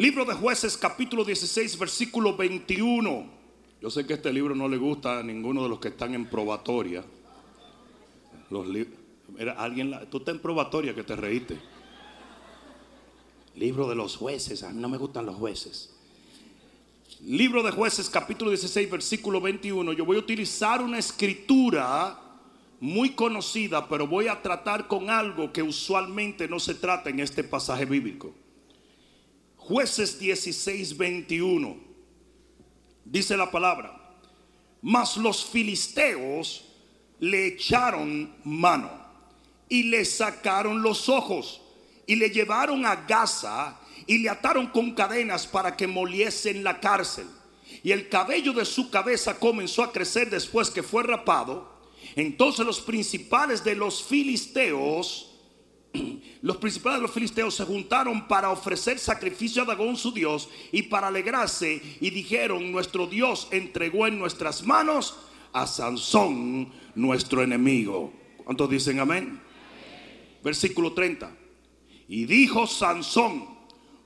Libro 0.00 0.24
de 0.24 0.32
jueces 0.32 0.78
capítulo 0.78 1.26
16 1.26 1.78
versículo 1.78 2.34
21. 2.34 3.26
Yo 3.82 3.90
sé 3.90 4.06
que 4.06 4.14
este 4.14 4.32
libro 4.32 4.54
no 4.54 4.66
le 4.66 4.78
gusta 4.78 5.18
a 5.18 5.22
ninguno 5.22 5.62
de 5.62 5.68
los 5.68 5.78
que 5.78 5.88
están 5.88 6.14
en 6.14 6.24
probatoria. 6.24 7.04
Los 8.48 8.66
alguien, 9.58 9.94
tú 10.10 10.16
estás 10.16 10.36
en 10.36 10.40
probatoria 10.40 10.94
que 10.94 11.02
te 11.02 11.14
reíste. 11.14 11.58
Libro 13.56 13.86
de 13.90 13.94
los 13.94 14.16
jueces, 14.16 14.62
a 14.62 14.70
mí 14.70 14.80
no 14.80 14.88
me 14.88 14.96
gustan 14.96 15.26
los 15.26 15.36
jueces. 15.36 15.94
Libro 17.26 17.62
de 17.62 17.70
jueces 17.70 18.08
capítulo 18.08 18.52
16 18.52 18.90
versículo 18.90 19.38
21. 19.38 19.92
Yo 19.92 20.06
voy 20.06 20.16
a 20.16 20.20
utilizar 20.20 20.80
una 20.80 20.98
escritura 20.98 22.18
muy 22.80 23.10
conocida, 23.10 23.86
pero 23.86 24.06
voy 24.06 24.28
a 24.28 24.40
tratar 24.40 24.88
con 24.88 25.10
algo 25.10 25.52
que 25.52 25.62
usualmente 25.62 26.48
no 26.48 26.58
se 26.58 26.74
trata 26.74 27.10
en 27.10 27.20
este 27.20 27.44
pasaje 27.44 27.84
bíblico. 27.84 28.34
Jueces 29.70 30.18
16, 30.18 30.96
21. 30.96 31.76
Dice 33.04 33.36
la 33.36 33.52
palabra. 33.52 33.96
Mas 34.82 35.16
los 35.16 35.44
filisteos 35.44 36.64
le 37.20 37.46
echaron 37.46 38.34
mano 38.42 38.90
y 39.68 39.84
le 39.84 40.04
sacaron 40.04 40.82
los 40.82 41.08
ojos 41.08 41.62
y 42.04 42.16
le 42.16 42.30
llevaron 42.30 42.84
a 42.84 42.96
Gaza 42.96 43.78
y 44.08 44.18
le 44.18 44.28
ataron 44.28 44.66
con 44.66 44.92
cadenas 44.92 45.46
para 45.46 45.76
que 45.76 45.86
moliese 45.86 46.50
en 46.50 46.64
la 46.64 46.80
cárcel. 46.80 47.28
Y 47.84 47.92
el 47.92 48.08
cabello 48.08 48.52
de 48.52 48.64
su 48.64 48.90
cabeza 48.90 49.38
comenzó 49.38 49.84
a 49.84 49.92
crecer 49.92 50.30
después 50.30 50.68
que 50.68 50.82
fue 50.82 51.04
rapado. 51.04 51.78
Entonces 52.16 52.66
los 52.66 52.80
principales 52.80 53.62
de 53.62 53.76
los 53.76 54.02
filisteos 54.02 55.29
los 56.42 56.56
principales 56.56 56.98
de 56.98 57.02
los 57.02 57.10
filisteos 57.10 57.54
se 57.54 57.64
juntaron 57.64 58.26
para 58.26 58.50
ofrecer 58.50 58.98
sacrificio 58.98 59.62
a 59.62 59.66
Dagón 59.66 59.96
su 59.96 60.10
Dios 60.10 60.48
y 60.72 60.82
para 60.82 61.08
alegrarse 61.08 61.82
y 62.00 62.10
dijeron, 62.10 62.72
nuestro 62.72 63.06
Dios 63.06 63.48
entregó 63.50 64.06
en 64.06 64.18
nuestras 64.18 64.64
manos 64.64 65.16
a 65.52 65.66
Sansón, 65.66 66.72
nuestro 66.94 67.42
enemigo. 67.42 68.12
¿Cuántos 68.44 68.70
dicen 68.70 69.00
amén? 69.00 69.40
Versículo 70.42 70.94
30. 70.94 71.30
Y 72.08 72.24
dijo 72.24 72.66
Sansón, 72.66 73.46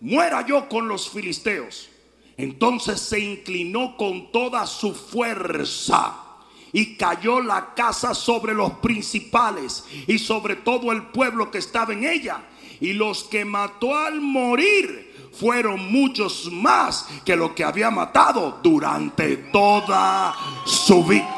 muera 0.01 0.45
yo 0.45 0.69
con 0.69 0.89
los 0.89 1.09
filisteos. 1.09 1.89
Entonces 2.37 3.01
se 3.01 3.21
inclinó 3.21 3.97
con 3.97 4.33
toda 4.33 4.67
su 4.67 4.93
fuerza 4.93 6.24
y 6.75 6.97
cayó 6.97 7.41
la 7.41 7.73
casa 7.73 8.15
sobre 8.15 8.53
los 8.53 8.73
principales 8.75 9.85
y 10.09 10.19
sobre 10.19 10.57
todo 10.57 10.91
el 10.91 11.05
pueblo 11.05 11.49
que 11.49 11.59
estaba 11.59 11.93
en 11.93 12.03
ella. 12.03 12.43
Y 12.81 12.95
los 12.95 13.23
que 13.23 13.45
mató 13.45 13.97
al 13.97 14.21
morir 14.21 15.31
fueron 15.33 15.93
muchos 15.93 16.51
más 16.51 17.07
que 17.25 17.37
lo 17.37 17.55
que 17.55 17.63
había 17.63 17.93
matado 17.93 18.59
durante 18.61 19.37
toda 19.37 20.35
su 20.65 21.05
vida. 21.05 21.31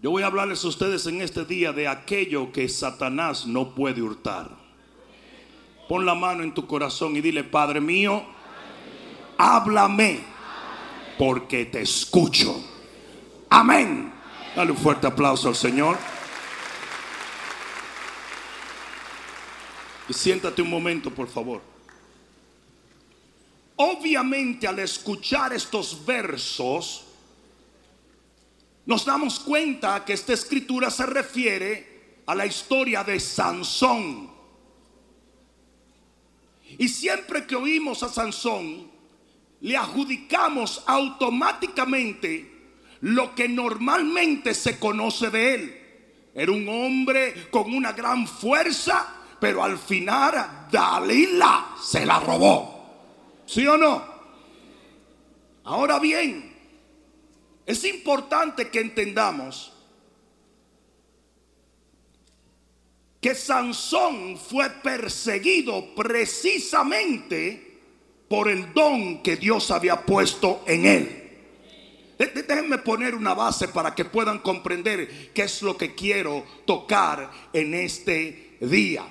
Yo 0.00 0.10
voy 0.12 0.22
a 0.22 0.28
hablarles 0.28 0.64
a 0.64 0.68
ustedes 0.68 1.06
en 1.06 1.20
este 1.20 1.44
día 1.44 1.74
de 1.74 1.88
aquello 1.88 2.52
que 2.52 2.70
Satanás 2.70 3.44
no 3.44 3.74
puede 3.74 4.00
hurtar. 4.00 4.48
Pon 5.90 6.06
la 6.06 6.14
mano 6.14 6.42
en 6.42 6.54
tu 6.54 6.66
corazón 6.66 7.16
y 7.16 7.20
dile, 7.20 7.44
Padre 7.44 7.82
mío, 7.82 8.22
háblame 9.36 10.37
porque 11.18 11.66
te 11.66 11.82
escucho. 11.82 12.64
Amén. 13.50 14.12
Dale 14.54 14.70
un 14.70 14.78
fuerte 14.78 15.06
aplauso 15.06 15.48
al 15.48 15.56
Señor. 15.56 15.98
Y 20.08 20.14
siéntate 20.14 20.62
un 20.62 20.70
momento, 20.70 21.10
por 21.10 21.28
favor. 21.28 21.60
Obviamente 23.76 24.66
al 24.66 24.78
escuchar 24.78 25.52
estos 25.52 26.04
versos, 26.04 27.04
nos 28.86 29.04
damos 29.04 29.38
cuenta 29.38 30.04
que 30.04 30.14
esta 30.14 30.32
escritura 30.32 30.90
se 30.90 31.04
refiere 31.04 32.22
a 32.26 32.34
la 32.34 32.46
historia 32.46 33.04
de 33.04 33.20
Sansón. 33.20 34.30
Y 36.78 36.88
siempre 36.88 37.46
que 37.46 37.54
oímos 37.54 38.02
a 38.02 38.08
Sansón, 38.08 38.97
le 39.60 39.76
adjudicamos 39.76 40.84
automáticamente 40.86 42.58
lo 43.00 43.34
que 43.34 43.48
normalmente 43.48 44.54
se 44.54 44.78
conoce 44.78 45.30
de 45.30 45.54
él. 45.54 45.78
Era 46.34 46.52
un 46.52 46.68
hombre 46.68 47.48
con 47.50 47.72
una 47.74 47.92
gran 47.92 48.26
fuerza, 48.26 49.06
pero 49.40 49.62
al 49.62 49.78
final 49.78 50.68
Dalila 50.70 51.74
se 51.80 52.06
la 52.06 52.20
robó. 52.20 52.78
¿Sí 53.46 53.66
o 53.66 53.76
no? 53.76 54.04
Ahora 55.64 55.98
bien, 55.98 56.54
es 57.66 57.84
importante 57.84 58.68
que 58.68 58.80
entendamos 58.80 59.72
que 63.20 63.34
Sansón 63.34 64.38
fue 64.38 64.70
perseguido 64.70 65.94
precisamente 65.94 67.67
por 68.28 68.48
el 68.48 68.72
don 68.74 69.22
que 69.22 69.36
Dios 69.36 69.70
había 69.70 70.04
puesto 70.04 70.62
en 70.66 70.86
él. 70.86 71.24
Déjenme 72.18 72.78
poner 72.78 73.14
una 73.14 73.32
base 73.32 73.68
para 73.68 73.94
que 73.94 74.04
puedan 74.04 74.40
comprender 74.40 75.32
qué 75.32 75.42
es 75.42 75.62
lo 75.62 75.76
que 75.76 75.94
quiero 75.94 76.44
tocar 76.66 77.30
en 77.52 77.74
este 77.74 78.58
día. 78.60 79.04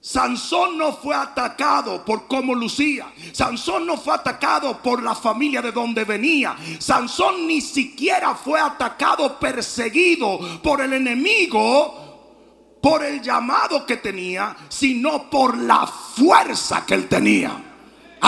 Sansón 0.00 0.76
no 0.76 0.92
fue 0.92 1.14
atacado 1.14 2.04
por 2.04 2.28
cómo 2.28 2.54
lucía. 2.54 3.10
Sansón 3.32 3.86
no 3.86 3.96
fue 3.96 4.14
atacado 4.14 4.80
por 4.82 5.02
la 5.02 5.14
familia 5.14 5.62
de 5.62 5.72
donde 5.72 6.04
venía. 6.04 6.54
Sansón 6.78 7.46
ni 7.48 7.60
siquiera 7.60 8.34
fue 8.34 8.60
atacado, 8.60 9.40
perseguido 9.40 10.60
por 10.62 10.82
el 10.82 10.92
enemigo, 10.92 12.78
por 12.80 13.02
el 13.02 13.22
llamado 13.22 13.86
que 13.86 13.96
tenía, 13.96 14.54
sino 14.68 15.30
por 15.30 15.56
la 15.56 15.86
fuerza 15.86 16.84
que 16.86 16.94
él 16.94 17.08
tenía. 17.08 17.73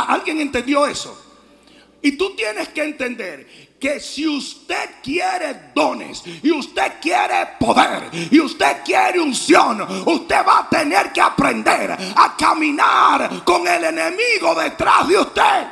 ¿Alguien 0.00 0.40
entendió 0.40 0.86
eso? 0.86 1.22
Y 2.02 2.12
tú 2.12 2.36
tienes 2.36 2.68
que 2.68 2.84
entender 2.84 3.76
que 3.80 3.98
si 3.98 4.28
usted 4.28 4.90
quiere 5.02 5.70
dones 5.74 6.22
y 6.42 6.50
usted 6.50 6.92
quiere 7.00 7.48
poder 7.58 8.10
y 8.30 8.38
usted 8.40 8.82
quiere 8.84 9.20
unción, 9.20 9.80
usted 10.06 10.46
va 10.46 10.60
a 10.60 10.68
tener 10.68 11.12
que 11.12 11.20
aprender 11.20 11.92
a 11.92 12.36
caminar 12.36 13.42
con 13.44 13.66
el 13.66 13.84
enemigo 13.84 14.54
detrás 14.54 15.08
de 15.08 15.18
usted. 15.18 15.66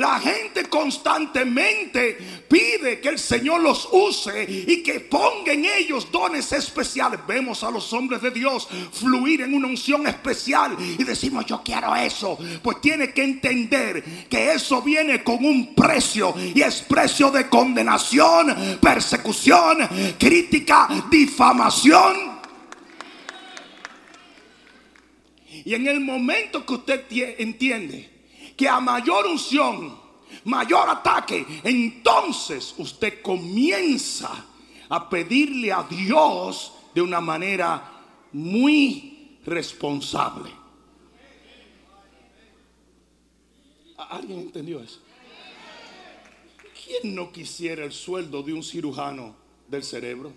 La 0.00 0.18
gente 0.18 0.64
constantemente 0.64 2.16
pide 2.48 3.00
que 3.00 3.10
el 3.10 3.18
Señor 3.18 3.60
los 3.60 3.86
use 3.92 4.46
y 4.48 4.82
que 4.82 5.00
ponga 5.00 5.52
en 5.52 5.66
ellos 5.66 6.10
dones 6.10 6.50
especiales. 6.52 7.20
Vemos 7.28 7.62
a 7.62 7.70
los 7.70 7.92
hombres 7.92 8.22
de 8.22 8.30
Dios 8.30 8.66
fluir 8.94 9.42
en 9.42 9.52
una 9.52 9.66
unción 9.66 10.06
especial 10.06 10.74
y 10.80 11.04
decimos 11.04 11.44
yo 11.44 11.60
quiero 11.62 11.94
eso. 11.94 12.38
Pues 12.62 12.80
tiene 12.80 13.12
que 13.12 13.22
entender 13.22 14.02
que 14.30 14.52
eso 14.52 14.80
viene 14.80 15.22
con 15.22 15.44
un 15.44 15.74
precio 15.74 16.34
y 16.54 16.62
es 16.62 16.80
precio 16.80 17.30
de 17.30 17.50
condenación, 17.50 18.78
persecución, 18.80 19.86
crítica, 20.18 20.88
difamación. 21.10 22.40
Y 25.62 25.74
en 25.74 25.86
el 25.88 26.00
momento 26.00 26.64
que 26.64 26.72
usted 26.72 27.04
entiende 27.38 28.19
que 28.60 28.68
a 28.68 28.78
mayor 28.78 29.26
unción, 29.26 29.98
mayor 30.44 30.90
ataque, 30.90 31.46
entonces 31.64 32.74
usted 32.76 33.22
comienza 33.22 34.44
a 34.90 35.08
pedirle 35.08 35.72
a 35.72 35.82
Dios 35.84 36.74
de 36.94 37.00
una 37.00 37.22
manera 37.22 37.90
muy 38.32 39.38
responsable. 39.46 40.50
¿Alguien 43.96 44.40
entendió 44.40 44.82
eso? 44.82 45.00
¿Quién 46.84 47.14
no 47.14 47.32
quisiera 47.32 47.82
el 47.86 47.92
sueldo 47.92 48.42
de 48.42 48.52
un 48.52 48.62
cirujano 48.62 49.36
del 49.68 49.84
cerebro? 49.84 50.34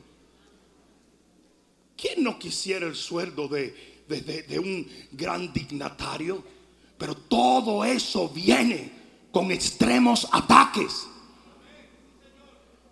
¿Quién 1.97 2.23
no 2.23 2.39
quisiera 2.39 2.87
el 2.87 2.95
sueldo 2.95 3.49
de, 3.49 4.05
de 4.07 4.59
un 4.59 4.89
gran 5.11 5.51
dignatario? 5.51 6.52
Pero 7.03 7.15
todo 7.15 7.83
eso 7.83 8.29
viene 8.29 8.89
con 9.29 9.51
extremos 9.51 10.25
ataques. 10.31 11.05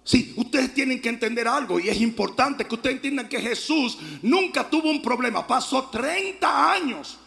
Sí, 0.04 0.34
ustedes 0.36 0.74
tienen 0.74 1.02
que 1.02 1.08
entender 1.08 1.48
algo 1.48 1.80
y 1.80 1.88
es 1.88 2.02
importante 2.02 2.68
que 2.68 2.76
ustedes 2.76 2.98
entiendan 2.98 3.30
que 3.30 3.40
Jesús 3.40 3.98
nunca 4.22 4.70
tuvo 4.70 4.90
un 4.90 5.02
problema. 5.02 5.48
Pasó 5.48 5.86
30 5.86 6.74
años 6.74 7.20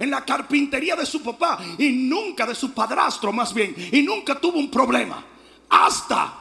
en 0.00 0.10
la 0.10 0.24
carpintería 0.24 0.96
de 0.96 1.06
su 1.06 1.22
papá 1.22 1.60
y 1.78 1.90
nunca 1.90 2.44
de 2.44 2.56
su 2.56 2.72
padrastro 2.72 3.32
más 3.32 3.54
bien 3.54 3.76
y 3.92 4.02
nunca 4.02 4.34
tuvo 4.40 4.58
un 4.58 4.68
problema 4.68 5.24
hasta 5.68 6.40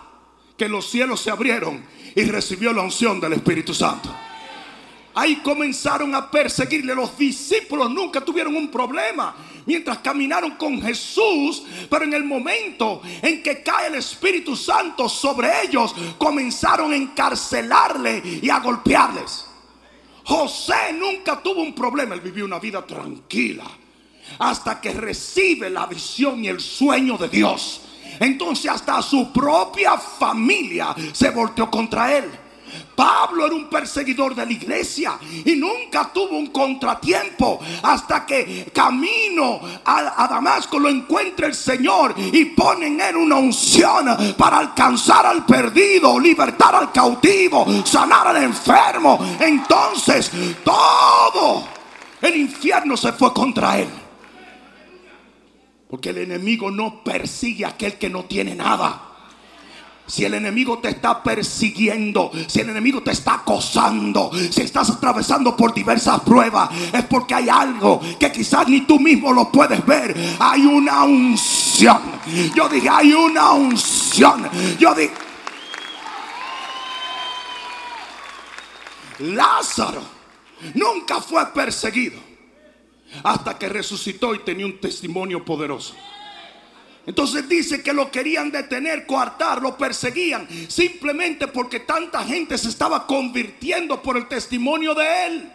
que 0.58 0.68
los 0.68 0.90
cielos 0.90 1.22
se 1.22 1.30
abrieron 1.30 1.86
y 2.16 2.24
recibió 2.24 2.74
la 2.74 2.82
unción 2.82 3.20
del 3.20 3.34
Espíritu 3.34 3.72
Santo. 3.72 4.25
Ahí 5.16 5.38
comenzaron 5.38 6.14
a 6.14 6.30
perseguirle. 6.30 6.94
Los 6.94 7.18
discípulos 7.18 7.90
nunca 7.90 8.20
tuvieron 8.22 8.56
un 8.56 8.70
problema 8.70 9.34
mientras 9.66 10.00
caminaron 10.00 10.52
con 10.52 10.82
Jesús. 10.82 11.64
Pero 11.90 12.04
en 12.04 12.14
el 12.14 12.26
momento 12.26 13.02
en 13.22 13.42
que 13.42 13.64
cae 13.64 13.88
el 13.88 13.96
Espíritu 13.96 14.56
Santo 14.56 15.08
sobre 15.08 15.64
ellos, 15.64 15.96
comenzaron 16.18 16.92
a 16.92 16.96
encarcelarle 16.98 18.22
y 18.42 18.50
a 18.50 18.60
golpearles. 18.60 19.48
José 20.26 20.94
nunca 20.94 21.42
tuvo 21.42 21.62
un 21.62 21.74
problema. 21.74 22.14
Él 22.16 22.22
vivió 22.22 22.44
una 22.44 22.60
vida 22.60 22.86
tranquila 22.86 23.66
hasta 24.40 24.82
que 24.82 24.92
recibe 24.92 25.70
la 25.70 25.86
visión 25.86 26.44
y 26.44 26.50
el 26.50 26.60
sueño 26.60 27.18
de 27.18 27.30
Dios. 27.30 27.82
Entonces 28.20 28.70
hasta 28.70 29.02
su 29.02 29.32
propia 29.32 29.98
familia 29.98 30.96
se 31.14 31.30
volteó 31.30 31.70
contra 31.70 32.18
él. 32.18 32.26
Pablo 32.96 33.46
era 33.46 33.56
un 33.56 33.70
perseguidor 33.70 34.36
de 34.36 34.46
la 34.46 34.52
iglesia 34.52 35.18
y 35.44 35.56
nunca 35.56 36.12
tuvo 36.14 36.38
un 36.38 36.48
contratiempo 36.48 37.60
hasta 37.84 38.26
que 38.26 38.70
camino 38.74 39.60
a, 39.84 40.28
Damasco 40.30 40.80
lo 40.80 40.90
encuentra 40.90 41.48
el 41.48 41.56
Señor 41.56 42.16
y 42.18 42.46
pone 42.46 42.88
en 42.88 43.02
él 43.02 43.18
una 43.18 43.36
unción 43.36 44.36
para 44.38 44.60
alcanzar 44.60 45.26
al 45.26 45.46
perdido, 45.46 46.20
libertar 46.20 46.76
al 46.76 46.92
cautivo, 46.92 47.66
sanar 47.86 48.28
al 48.28 48.44
enfermo. 48.44 49.20
Entonces 49.40 50.32
todo 50.64 51.68
el 52.22 52.36
infierno 52.38 52.98
se 52.98 53.14
fue 53.14 53.34
contra 53.34 53.80
él. 53.80 53.90
Porque 55.90 56.10
el 56.10 56.18
enemigo 56.18 56.72
no 56.72 57.04
persigue 57.04 57.66
a 57.66 57.70
aquel 57.70 57.98
que 57.98 58.10
no 58.10 58.26
tiene 58.26 58.56
nada. 58.56 59.15
Si 60.08 60.24
el 60.24 60.36
enemigo 60.36 60.78
te 60.80 60.90
está 60.90 61.24
persiguiendo, 61.24 62.32
si 62.48 62.60
el 62.60 62.70
enemigo 62.70 63.02
te 63.02 63.12
está 63.12 63.36
acosando, 63.36 64.32
si 64.52 64.62
estás 64.62 64.90
atravesando 64.92 65.56
por 65.58 65.74
diversas 65.74 66.20
pruebas, 66.22 66.70
es 66.94 67.04
porque 67.06 67.34
hay 67.34 67.50
algo 67.50 68.00
que 68.20 68.32
quizás 68.32 68.68
ni 68.68 68.82
tú 68.82 69.00
mismo 69.00 69.34
lo 69.34 69.52
puedes 69.52 69.84
ver. 69.86 70.16
Hay 70.40 70.66
una 70.66 71.04
unción. 71.04 72.02
Yo 72.56 72.70
dije, 72.70 72.88
hay 72.88 73.14
una 73.14 73.52
unción. 73.54 74.48
Yo 74.80 74.94
dije, 74.94 75.14
Lázaro 79.20 80.02
nunca 80.74 81.22
fue 81.22 81.46
perseguido 81.54 82.20
hasta 83.24 83.58
que 83.58 83.70
resucitó 83.70 84.36
y 84.36 84.40
tenía 84.40 84.66
un 84.66 84.80
testimonio 84.80 85.44
poderoso. 85.44 85.96
Entonces 87.08 87.48
dice 87.48 87.84
que 87.84 87.94
lo 87.94 88.10
querían 88.10 88.52
detener, 88.52 89.06
coartar, 89.06 89.62
lo 89.62 89.78
perseguían, 89.78 90.48
simplemente 90.68 91.48
porque 91.48 91.82
tanta 91.82 92.24
gente 92.24 92.58
se 92.58 92.70
estaba 92.70 93.06
convirtiendo 93.06 94.02
por 94.02 94.18
el 94.18 94.28
testimonio 94.28 94.96
de 94.96 95.28
él. 95.28 95.52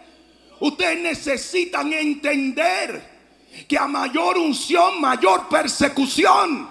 Ustedes 0.61 1.01
necesitan 1.01 1.93
entender 1.93 3.21
que 3.67 3.77
a 3.77 3.89
mayor 3.89 4.39
unción, 4.39 5.01
mayor 5.01 5.49
persecución. 5.49 6.69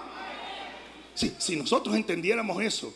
si 1.13 1.55
nosotros 1.57 1.95
entendiéramos 1.95 2.61
eso, 2.61 2.93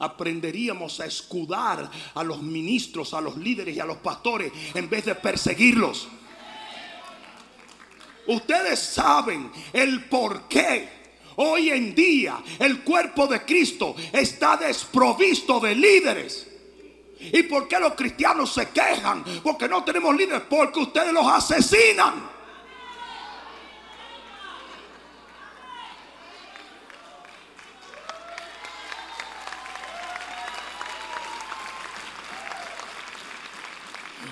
aprenderíamos 0.00 0.98
a 0.98 1.06
escudar 1.06 1.88
a 2.14 2.24
los 2.24 2.42
ministros, 2.42 3.14
a 3.14 3.20
los 3.20 3.36
líderes 3.36 3.76
y 3.76 3.80
a 3.80 3.84
los 3.84 3.98
pastores 3.98 4.50
en 4.74 4.88
vez 4.90 5.04
de 5.04 5.14
perseguirlos. 5.14 6.08
Ustedes 8.26 8.78
saben 8.78 9.50
el 9.72 10.04
por 10.04 10.48
qué 10.48 10.99
Hoy 11.42 11.70
en 11.70 11.94
día 11.94 12.42
el 12.58 12.82
cuerpo 12.82 13.26
de 13.26 13.42
Cristo 13.46 13.96
está 14.12 14.58
desprovisto 14.58 15.58
de 15.58 15.74
líderes. 15.74 16.46
¿Y 17.18 17.44
por 17.44 17.66
qué 17.66 17.80
los 17.80 17.94
cristianos 17.94 18.52
se 18.52 18.68
quejan? 18.68 19.24
Porque 19.42 19.66
no 19.66 19.82
tenemos 19.82 20.14
líderes, 20.14 20.42
porque 20.50 20.80
ustedes 20.80 21.14
los 21.14 21.26
asesinan. 21.26 22.28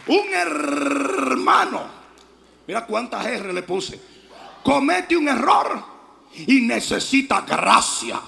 Un 0.08 0.28
hermano, 0.34 1.86
mira 2.66 2.84
cuántas 2.84 3.24
R 3.24 3.50
le 3.54 3.62
puse, 3.62 3.98
comete 4.62 5.16
un 5.16 5.28
error 5.28 5.97
y 6.46 6.60
necesita 6.60 7.42
gracia. 7.42 8.20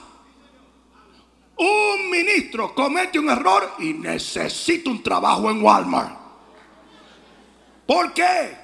Un 1.56 2.10
ministro 2.10 2.74
comete 2.74 3.18
un 3.18 3.28
error 3.28 3.74
y 3.78 3.92
necesita 3.92 4.90
un 4.90 5.02
trabajo 5.02 5.50
en 5.50 5.62
Walmart. 5.62 6.18
¿Por 7.86 8.12
qué? 8.12 8.56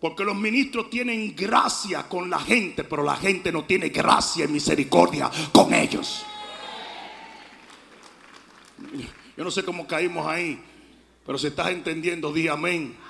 Porque 0.00 0.24
los 0.24 0.36
ministros 0.36 0.88
tienen 0.88 1.34
gracia 1.34 2.04
con 2.08 2.30
la 2.30 2.38
gente, 2.38 2.84
pero 2.84 3.02
la 3.02 3.16
gente 3.16 3.50
no 3.50 3.64
tiene 3.64 3.88
gracia 3.88 4.44
y 4.44 4.48
misericordia 4.48 5.30
con 5.52 5.74
ellos. 5.74 6.24
Yo 9.36 9.44
no 9.44 9.50
sé 9.50 9.64
cómo 9.64 9.86
caímos 9.86 10.26
ahí, 10.26 10.62
pero 11.26 11.38
si 11.38 11.48
estás 11.48 11.70
entendiendo, 11.70 12.32
di 12.32 12.46
amén 12.46 13.07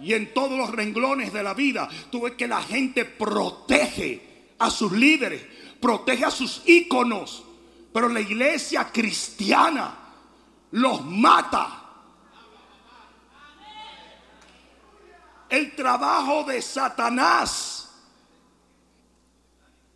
y 0.00 0.14
en 0.14 0.32
todos 0.32 0.56
los 0.56 0.70
renglones 0.70 1.32
de 1.32 1.42
la 1.42 1.54
vida, 1.54 1.88
tú 2.10 2.22
ves 2.22 2.34
que 2.34 2.48
la 2.48 2.62
gente 2.62 3.04
protege 3.04 4.54
a 4.58 4.70
sus 4.70 4.92
líderes, 4.92 5.42
protege 5.80 6.24
a 6.24 6.30
sus 6.30 6.62
íconos, 6.66 7.44
pero 7.92 8.08
la 8.08 8.20
iglesia 8.20 8.90
cristiana 8.92 9.94
los 10.72 11.04
mata. 11.04 11.76
El 15.48 15.74
trabajo 15.74 16.44
de 16.44 16.62
Satanás 16.62 17.90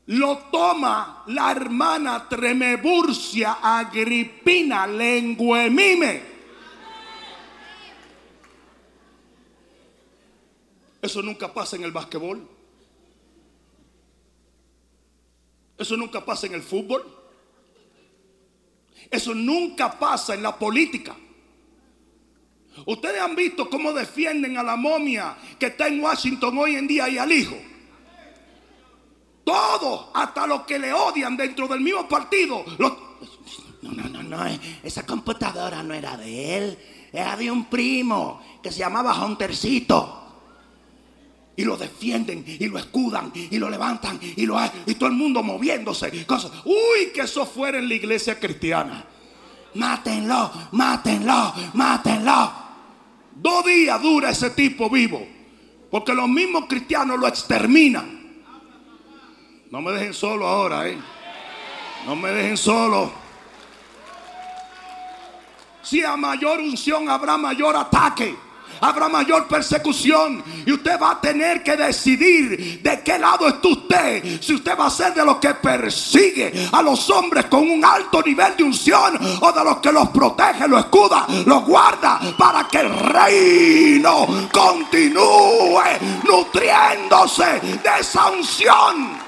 lo 0.06 0.38
toma 0.50 1.22
la 1.28 1.52
hermana 1.52 2.28
Tremeburcia 2.28 3.58
Agripina 3.62 4.86
Lenguemime 4.86 6.33
Eso 11.04 11.20
nunca 11.20 11.52
pasa 11.52 11.76
en 11.76 11.84
el 11.84 11.92
basquetbol. 11.92 12.48
Eso 15.76 15.98
nunca 15.98 16.24
pasa 16.24 16.46
en 16.46 16.54
el 16.54 16.62
fútbol. 16.62 17.04
Eso 19.10 19.34
nunca 19.34 19.98
pasa 19.98 20.32
en 20.32 20.42
la 20.42 20.58
política. 20.58 21.14
Ustedes 22.86 23.20
han 23.20 23.36
visto 23.36 23.68
cómo 23.68 23.92
defienden 23.92 24.56
a 24.56 24.62
la 24.62 24.76
momia 24.76 25.36
que 25.58 25.66
está 25.66 25.88
en 25.88 26.00
Washington 26.00 26.56
hoy 26.56 26.76
en 26.76 26.86
día 26.86 27.06
y 27.10 27.18
al 27.18 27.30
hijo. 27.30 27.56
Todos, 29.44 30.08
hasta 30.14 30.46
los 30.46 30.62
que 30.62 30.78
le 30.78 30.94
odian 30.94 31.36
dentro 31.36 31.68
del 31.68 31.82
mismo 31.82 32.08
partido. 32.08 32.64
no, 32.78 32.96
no, 33.82 34.08
no, 34.08 34.22
no. 34.22 34.58
Esa 34.82 35.04
computadora 35.04 35.82
no 35.82 35.92
era 35.92 36.16
de 36.16 36.56
él. 36.56 36.78
Era 37.12 37.36
de 37.36 37.50
un 37.50 37.66
primo 37.66 38.40
que 38.62 38.72
se 38.72 38.78
llamaba 38.78 39.22
Huntercito 39.22 40.23
y 41.56 41.64
lo 41.64 41.76
defienden 41.76 42.44
y 42.46 42.66
lo 42.68 42.78
escudan 42.78 43.32
y 43.34 43.58
lo 43.58 43.70
levantan 43.70 44.18
y 44.22 44.46
lo 44.46 44.58
y 44.86 44.94
todo 44.94 45.08
el 45.08 45.14
mundo 45.14 45.42
moviéndose 45.42 46.24
cosas. 46.26 46.50
Uy 46.64 47.12
que 47.14 47.22
eso 47.22 47.46
fuera 47.46 47.78
en 47.78 47.88
la 47.88 47.94
iglesia 47.94 48.38
cristiana. 48.38 49.04
Mátenlo 49.74 50.50
mátenlo 50.72 51.54
mátenlo. 51.74 52.52
Dos 53.36 53.64
días 53.64 54.00
dura 54.00 54.30
ese 54.30 54.50
tipo 54.50 54.88
vivo 54.88 55.26
porque 55.90 56.14
los 56.14 56.28
mismos 56.28 56.64
cristianos 56.68 57.18
lo 57.18 57.26
exterminan. 57.28 58.42
No 59.70 59.80
me 59.80 59.92
dejen 59.92 60.14
solo 60.14 60.46
ahora 60.46 60.88
eh 60.88 60.98
no 62.06 62.16
me 62.16 62.30
dejen 62.30 62.56
solo. 62.56 63.12
Si 65.82 66.02
a 66.02 66.16
mayor 66.16 66.60
unción 66.60 67.08
habrá 67.08 67.36
mayor 67.36 67.76
ataque 67.76 68.36
habrá 68.88 69.08
mayor 69.08 69.48
persecución. 69.48 70.42
Y 70.66 70.72
usted 70.72 71.00
va 71.00 71.12
a 71.12 71.20
tener 71.20 71.62
que 71.62 71.76
decidir 71.76 72.82
de 72.82 73.02
qué 73.02 73.18
lado 73.18 73.48
está 73.48 73.68
usted. 73.68 74.40
Si 74.40 74.54
usted 74.54 74.78
va 74.78 74.86
a 74.86 74.90
ser 74.90 75.14
de 75.14 75.24
los 75.24 75.36
que 75.36 75.54
persigue 75.54 76.68
a 76.70 76.82
los 76.82 77.08
hombres 77.10 77.46
con 77.46 77.68
un 77.68 77.84
alto 77.84 78.22
nivel 78.22 78.56
de 78.56 78.64
unción 78.64 79.18
o 79.40 79.52
de 79.52 79.64
los 79.64 79.78
que 79.78 79.92
los 79.92 80.08
protege, 80.10 80.68
los 80.68 80.80
escuda, 80.80 81.26
los 81.46 81.64
guarda 81.64 82.20
para 82.36 82.68
que 82.68 82.78
el 82.78 82.90
reino 82.90 84.26
continúe 84.52 85.82
nutriéndose 86.24 87.60
de 87.60 88.00
esa 88.00 88.30
unción. 88.30 89.18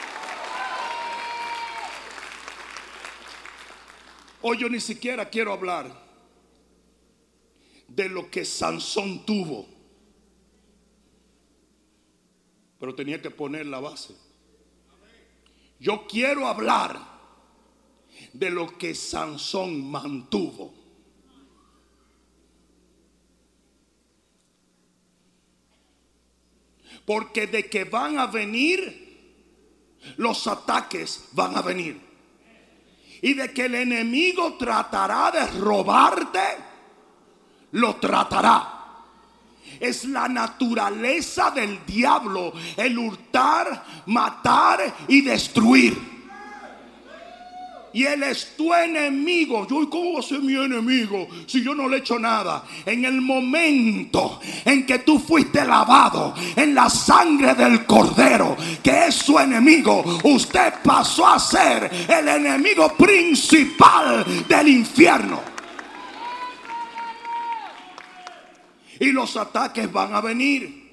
Hoy 4.42 4.58
yo 4.58 4.68
ni 4.68 4.80
siquiera 4.80 5.24
quiero 5.28 5.52
hablar 5.52 6.05
de 7.96 8.10
lo 8.10 8.30
que 8.30 8.44
Sansón 8.44 9.24
tuvo. 9.24 9.66
Pero 12.78 12.94
tenía 12.94 13.22
que 13.22 13.30
poner 13.30 13.64
la 13.66 13.80
base. 13.80 14.14
Yo 15.80 16.06
quiero 16.06 16.46
hablar 16.46 17.00
de 18.34 18.50
lo 18.50 18.76
que 18.76 18.94
Sansón 18.94 19.90
mantuvo. 19.90 20.74
Porque 27.06 27.46
de 27.46 27.70
que 27.70 27.84
van 27.84 28.18
a 28.18 28.26
venir, 28.26 29.04
los 30.18 30.46
ataques 30.46 31.28
van 31.32 31.56
a 31.56 31.62
venir. 31.62 31.98
Y 33.22 33.32
de 33.32 33.54
que 33.54 33.66
el 33.66 33.76
enemigo 33.76 34.56
tratará 34.58 35.30
de 35.30 35.46
robarte, 35.60 36.65
lo 37.72 37.96
tratará. 37.96 38.72
Es 39.78 40.04
la 40.04 40.28
naturaleza 40.28 41.50
del 41.50 41.84
diablo 41.84 42.52
el 42.76 42.98
hurtar, 42.98 43.84
matar 44.06 44.94
y 45.08 45.20
destruir 45.20 46.16
y 47.96 48.04
él 48.04 48.22
es 48.24 48.54
tu 48.58 48.74
enemigo. 48.74 49.66
Yo, 49.66 49.88
¿cómo 49.88 50.12
va 50.12 50.20
a 50.20 50.22
ser 50.22 50.40
mi 50.40 50.54
enemigo 50.54 51.26
si 51.46 51.64
yo 51.64 51.74
no 51.74 51.88
le 51.88 51.96
he 51.96 52.00
hecho 52.00 52.18
nada? 52.18 52.62
En 52.84 53.06
el 53.06 53.22
momento 53.22 54.38
en 54.66 54.84
que 54.84 54.98
tú 54.98 55.18
fuiste 55.18 55.64
lavado 55.64 56.34
en 56.54 56.74
la 56.74 56.90
sangre 56.90 57.54
del 57.54 57.86
cordero, 57.86 58.54
que 58.82 59.06
es 59.06 59.14
su 59.14 59.38
enemigo, 59.38 60.04
usted 60.24 60.74
pasó 60.84 61.26
a 61.26 61.38
ser 61.38 61.90
el 62.06 62.28
enemigo 62.28 62.92
principal 62.92 64.26
del 64.46 64.68
infierno. 64.68 65.55
Y 69.00 69.12
los 69.12 69.36
ataques 69.36 69.92
van 69.92 70.14
a 70.14 70.20
venir. 70.20 70.86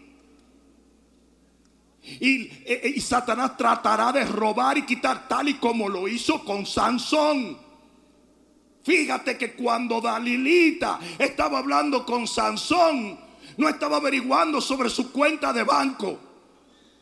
Y, 2.03 2.99
Satanás 2.99 3.55
tratará 3.57 4.11
de 4.11 4.25
robar 4.25 4.77
y 4.77 4.85
quitar 4.85 5.27
tal 5.27 5.49
y 5.49 5.53
como 5.55 5.87
lo 5.87 6.07
hizo 6.07 6.43
con 6.43 6.65
Sansón. 6.65 7.57
Fíjate 8.83 9.37
que 9.37 9.53
cuando 9.53 10.01
Dalilita 10.01 10.99
estaba 11.17 11.59
hablando 11.59 12.05
con 12.05 12.27
Sansón, 12.27 13.17
no 13.57 13.69
estaba 13.69 13.97
averiguando 13.97 14.59
sobre 14.59 14.89
su 14.89 15.11
cuenta 15.11 15.53
de 15.53 15.63
banco. 15.63 16.32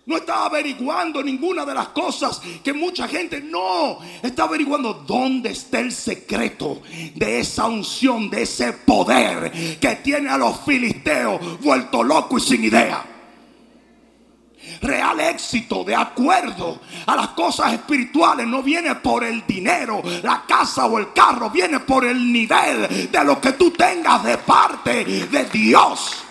No 0.05 0.17
estaba 0.17 0.47
averiguando 0.47 1.21
ninguna 1.21 1.65
de 1.65 1.75
las 1.75 1.89
cosas 1.89 2.41
que 2.63 2.73
mucha 2.73 3.07
gente 3.07 3.39
no 3.41 3.99
está 4.21 4.43
averiguando 4.43 4.93
dónde 4.93 5.51
está 5.51 5.79
el 5.79 5.91
secreto 5.91 6.81
de 7.15 7.39
esa 7.39 7.67
unción, 7.67 8.29
de 8.29 8.41
ese 8.41 8.73
poder 8.73 9.79
que 9.79 9.95
tiene 9.97 10.29
a 10.29 10.37
los 10.37 10.59
filisteos 10.61 11.61
vuelto 11.61 12.03
locos 12.03 12.43
y 12.45 12.47
sin 12.55 12.63
idea 12.63 13.05
real 14.81 15.19
éxito 15.19 15.83
de 15.83 15.95
acuerdo 15.95 16.79
a 17.05 17.15
las 17.15 17.29
cosas 17.29 17.73
espirituales 17.73 18.47
no 18.47 18.63
viene 18.63 18.95
por 18.95 19.23
el 19.23 19.45
dinero, 19.45 20.01
la 20.23 20.43
casa 20.47 20.85
o 20.85 20.97
el 20.97 21.13
carro, 21.13 21.49
viene 21.49 21.79
por 21.79 22.05
el 22.05 22.31
nivel 22.31 23.11
de 23.11 23.23
lo 23.23 23.39
que 23.39 23.53
tú 23.53 23.71
tengas 23.71 24.23
de 24.23 24.37
parte 24.37 25.03
de 25.05 25.45
Dios. 25.45 26.23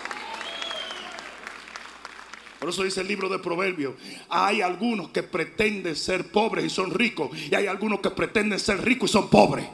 Por 2.61 2.69
eso 2.69 2.83
dice 2.83 3.01
el 3.01 3.07
libro 3.07 3.27
de 3.27 3.39
Proverbios, 3.39 3.95
hay 4.29 4.61
algunos 4.61 5.09
que 5.09 5.23
pretenden 5.23 5.95
ser 5.95 6.31
pobres 6.31 6.63
y 6.63 6.69
son 6.69 6.91
ricos, 6.91 7.31
y 7.35 7.55
hay 7.55 7.65
algunos 7.65 8.01
que 8.01 8.11
pretenden 8.11 8.59
ser 8.59 8.85
ricos 8.85 9.09
y 9.09 9.13
son 9.13 9.31
pobres. 9.31 9.65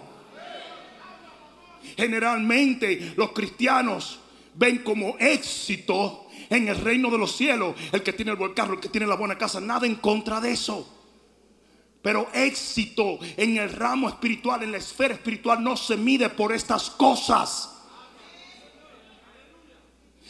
Generalmente 1.98 3.12
los 3.18 3.34
cristianos 3.34 4.22
ven 4.56 4.78
como 4.84 5.18
éxito 5.20 6.28
en 6.50 6.70
el 6.70 6.78
reino 6.78 7.12
de 7.12 7.18
los 7.18 7.36
cielos, 7.36 7.76
el 7.92 8.02
que 8.04 8.14
tiene 8.14 8.32
el 8.32 8.38
buen 8.38 8.54
carro, 8.54 8.76
el 8.76 8.80
que 8.80 8.88
tiene 8.88 9.06
la 9.06 9.16
buena 9.16 9.38
casa, 9.38 9.60
nada 9.60 9.86
en 9.86 9.96
contra 9.96 10.40
de 10.40 10.52
eso. 10.52 10.88
Pero 12.02 12.30
éxito 12.34 13.20
en 13.36 13.58
el 13.58 13.70
ramo 13.70 14.08
espiritual, 14.08 14.64
en 14.64 14.72
la 14.72 14.78
esfera 14.78 15.14
espiritual, 15.14 15.62
no 15.62 15.76
se 15.76 15.98
mide 15.98 16.30
por 16.30 16.54
estas 16.54 16.90
cosas. 16.92 17.77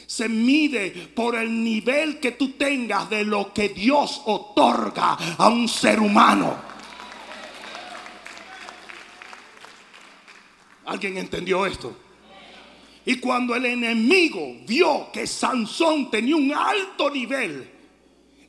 Se 0.08 0.28
mide 0.28 0.90
por 1.14 1.36
el 1.36 1.64
nivel 1.64 2.20
que 2.20 2.32
tú 2.32 2.54
tengas 2.54 3.10
de 3.10 3.26
lo 3.26 3.54
que 3.54 3.70
Dios 3.70 4.22
otorga 4.26 5.18
a 5.38 5.48
un 5.50 5.68
ser 5.68 6.00
humano. 6.00 6.56
¿Alguien 10.86 11.18
entendió 11.18 11.66
esto? 11.66 11.96
Y 13.06 13.20
cuando 13.20 13.54
el 13.56 13.66
enemigo 13.66 14.56
vio 14.66 15.12
que 15.12 15.28
Sansón 15.28 16.10
tenía 16.10 16.38
un 16.38 16.54
alto 16.54 17.10
nivel 17.10 17.70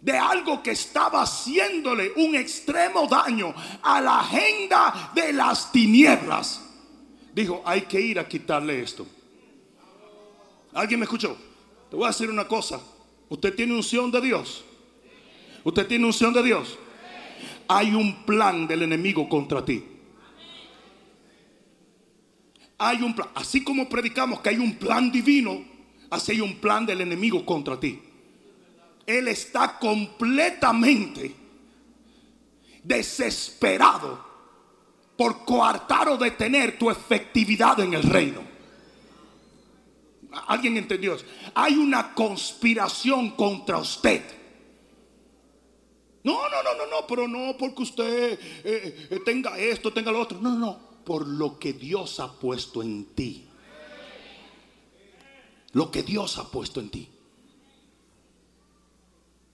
de 0.00 0.16
algo 0.16 0.62
que 0.62 0.70
estaba 0.70 1.22
haciéndole 1.22 2.12
un 2.16 2.36
extremo 2.36 3.08
daño 3.08 3.52
a 3.82 4.00
la 4.00 4.20
agenda 4.20 5.10
de 5.12 5.32
las 5.32 5.72
tinieblas, 5.72 6.60
dijo, 7.34 7.62
hay 7.64 7.82
que 7.82 8.00
ir 8.00 8.18
a 8.20 8.28
quitarle 8.28 8.80
esto. 8.80 9.06
¿Alguien 10.72 11.00
me 11.00 11.04
escuchó? 11.04 11.47
Te 11.90 11.96
voy 11.96 12.04
a 12.04 12.08
decir 12.08 12.30
una 12.30 12.46
cosa. 12.46 12.80
Usted 13.28 13.54
tiene 13.54 13.74
unción 13.74 14.10
de 14.10 14.20
Dios. 14.20 14.64
Usted 15.64 15.86
tiene 15.86 16.06
unción 16.06 16.32
de 16.32 16.42
Dios. 16.42 16.78
Hay 17.66 17.94
un 17.94 18.24
plan 18.24 18.66
del 18.66 18.82
enemigo 18.82 19.28
contra 19.28 19.64
ti 19.64 19.84
hay 22.78 23.02
un 23.02 23.14
plan. 23.14 23.28
Así 23.34 23.64
como 23.64 23.88
predicamos 23.88 24.40
que 24.40 24.50
hay 24.50 24.58
un 24.58 24.76
plan 24.76 25.10
divino, 25.10 25.64
así 26.08 26.32
hay 26.32 26.40
un 26.40 26.56
plan 26.56 26.86
del 26.86 27.00
enemigo 27.00 27.44
contra 27.44 27.78
ti. 27.78 28.00
Él 29.04 29.28
está 29.28 29.78
completamente 29.78 31.34
desesperado 32.82 34.26
por 35.16 35.44
coartar 35.44 36.08
o 36.08 36.16
detener 36.16 36.78
tu 36.78 36.90
efectividad 36.90 37.80
en 37.80 37.94
el 37.94 38.02
reino. 38.04 38.47
¿Alguien 40.46 40.76
entendió 40.76 41.14
eso? 41.14 41.24
Hay 41.54 41.74
una 41.74 42.14
conspiración 42.14 43.30
contra 43.32 43.78
usted. 43.78 44.22
No, 46.24 46.48
no, 46.48 46.62
no, 46.62 46.74
no, 46.74 46.86
no, 46.86 47.06
pero 47.06 47.26
no 47.26 47.56
porque 47.56 47.82
usted 47.82 48.38
eh, 48.64 49.08
eh, 49.10 49.20
tenga 49.24 49.58
esto, 49.58 49.92
tenga 49.92 50.12
lo 50.12 50.20
otro. 50.20 50.38
No, 50.40 50.50
no, 50.50 50.58
no 50.58 50.88
por 51.08 51.26
lo 51.26 51.58
que 51.58 51.72
Dios 51.72 52.20
ha 52.20 52.30
puesto 52.30 52.82
en 52.82 53.06
ti. 53.14 53.48
Lo 55.72 55.90
que 55.90 56.02
Dios 56.02 56.36
ha 56.36 56.50
puesto 56.50 56.80
en 56.80 56.90
ti. 56.90 57.08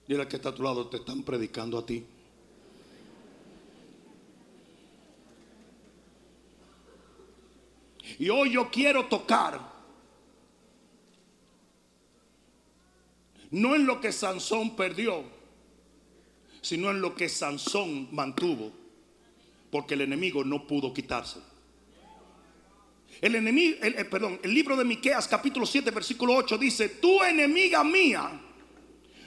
Mira 0.07 0.27
que 0.27 0.35
está 0.35 0.49
a 0.49 0.55
tu 0.55 0.63
lado, 0.63 0.87
te 0.87 0.97
están 0.97 1.23
predicando 1.23 1.77
a 1.77 1.85
ti. 1.85 2.05
Y 8.19 8.27
hoy 8.27 8.51
yo 8.51 8.69
quiero 8.69 9.05
tocar, 9.05 9.74
no 13.51 13.75
en 13.75 13.85
lo 13.85 14.01
que 14.01 14.11
Sansón 14.11 14.75
perdió, 14.75 15.23
sino 16.61 16.89
en 16.91 17.01
lo 17.01 17.15
que 17.15 17.29
Sansón 17.29 18.09
mantuvo 18.11 18.85
porque 19.75 19.95
el 19.95 19.99
enemigo 19.99 20.41
no 20.45 20.65
pudo 20.65 20.93
quitarse. 20.93 21.39
El 23.19 23.35
enemigo, 23.35 23.75
el, 23.81 24.07
perdón, 24.07 24.39
el 24.41 24.53
libro 24.53 24.77
de 24.77 24.85
Miqueas 24.85 25.27
capítulo 25.27 25.65
7 25.65 25.91
versículo 25.91 26.33
8 26.33 26.57
dice, 26.57 26.87
"Tu 26.87 27.21
enemiga 27.21 27.83
mía, 27.83 28.31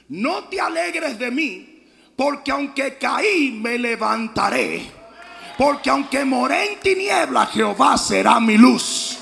no 0.09 0.45
te 0.45 0.59
alegres 0.59 1.19
de 1.19 1.31
mí, 1.31 1.85
porque 2.17 2.51
aunque 2.51 2.97
caí 2.97 3.51
me 3.51 3.79
levantaré, 3.79 4.91
porque 5.59 5.91
aunque 5.91 6.25
moré 6.25 6.73
en 6.73 6.81
tiniebla, 6.81 7.45
Jehová 7.45 7.99
será 7.99 8.41
mi 8.41 8.57
luz." 8.57 9.19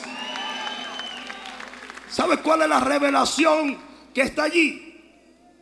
¿Sabes 2.08 2.38
cuál 2.38 2.62
es 2.62 2.68
la 2.68 2.78
revelación 2.78 3.76
que 4.14 4.22
está 4.22 4.44
allí? 4.44 4.85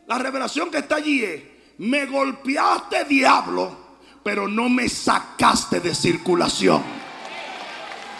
La 0.07 0.17
revelación 0.17 0.69
que 0.69 0.79
está 0.79 0.97
allí 0.97 1.23
es, 1.23 1.43
me 1.77 2.05
golpeaste 2.05 3.05
diablo 3.05 3.85
pero 4.25 4.47
no 4.47 4.69
me 4.69 4.89
sacaste 4.89 5.79
de 5.79 5.93
circulación. 5.93 6.81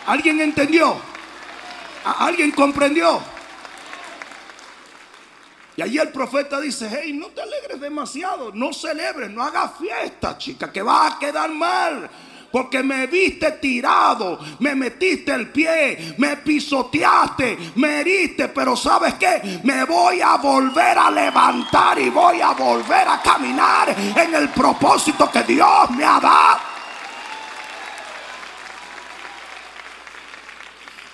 ¿Alguien 0.05 0.39
entendió? 0.39 0.95
¿Alguien 2.03 2.51
comprendió? 2.51 3.19
Y 5.77 5.81
allí 5.81 5.97
el 5.97 6.09
profeta 6.09 6.61
dice, 6.61 6.87
hey, 6.91 7.11
no 7.11 7.29
te 7.29 7.41
alegres 7.41 7.81
demasiado, 7.81 8.51
no 8.53 8.71
celebres, 8.71 9.31
no 9.31 9.41
hagas 9.41 9.79
fiesta, 9.79 10.37
chica, 10.37 10.71
que 10.71 10.83
va 10.83 11.07
a 11.07 11.17
quedar 11.17 11.49
mal. 11.49 12.07
Porque 12.55 12.81
me 12.81 13.05
viste 13.07 13.51
tirado, 13.59 14.39
me 14.59 14.75
metiste 14.75 15.33
el 15.33 15.49
pie, 15.49 16.15
me 16.17 16.37
pisoteaste, 16.37 17.57
me 17.75 17.99
heriste. 17.99 18.47
Pero 18.47 18.77
sabes 18.77 19.15
qué, 19.15 19.59
me 19.65 19.83
voy 19.83 20.21
a 20.21 20.37
volver 20.37 20.97
a 20.97 21.11
levantar 21.11 21.99
y 21.99 22.09
voy 22.09 22.39
a 22.39 22.51
volver 22.53 23.09
a 23.09 23.21
caminar 23.21 23.89
en 23.89 24.33
el 24.33 24.47
propósito 24.47 25.29
que 25.29 25.43
Dios 25.43 25.89
me 25.97 26.05
ha 26.05 26.17
dado. 26.17 26.59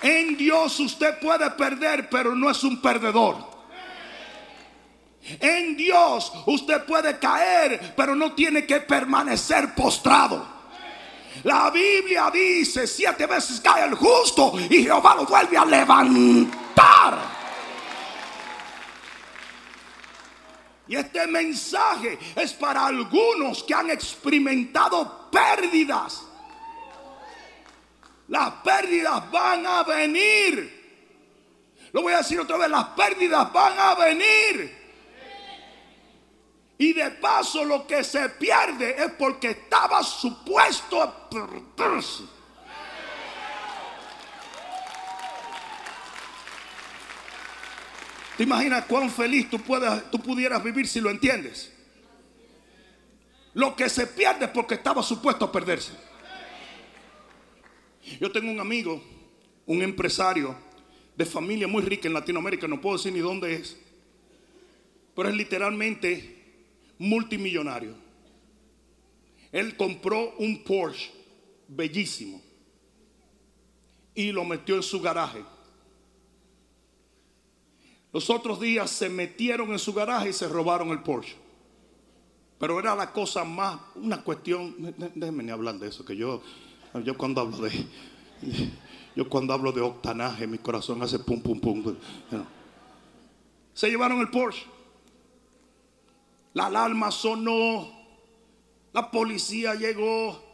En 0.02 0.36
Dios 0.36 0.78
usted 0.78 1.18
puede 1.18 1.50
perder, 1.50 2.08
pero 2.08 2.36
no 2.36 2.50
es 2.50 2.62
un 2.62 2.80
perdedor. 2.80 3.50
En 5.40 5.76
Dios 5.76 6.32
usted 6.46 6.84
puede 6.84 7.18
caer, 7.18 7.94
pero 7.96 8.14
no 8.14 8.30
tiene 8.30 8.64
que 8.64 8.78
permanecer 8.78 9.74
postrado. 9.74 10.61
La 11.44 11.70
Biblia 11.70 12.30
dice, 12.32 12.86
siete 12.86 13.26
veces 13.26 13.60
cae 13.60 13.84
el 13.84 13.94
justo 13.94 14.52
y 14.70 14.84
Jehová 14.84 15.16
lo 15.16 15.26
vuelve 15.26 15.56
a 15.56 15.64
levantar. 15.64 17.18
Y 20.86 20.96
este 20.96 21.26
mensaje 21.26 22.18
es 22.36 22.52
para 22.52 22.86
algunos 22.86 23.62
que 23.64 23.74
han 23.74 23.90
experimentado 23.90 25.30
pérdidas. 25.30 26.22
Las 28.28 28.50
pérdidas 28.62 29.30
van 29.30 29.66
a 29.66 29.82
venir. 29.84 30.82
Lo 31.92 32.02
voy 32.02 32.12
a 32.12 32.18
decir 32.18 32.40
otra 32.40 32.56
vez, 32.56 32.68
las 32.68 32.88
pérdidas 32.88 33.52
van 33.52 33.78
a 33.78 33.94
venir. 33.94 34.81
Y 36.82 36.94
de 36.94 37.12
paso 37.12 37.64
lo 37.64 37.86
que 37.86 38.02
se 38.02 38.28
pierde 38.28 38.96
es 39.00 39.12
porque 39.12 39.50
estaba 39.50 40.02
supuesto 40.02 41.00
a 41.00 41.30
perderse. 41.30 42.24
¿Te 48.36 48.42
imaginas 48.42 48.84
cuán 48.86 49.08
feliz 49.08 49.48
tú, 49.48 49.60
tú 50.10 50.18
pudieras 50.18 50.64
vivir 50.64 50.88
si 50.88 51.00
lo 51.00 51.08
entiendes? 51.08 51.72
Lo 53.54 53.76
que 53.76 53.88
se 53.88 54.08
pierde 54.08 54.46
es 54.46 54.50
porque 54.50 54.74
estaba 54.74 55.04
supuesto 55.04 55.44
a 55.44 55.52
perderse. 55.52 55.92
Yo 58.20 58.32
tengo 58.32 58.50
un 58.50 58.58
amigo, 58.58 59.00
un 59.66 59.82
empresario 59.82 60.56
de 61.14 61.26
familia 61.26 61.68
muy 61.68 61.84
rica 61.84 62.08
en 62.08 62.14
Latinoamérica, 62.14 62.66
no 62.66 62.80
puedo 62.80 62.96
decir 62.96 63.12
ni 63.12 63.20
dónde 63.20 63.54
es, 63.54 63.76
pero 65.14 65.28
es 65.28 65.36
literalmente 65.36 66.41
multimillonario. 66.98 67.94
Él 69.50 69.76
compró 69.76 70.34
un 70.38 70.62
Porsche 70.64 71.10
bellísimo 71.68 72.40
y 74.14 74.32
lo 74.32 74.44
metió 74.44 74.76
en 74.76 74.82
su 74.82 75.00
garaje. 75.00 75.44
Los 78.12 78.28
otros 78.28 78.60
días 78.60 78.90
se 78.90 79.08
metieron 79.08 79.72
en 79.72 79.78
su 79.78 79.92
garaje 79.92 80.30
y 80.30 80.32
se 80.32 80.48
robaron 80.48 80.90
el 80.90 81.02
Porsche. 81.02 81.36
Pero 82.58 82.78
era 82.78 82.94
la 82.94 83.12
cosa 83.12 83.44
más, 83.44 83.80
una 83.96 84.22
cuestión, 84.22 84.94
déjenme 85.14 85.42
ni 85.42 85.50
hablar 85.50 85.78
de 85.78 85.88
eso, 85.88 86.04
que 86.04 86.14
yo, 86.14 86.42
yo 87.04 87.16
cuando 87.16 87.40
hablo 87.40 87.58
de, 87.58 87.72
yo 89.16 89.28
cuando 89.28 89.52
hablo 89.52 89.72
de 89.72 89.80
octanaje, 89.80 90.46
mi 90.46 90.58
corazón 90.58 91.02
hace 91.02 91.18
pum, 91.18 91.42
pum, 91.42 91.60
pum. 91.60 91.96
Se 93.74 93.90
llevaron 93.90 94.20
el 94.20 94.30
Porsche. 94.30 94.64
La 96.54 96.66
alarma 96.66 97.10
sonó. 97.10 97.90
La 98.92 99.10
policía 99.10 99.74
llegó. 99.74 100.52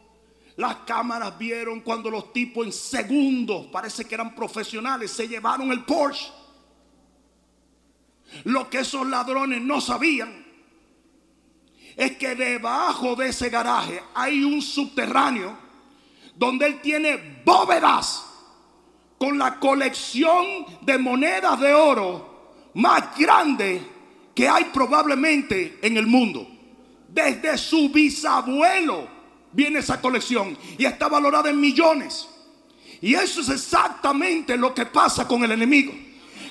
Las 0.55 0.77
cámaras 0.77 1.37
vieron 1.37 1.81
cuando 1.81 2.09
los 2.09 2.33
tipos 2.33 2.65
en 2.65 2.73
segundos, 2.73 3.67
parece 3.67 4.03
que 4.03 4.15
eran 4.15 4.35
profesionales, 4.35 5.09
se 5.09 5.25
llevaron 5.25 5.71
el 5.71 5.85
Porsche. 5.85 6.29
Lo 8.43 8.69
que 8.69 8.79
esos 8.79 9.07
ladrones 9.07 9.61
no 9.61 9.79
sabían 9.79 10.45
es 11.95 12.17
que 12.17 12.35
debajo 12.35 13.15
de 13.15 13.29
ese 13.29 13.49
garaje 13.49 14.03
hay 14.13 14.43
un 14.43 14.61
subterráneo 14.61 15.57
donde 16.35 16.65
él 16.65 16.81
tiene 16.81 17.41
bóvedas 17.45 18.25
con 19.17 19.37
la 19.37 19.59
colección 19.59 20.65
de 20.81 20.97
monedas 20.97 21.59
de 21.59 21.73
oro 21.73 22.53
más 22.73 23.17
grande 23.17 23.81
que 24.39 24.47
hay 24.47 24.63
probablemente 24.71 25.79
en 25.81 25.97
el 25.97 26.07
mundo. 26.07 26.47
Desde 27.09 27.57
su 27.57 27.89
bisabuelo 27.89 29.05
viene 29.51 29.79
esa 29.79 29.99
colección 29.99 30.57
y 30.77 30.85
está 30.85 31.09
valorada 31.09 31.49
en 31.49 31.59
millones. 31.59 32.25
Y 33.01 33.15
eso 33.15 33.41
es 33.41 33.49
exactamente 33.49 34.55
lo 34.55 34.73
que 34.73 34.85
pasa 34.85 35.27
con 35.27 35.43
el 35.43 35.51
enemigo. 35.51 35.91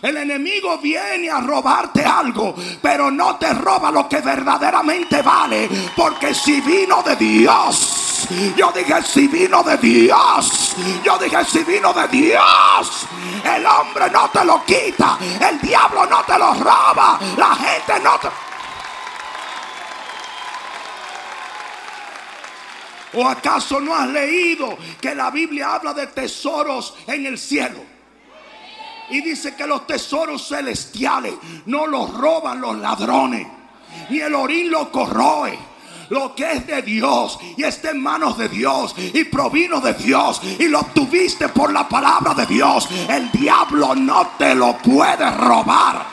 El 0.03 0.19
enemigo 0.19 0.77
viene 0.77 1.31
a 1.31 1.41
robarte 1.41 2.05
algo, 2.05 2.55
pero 2.83 3.11
no 3.11 3.37
te 3.37 3.55
roba 3.55 3.91
lo 3.91 4.07
que 4.07 4.21
verdaderamente 4.21 5.23
vale. 5.23 5.67
Porque 5.97 6.35
si 6.35 6.61
vino 6.61 7.03
de 7.03 7.17
Dios, 7.17 8.08
yo 8.57 8.73
dije 8.73 9.03
si 9.03 9.29
vino 9.29 9.63
de 9.63 9.77
Dios, 9.77 10.75
yo 11.05 11.19
dije 11.19 11.45
si 11.45 11.65
vino 11.65 11.93
de 11.93 12.09
Dios, 12.09 13.07
el 13.45 13.67
hombre 13.67 14.11
no 14.11 14.29
te 14.31 14.45
lo 14.45 14.65
quita, 14.65 15.19
el 15.49 15.61
diablo 15.61 16.07
no 16.07 16.23
te 16.25 16.39
lo 16.39 16.55
roba, 16.55 17.19
la 17.37 17.55
gente 17.55 18.01
no 18.03 18.19
te... 18.19 18.29
¿O 23.15 23.27
acaso 23.27 23.81
no 23.81 23.95
has 23.95 24.09
leído 24.09 24.77
que 25.01 25.15
la 25.15 25.31
Biblia 25.31 25.75
habla 25.75 25.95
de 25.95 26.09
tesoros 26.09 26.95
en 27.07 27.27
el 27.27 27.39
cielo? 27.39 27.81
Y 29.11 29.23
dice 29.23 29.57
que 29.57 29.67
los 29.67 29.87
tesoros 29.87 30.47
celestiales 30.47 31.35
no 31.67 31.87
los 31.87 32.13
roban 32.13 32.61
los 32.61 32.77
ladrones. 32.77 33.47
Ni 34.11 34.21
el 34.21 34.35
orín 34.35 34.71
lo 34.71 34.93
corroe 34.93 35.68
lo 36.11 36.35
que 36.35 36.53
es 36.53 36.67
de 36.67 36.83
Dios 36.83 37.39
y 37.57 37.65
está 37.65 37.91
en 37.91 38.03
manos 38.03 38.39
de 38.39 38.49
Dios 38.49 38.95
y 38.99 39.25
provino 39.25 39.81
de 39.81 39.95
Dios 39.95 40.41
y 40.59 40.69
lo 40.69 40.81
obtuviste 40.81 41.49
por 41.49 41.73
la 41.73 41.89
palabra 41.89 42.35
de 42.35 42.47
Dios, 42.47 42.89
el 43.09 43.31
diablo 43.33 43.95
no 43.95 44.33
te 44.39 44.55
lo 44.55 44.77
puede 44.79 45.31
robar. 45.31 46.07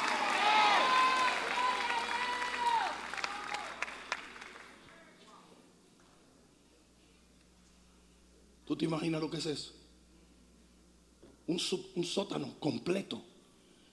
¿Tú 8.65 8.75
te 8.75 8.85
imaginas 8.85 9.21
lo 9.21 9.29
que 9.29 9.37
es 9.37 9.45
eso? 9.45 9.75
un, 11.47 12.03
sótano 12.03 12.59
completo 12.59 13.21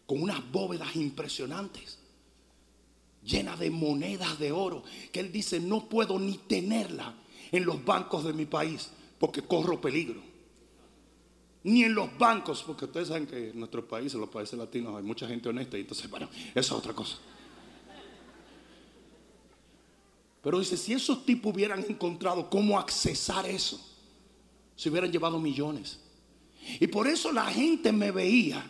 con 0.06 0.22
unas 0.22 0.50
bóvedas 0.50 0.94
impresionantes, 0.96 1.98
llenas 3.24 3.58
de 3.58 3.70
monedas 3.70 4.38
de 4.38 4.52
oro, 4.52 4.82
que 5.12 5.20
él 5.20 5.32
dice, 5.32 5.60
no 5.60 5.88
puedo 5.88 6.18
ni 6.18 6.38
tenerla 6.38 7.14
en 7.50 7.64
los 7.64 7.84
bancos 7.84 8.24
de 8.24 8.32
mi 8.32 8.46
país, 8.46 8.90
porque 9.18 9.42
corro 9.42 9.80
peligro. 9.80 10.20
Ni 11.64 11.84
en 11.84 11.94
los 11.94 12.16
bancos, 12.18 12.62
porque 12.66 12.86
ustedes 12.86 13.08
saben 13.08 13.26
que 13.26 13.50
en 13.50 13.58
nuestro 13.58 13.86
país, 13.86 14.12
en 14.14 14.20
los 14.20 14.30
países 14.30 14.58
latinos, 14.58 14.96
hay 14.96 15.02
mucha 15.02 15.28
gente 15.28 15.48
honesta, 15.48 15.78
y 15.78 15.82
entonces, 15.82 16.10
bueno, 16.10 16.28
eso 16.54 16.58
es 16.58 16.72
otra 16.72 16.92
cosa. 16.92 17.18
Pero 20.42 20.58
dice, 20.58 20.76
si 20.76 20.92
esos 20.92 21.24
tipos 21.24 21.54
hubieran 21.54 21.84
encontrado 21.88 22.50
cómo 22.50 22.78
accesar 22.78 23.46
eso, 23.46 23.80
se 24.74 24.90
hubieran 24.90 25.12
llevado 25.12 25.38
millones. 25.38 26.00
Y 26.80 26.88
por 26.88 27.06
eso 27.06 27.30
la 27.30 27.46
gente 27.46 27.92
me 27.92 28.10
veía 28.10 28.68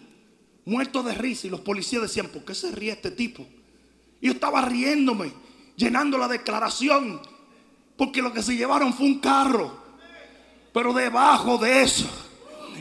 muerto 0.66 1.02
de 1.02 1.14
risa 1.14 1.46
y 1.46 1.50
los 1.50 1.60
policías 1.60 2.02
decían, 2.02 2.28
¿por 2.28 2.44
qué 2.44 2.54
se 2.54 2.70
ríe 2.72 2.92
este 2.92 3.10
tipo? 3.10 3.46
Yo 4.22 4.32
estaba 4.32 4.62
riéndome, 4.62 5.32
llenando 5.76 6.16
la 6.16 6.28
declaración, 6.28 7.20
porque 7.96 8.22
lo 8.22 8.32
que 8.32 8.42
se 8.42 8.56
llevaron 8.56 8.94
fue 8.94 9.06
un 9.06 9.18
carro. 9.18 9.82
Pero 10.72 10.92
debajo 10.92 11.58
de 11.58 11.82
eso, 11.82 12.08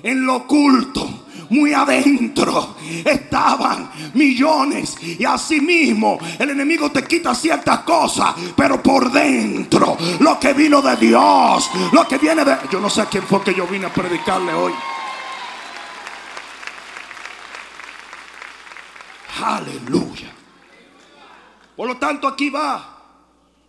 en 0.03 0.23
lo 0.25 0.35
oculto, 0.37 1.25
muy 1.49 1.73
adentro 1.73 2.75
estaban 3.03 3.91
millones. 4.13 4.95
Y 5.01 5.25
así 5.25 5.59
mismo 5.59 6.17
el 6.39 6.51
enemigo 6.51 6.91
te 6.91 7.03
quita 7.03 7.35
ciertas 7.35 7.79
cosas, 7.79 8.35
pero 8.55 8.81
por 8.81 9.11
dentro, 9.11 9.97
lo 10.19 10.39
que 10.39 10.53
vino 10.53 10.81
de 10.81 10.95
Dios, 10.95 11.69
lo 11.91 12.07
que 12.07 12.17
viene 12.17 12.45
de... 12.45 12.55
Yo 12.71 12.79
no 12.79 12.89
sé 12.89 13.01
a 13.01 13.05
quién 13.05 13.23
fue 13.23 13.43
que 13.43 13.53
yo 13.53 13.67
vine 13.67 13.87
a 13.87 13.93
predicarle 13.93 14.53
hoy. 14.53 14.73
Aleluya. 19.43 20.30
Por 21.81 21.87
lo 21.87 21.97
tanto, 21.97 22.27
aquí 22.27 22.51
va. 22.51 22.95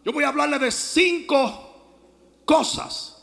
Yo 0.05 0.13
voy 0.13 0.23
a 0.23 0.29
hablarle 0.29 0.59
de 0.59 0.71
cinco 0.71 2.43
cosas 2.45 3.17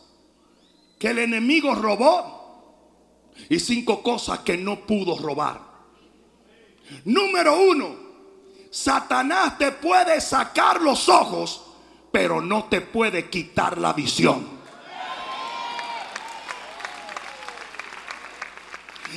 que 0.98 1.10
el 1.10 1.20
enemigo 1.20 1.76
robó 1.76 3.30
y 3.48 3.60
cinco 3.60 4.02
cosas 4.02 4.40
que 4.40 4.58
no 4.58 4.88
pudo 4.88 5.16
robar. 5.20 5.62
Número 7.06 7.56
uno, 7.62 7.96
Satanás 8.72 9.60
te 9.60 9.74
puede 9.74 10.20
sacar 10.20 10.82
los 10.82 11.08
ojos, 11.08 11.66
pero 12.12 12.42
no 12.42 12.64
te 12.64 12.82
puede 12.82 13.30
quitar 13.30 13.78
la 13.78 13.94
visión. 13.94 14.44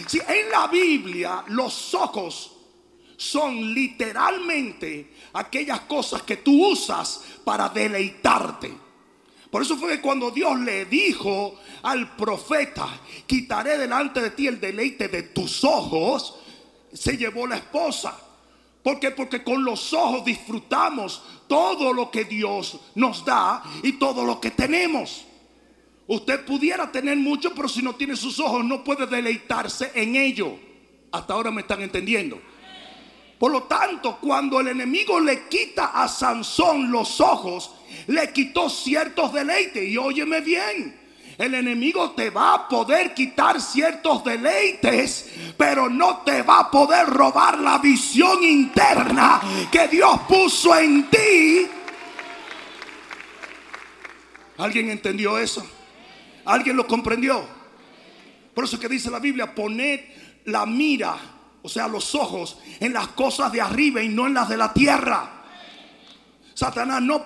Si 0.06 0.18
en 0.18 0.50
la 0.50 0.66
Biblia 0.66 1.44
los 1.46 1.94
ojos 1.94 2.61
son 3.22 3.72
literalmente 3.72 5.12
aquellas 5.32 5.80
cosas 5.82 6.22
que 6.22 6.38
tú 6.38 6.72
usas 6.72 7.22
para 7.44 7.68
deleitarte. 7.68 8.72
Por 9.48 9.62
eso 9.62 9.76
fue 9.76 9.92
que 9.92 10.00
cuando 10.00 10.30
Dios 10.30 10.58
le 10.60 10.86
dijo 10.86 11.54
al 11.82 12.16
profeta, 12.16 12.88
quitaré 13.26 13.78
delante 13.78 14.20
de 14.20 14.30
ti 14.30 14.46
el 14.48 14.60
deleite 14.60 15.08
de 15.08 15.22
tus 15.24 15.62
ojos, 15.62 16.36
se 16.92 17.16
llevó 17.16 17.46
la 17.46 17.56
esposa. 17.56 18.18
¿Por 18.82 18.98
qué? 18.98 19.12
Porque 19.12 19.44
con 19.44 19.62
los 19.64 19.92
ojos 19.92 20.24
disfrutamos 20.24 21.22
todo 21.46 21.92
lo 21.92 22.10
que 22.10 22.24
Dios 22.24 22.80
nos 22.96 23.24
da 23.24 23.62
y 23.84 23.92
todo 23.92 24.24
lo 24.24 24.40
que 24.40 24.50
tenemos. 24.50 25.26
Usted 26.08 26.44
pudiera 26.44 26.90
tener 26.90 27.16
mucho, 27.18 27.54
pero 27.54 27.68
si 27.68 27.82
no 27.82 27.94
tiene 27.94 28.16
sus 28.16 28.40
ojos 28.40 28.64
no 28.64 28.82
puede 28.82 29.06
deleitarse 29.06 29.92
en 29.94 30.16
ello. 30.16 30.58
Hasta 31.12 31.34
ahora 31.34 31.50
me 31.50 31.60
están 31.60 31.82
entendiendo. 31.82 32.40
Por 33.42 33.50
lo 33.50 33.64
tanto, 33.64 34.18
cuando 34.20 34.60
el 34.60 34.68
enemigo 34.68 35.18
le 35.18 35.48
quita 35.48 35.86
a 35.86 36.06
Sansón 36.06 36.92
los 36.92 37.20
ojos, 37.20 37.74
le 38.06 38.32
quitó 38.32 38.70
ciertos 38.70 39.32
deleites. 39.32 39.82
Y 39.82 39.96
óyeme 39.96 40.40
bien, 40.40 40.96
el 41.36 41.52
enemigo 41.52 42.12
te 42.12 42.30
va 42.30 42.54
a 42.54 42.68
poder 42.68 43.12
quitar 43.14 43.60
ciertos 43.60 44.22
deleites, 44.22 45.28
pero 45.56 45.90
no 45.90 46.18
te 46.18 46.42
va 46.42 46.60
a 46.60 46.70
poder 46.70 47.08
robar 47.08 47.58
la 47.58 47.78
visión 47.78 48.44
interna 48.44 49.40
que 49.72 49.88
Dios 49.88 50.20
puso 50.28 50.76
en 50.76 51.10
ti. 51.10 51.66
¿Alguien 54.58 54.88
entendió 54.88 55.36
eso? 55.36 55.66
¿Alguien 56.44 56.76
lo 56.76 56.86
comprendió? 56.86 57.44
Por 58.54 58.62
eso 58.62 58.78
que 58.78 58.88
dice 58.88 59.10
la 59.10 59.18
Biblia, 59.18 59.52
poned 59.52 59.98
la 60.44 60.64
mira 60.64 61.31
o 61.62 61.68
sea, 61.68 61.88
los 61.88 62.14
ojos 62.14 62.58
en 62.80 62.92
las 62.92 63.08
cosas 63.08 63.52
de 63.52 63.60
arriba 63.60 64.02
y 64.02 64.08
no 64.08 64.26
en 64.26 64.34
las 64.34 64.48
de 64.48 64.56
la 64.56 64.72
tierra. 64.72 65.38
Satanás 66.54 67.00
no, 67.00 67.24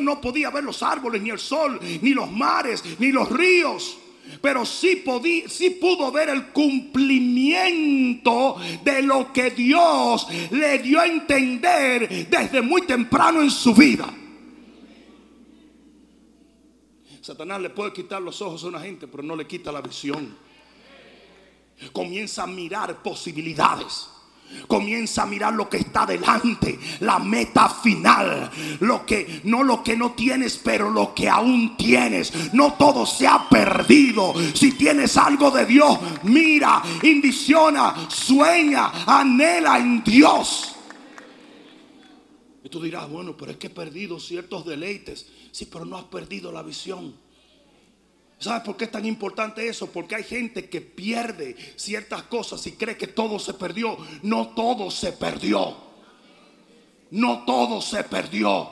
no 0.00 0.20
podía 0.20 0.50
ver 0.50 0.64
los 0.64 0.82
árboles, 0.82 1.22
ni 1.22 1.30
el 1.30 1.38
sol, 1.38 1.80
ni 2.02 2.10
los 2.10 2.30
mares, 2.30 2.82
ni 2.98 3.12
los 3.12 3.30
ríos. 3.30 3.98
Pero 4.40 4.64
sí, 4.64 5.04
sí 5.48 5.70
pudo 5.70 6.12
ver 6.12 6.28
el 6.28 6.46
cumplimiento 6.48 8.56
de 8.84 9.02
lo 9.02 9.32
que 9.32 9.50
Dios 9.50 10.28
le 10.50 10.78
dio 10.78 11.00
a 11.00 11.06
entender 11.06 12.28
desde 12.28 12.62
muy 12.62 12.82
temprano 12.82 13.42
en 13.42 13.50
su 13.50 13.74
vida. 13.74 14.06
Satanás 17.20 17.60
le 17.60 17.70
puede 17.70 17.92
quitar 17.92 18.20
los 18.20 18.42
ojos 18.42 18.64
a 18.64 18.68
una 18.68 18.80
gente, 18.80 19.06
pero 19.06 19.22
no 19.22 19.36
le 19.36 19.46
quita 19.46 19.72
la 19.72 19.80
visión 19.80 20.36
comienza 21.92 22.44
a 22.44 22.46
mirar 22.46 23.02
posibilidades. 23.02 24.08
Comienza 24.66 25.22
a 25.22 25.26
mirar 25.26 25.54
lo 25.54 25.68
que 25.68 25.78
está 25.78 26.04
delante, 26.04 26.78
la 27.00 27.18
meta 27.18 27.68
final, 27.70 28.50
lo 28.80 29.06
que 29.06 29.40
no 29.44 29.62
lo 29.62 29.82
que 29.82 29.96
no 29.96 30.12
tienes, 30.12 30.58
pero 30.62 30.90
lo 30.90 31.14
que 31.14 31.28
aún 31.28 31.76
tienes. 31.76 32.52
No 32.52 32.74
todo 32.74 33.06
se 33.06 33.26
ha 33.26 33.48
perdido. 33.48 34.34
Si 34.54 34.72
tienes 34.72 35.16
algo 35.16 35.50
de 35.50 35.64
Dios, 35.64 35.98
mira, 36.24 36.82
invisiona, 37.02 37.94
sueña, 38.08 39.04
anhela 39.06 39.78
en 39.78 40.04
Dios. 40.04 40.76
Y 42.64 42.68
tú 42.68 42.80
dirás, 42.80 43.08
bueno, 43.08 43.36
pero 43.36 43.52
es 43.52 43.56
que 43.56 43.66
he 43.68 43.70
perdido 43.70 44.20
ciertos 44.20 44.64
deleites. 44.64 45.26
Sí, 45.50 45.66
pero 45.66 45.84
no 45.84 45.96
has 45.96 46.04
perdido 46.04 46.52
la 46.52 46.62
visión. 46.62 47.14
¿Sabes 48.42 48.64
por 48.64 48.76
qué 48.76 48.86
es 48.86 48.90
tan 48.90 49.06
importante 49.06 49.68
eso? 49.68 49.92
Porque 49.92 50.16
hay 50.16 50.24
gente 50.24 50.68
que 50.68 50.80
pierde 50.80 51.54
ciertas 51.76 52.24
cosas 52.24 52.66
y 52.66 52.72
cree 52.72 52.96
que 52.96 53.06
todo 53.06 53.38
se 53.38 53.54
perdió. 53.54 53.96
No 54.22 54.48
todo 54.48 54.90
se 54.90 55.12
perdió. 55.12 55.76
No 57.12 57.44
todo 57.44 57.80
se 57.80 58.02
perdió. 58.02 58.68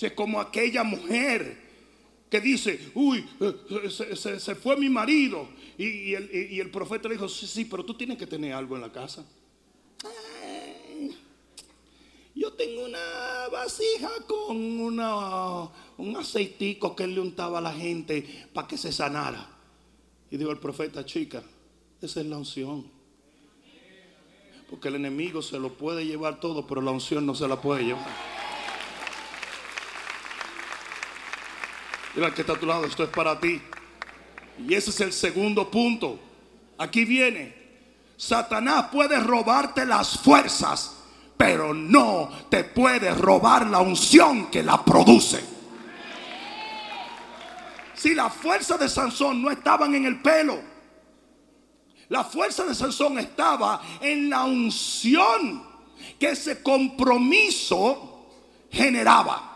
es 0.00 0.12
como 0.12 0.40
aquella 0.40 0.84
mujer 0.84 1.60
que 2.30 2.40
dice, 2.40 2.92
uy, 2.94 3.28
eh, 3.40 3.90
se, 3.90 4.54
fue 4.54 4.76
mi 4.76 4.88
marido. 4.88 5.48
Y, 5.76 6.14
el, 6.14 6.30
y, 6.52 6.60
el, 6.60 6.70
profeta 6.70 7.08
le 7.08 7.14
dijo, 7.14 7.28
sí, 7.28 7.48
sí, 7.48 7.64
pero 7.64 7.84
tú 7.84 7.94
tienes 7.94 8.16
que 8.16 8.28
tener 8.28 8.52
algo 8.52 8.76
en 8.76 8.82
la 8.82 8.92
casa. 8.92 9.26
Yo 12.34 12.52
tengo 12.54 12.84
una 12.84 13.48
vasija 13.52 14.10
con 14.26 14.56
una, 14.80 15.68
un 15.96 16.16
aceitico 16.16 16.96
que 16.96 17.04
él 17.04 17.14
le 17.14 17.20
untaba 17.20 17.58
a 17.58 17.62
la 17.62 17.72
gente 17.72 18.48
para 18.52 18.66
que 18.66 18.76
se 18.76 18.90
sanara. 18.90 19.48
Y 20.30 20.36
dijo 20.36 20.50
el 20.50 20.58
profeta, 20.58 21.04
chica, 21.04 21.44
esa 22.02 22.20
es 22.20 22.26
la 22.26 22.36
unción. 22.36 22.90
Porque 24.68 24.88
el 24.88 24.96
enemigo 24.96 25.42
se 25.42 25.60
lo 25.60 25.74
puede 25.74 26.04
llevar 26.04 26.40
todo, 26.40 26.66
pero 26.66 26.80
la 26.80 26.90
unción 26.90 27.24
no 27.24 27.36
se 27.36 27.46
la 27.46 27.60
puede 27.60 27.84
llevar. 27.84 28.08
Mira 32.16 32.34
que 32.34 32.40
está 32.40 32.54
a 32.54 32.58
tu 32.58 32.66
lado, 32.66 32.84
esto 32.84 33.04
es 33.04 33.10
para 33.10 33.38
ti. 33.38 33.60
Y 34.66 34.74
ese 34.74 34.90
es 34.90 35.00
el 35.00 35.12
segundo 35.12 35.70
punto. 35.70 36.18
Aquí 36.78 37.04
viene. 37.04 37.62
Satanás 38.16 38.86
puede 38.90 39.20
robarte 39.20 39.86
las 39.86 40.18
fuerzas 40.18 40.93
pero 41.36 41.74
no 41.74 42.30
te 42.48 42.64
puede 42.64 43.12
robar 43.14 43.66
la 43.66 43.80
unción 43.80 44.50
que 44.50 44.62
la 44.62 44.84
produce. 44.84 45.44
Si 47.94 48.14
la 48.14 48.28
fuerza 48.28 48.76
de 48.76 48.88
Sansón 48.88 49.42
no 49.42 49.50
estaban 49.50 49.94
en 49.94 50.04
el 50.04 50.20
pelo, 50.20 50.60
la 52.08 52.24
fuerza 52.24 52.64
de 52.64 52.74
Sansón 52.74 53.18
estaba 53.18 53.80
en 54.00 54.28
la 54.28 54.44
unción 54.44 55.64
que 56.18 56.30
ese 56.30 56.62
compromiso 56.62 58.28
generaba. 58.70 59.50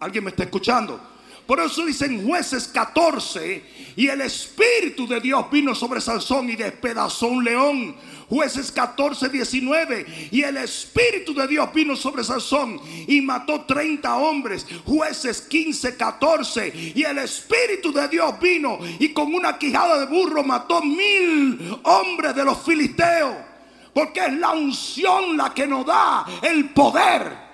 ¿Alguien 0.00 0.24
me 0.24 0.30
está 0.30 0.44
escuchando? 0.44 1.00
Por 1.48 1.60
eso 1.60 1.86
dicen 1.86 2.26
jueces 2.26 2.68
14, 2.68 3.64
y 3.96 4.06
el 4.06 4.20
Espíritu 4.20 5.08
de 5.08 5.18
Dios 5.18 5.50
vino 5.50 5.74
sobre 5.74 5.98
Sansón 5.98 6.50
y 6.50 6.56
despedazó 6.56 7.28
un 7.28 7.42
león 7.42 7.96
Jueces 8.28 8.70
14, 8.70 9.30
19. 9.30 10.28
Y 10.30 10.42
el 10.42 10.58
Espíritu 10.58 11.32
de 11.32 11.46
Dios 11.46 11.72
vino 11.72 11.96
sobre 11.96 12.22
Sansón 12.22 12.78
y 13.06 13.20
mató 13.22 13.62
30 13.62 14.16
hombres. 14.16 14.66
Jueces 14.84 15.40
15, 15.40 15.96
14. 15.96 16.92
Y 16.94 17.02
el 17.02 17.18
Espíritu 17.18 17.92
de 17.92 18.06
Dios 18.08 18.38
vino 18.40 18.78
y 18.98 19.12
con 19.12 19.34
una 19.34 19.58
quijada 19.58 20.00
de 20.00 20.06
burro 20.06 20.44
mató 20.44 20.82
mil 20.82 21.78
hombres 21.84 22.34
de 22.34 22.44
los 22.44 22.58
filisteos. 22.62 23.34
Porque 23.94 24.20
es 24.20 24.34
la 24.34 24.50
unción 24.50 25.36
la 25.36 25.54
que 25.54 25.66
nos 25.66 25.86
da 25.86 26.26
el 26.42 26.68
poder. 26.70 27.47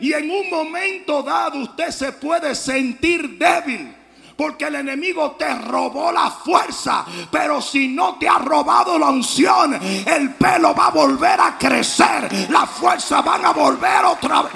Y 0.00 0.12
en 0.12 0.30
un 0.30 0.50
momento 0.50 1.22
dado 1.22 1.58
usted 1.60 1.90
se 1.90 2.12
puede 2.12 2.54
sentir 2.54 3.38
débil. 3.38 3.94
Porque 4.36 4.64
el 4.64 4.74
enemigo 4.74 5.32
te 5.38 5.54
robó 5.54 6.10
la 6.10 6.30
fuerza. 6.30 7.06
Pero 7.30 7.62
si 7.62 7.88
no 7.88 8.16
te 8.18 8.28
ha 8.28 8.38
robado 8.38 8.98
la 8.98 9.10
unción, 9.10 9.74
el 9.74 10.34
pelo 10.34 10.74
va 10.74 10.88
a 10.88 10.90
volver 10.90 11.40
a 11.40 11.56
crecer. 11.56 12.50
La 12.50 12.66
fuerza 12.66 13.22
van 13.22 13.44
a 13.44 13.52
volver 13.52 14.04
otra 14.04 14.42
vez. 14.42 14.52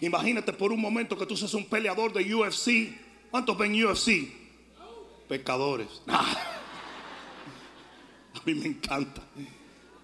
Imagínate 0.00 0.52
por 0.52 0.72
un 0.72 0.80
momento 0.80 1.18
que 1.18 1.26
tú 1.26 1.36
seas 1.36 1.54
un 1.54 1.66
peleador 1.66 2.12
de 2.12 2.34
UFC. 2.34 3.30
¿Cuántos 3.30 3.58
ven 3.58 3.84
UFC? 3.84 4.32
Pecadores. 5.28 5.88
A 6.06 6.24
mí 8.48 8.60
me 8.60 8.66
encanta. 8.66 9.22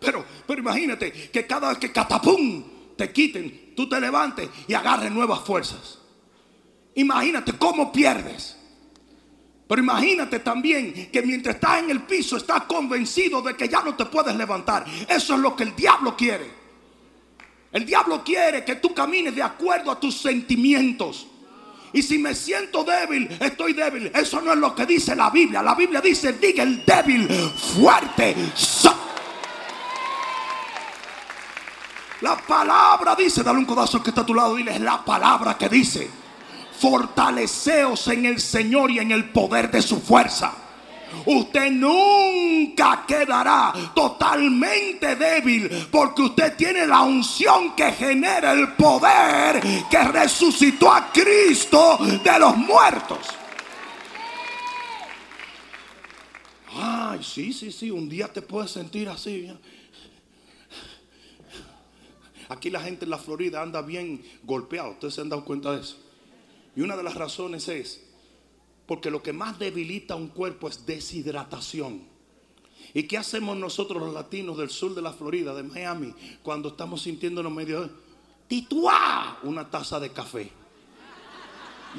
Pero, 0.00 0.24
pero 0.46 0.60
imagínate 0.60 1.12
que 1.12 1.46
cada 1.46 1.70
vez 1.70 1.78
que 1.78 1.92
catapum 1.92 2.64
te 2.96 3.12
quiten, 3.12 3.72
tú 3.74 3.88
te 3.88 4.00
levantes 4.00 4.48
y 4.68 4.74
agarres 4.74 5.10
nuevas 5.10 5.40
fuerzas. 5.40 5.98
Imagínate 6.94 7.54
cómo 7.54 7.90
pierdes. 7.92 8.56
Pero 9.66 9.82
imagínate 9.82 10.40
también 10.40 11.10
que 11.10 11.22
mientras 11.22 11.54
estás 11.54 11.82
en 11.82 11.90
el 11.90 12.02
piso 12.02 12.36
estás 12.36 12.64
convencido 12.64 13.40
de 13.40 13.56
que 13.56 13.68
ya 13.68 13.82
no 13.82 13.96
te 13.96 14.04
puedes 14.04 14.36
levantar. 14.36 14.84
Eso 15.08 15.34
es 15.34 15.40
lo 15.40 15.56
que 15.56 15.64
el 15.64 15.74
diablo 15.74 16.16
quiere. 16.16 16.64
El 17.72 17.86
diablo 17.86 18.22
quiere 18.22 18.64
que 18.64 18.76
tú 18.76 18.94
camines 18.94 19.34
de 19.34 19.42
acuerdo 19.42 19.90
a 19.90 19.98
tus 19.98 20.18
sentimientos. 20.18 21.26
Y 21.94 22.02
si 22.02 22.18
me 22.18 22.34
siento 22.34 22.82
débil, 22.82 23.30
estoy 23.38 23.72
débil. 23.72 24.10
Eso 24.12 24.40
no 24.40 24.52
es 24.52 24.58
lo 24.58 24.74
que 24.74 24.84
dice 24.84 25.14
la 25.14 25.30
Biblia. 25.30 25.62
La 25.62 25.76
Biblia 25.76 26.00
dice, 26.00 26.32
diga 26.32 26.64
el 26.64 26.84
débil 26.84 27.28
fuerte. 27.28 28.34
La 32.20 32.36
palabra 32.36 33.14
dice, 33.14 33.44
dale 33.44 33.60
un 33.60 33.64
codazo 33.64 34.02
que 34.02 34.10
está 34.10 34.22
a 34.22 34.26
tu 34.26 34.34
lado, 34.34 34.56
dile, 34.56 34.74
es 34.74 34.80
la 34.80 35.04
palabra 35.04 35.56
que 35.56 35.68
dice, 35.68 36.10
fortaleceos 36.80 38.08
en 38.08 38.26
el 38.26 38.40
Señor 38.40 38.90
y 38.90 38.98
en 38.98 39.12
el 39.12 39.30
poder 39.30 39.70
de 39.70 39.80
su 39.80 40.00
fuerza. 40.00 40.63
Usted 41.26 41.70
nunca 41.70 43.04
quedará 43.06 43.72
totalmente 43.94 45.16
débil 45.16 45.70
porque 45.90 46.22
usted 46.22 46.56
tiene 46.56 46.86
la 46.86 47.02
unción 47.02 47.74
que 47.74 47.92
genera 47.92 48.52
el 48.52 48.72
poder 48.74 49.62
que 49.90 50.04
resucitó 50.04 50.92
a 50.92 51.10
Cristo 51.12 51.98
de 52.22 52.38
los 52.38 52.56
muertos. 52.56 53.18
Ay, 56.76 57.22
sí, 57.22 57.52
sí, 57.52 57.70
sí, 57.70 57.90
un 57.90 58.08
día 58.08 58.32
te 58.32 58.42
puedes 58.42 58.72
sentir 58.72 59.08
así. 59.08 59.50
Aquí 62.48 62.70
la 62.70 62.80
gente 62.80 63.04
en 63.04 63.10
la 63.10 63.18
Florida 63.18 63.62
anda 63.62 63.80
bien 63.82 64.22
golpeado. 64.42 64.90
Ustedes 64.90 65.14
se 65.14 65.20
han 65.20 65.28
dado 65.28 65.44
cuenta 65.44 65.72
de 65.72 65.80
eso. 65.80 65.96
Y 66.76 66.82
una 66.82 66.96
de 66.96 67.02
las 67.02 67.14
razones 67.14 67.68
es 67.68 68.03
porque 68.86 69.10
lo 69.10 69.22
que 69.22 69.32
más 69.32 69.58
debilita 69.58 70.14
un 70.14 70.28
cuerpo 70.28 70.68
es 70.68 70.84
deshidratación. 70.86 72.02
¿Y 72.92 73.04
qué 73.04 73.18
hacemos 73.18 73.56
nosotros 73.56 74.00
los 74.00 74.14
latinos 74.14 74.56
del 74.56 74.70
sur 74.70 74.94
de 74.94 75.02
la 75.02 75.12
Florida, 75.12 75.54
de 75.54 75.62
Miami, 75.62 76.14
cuando 76.42 76.68
estamos 76.68 77.02
sintiéndonos 77.02 77.52
medio 77.52 77.90
tituá 78.46 79.38
una 79.42 79.68
taza 79.68 79.98
de 79.98 80.10
café? 80.10 80.50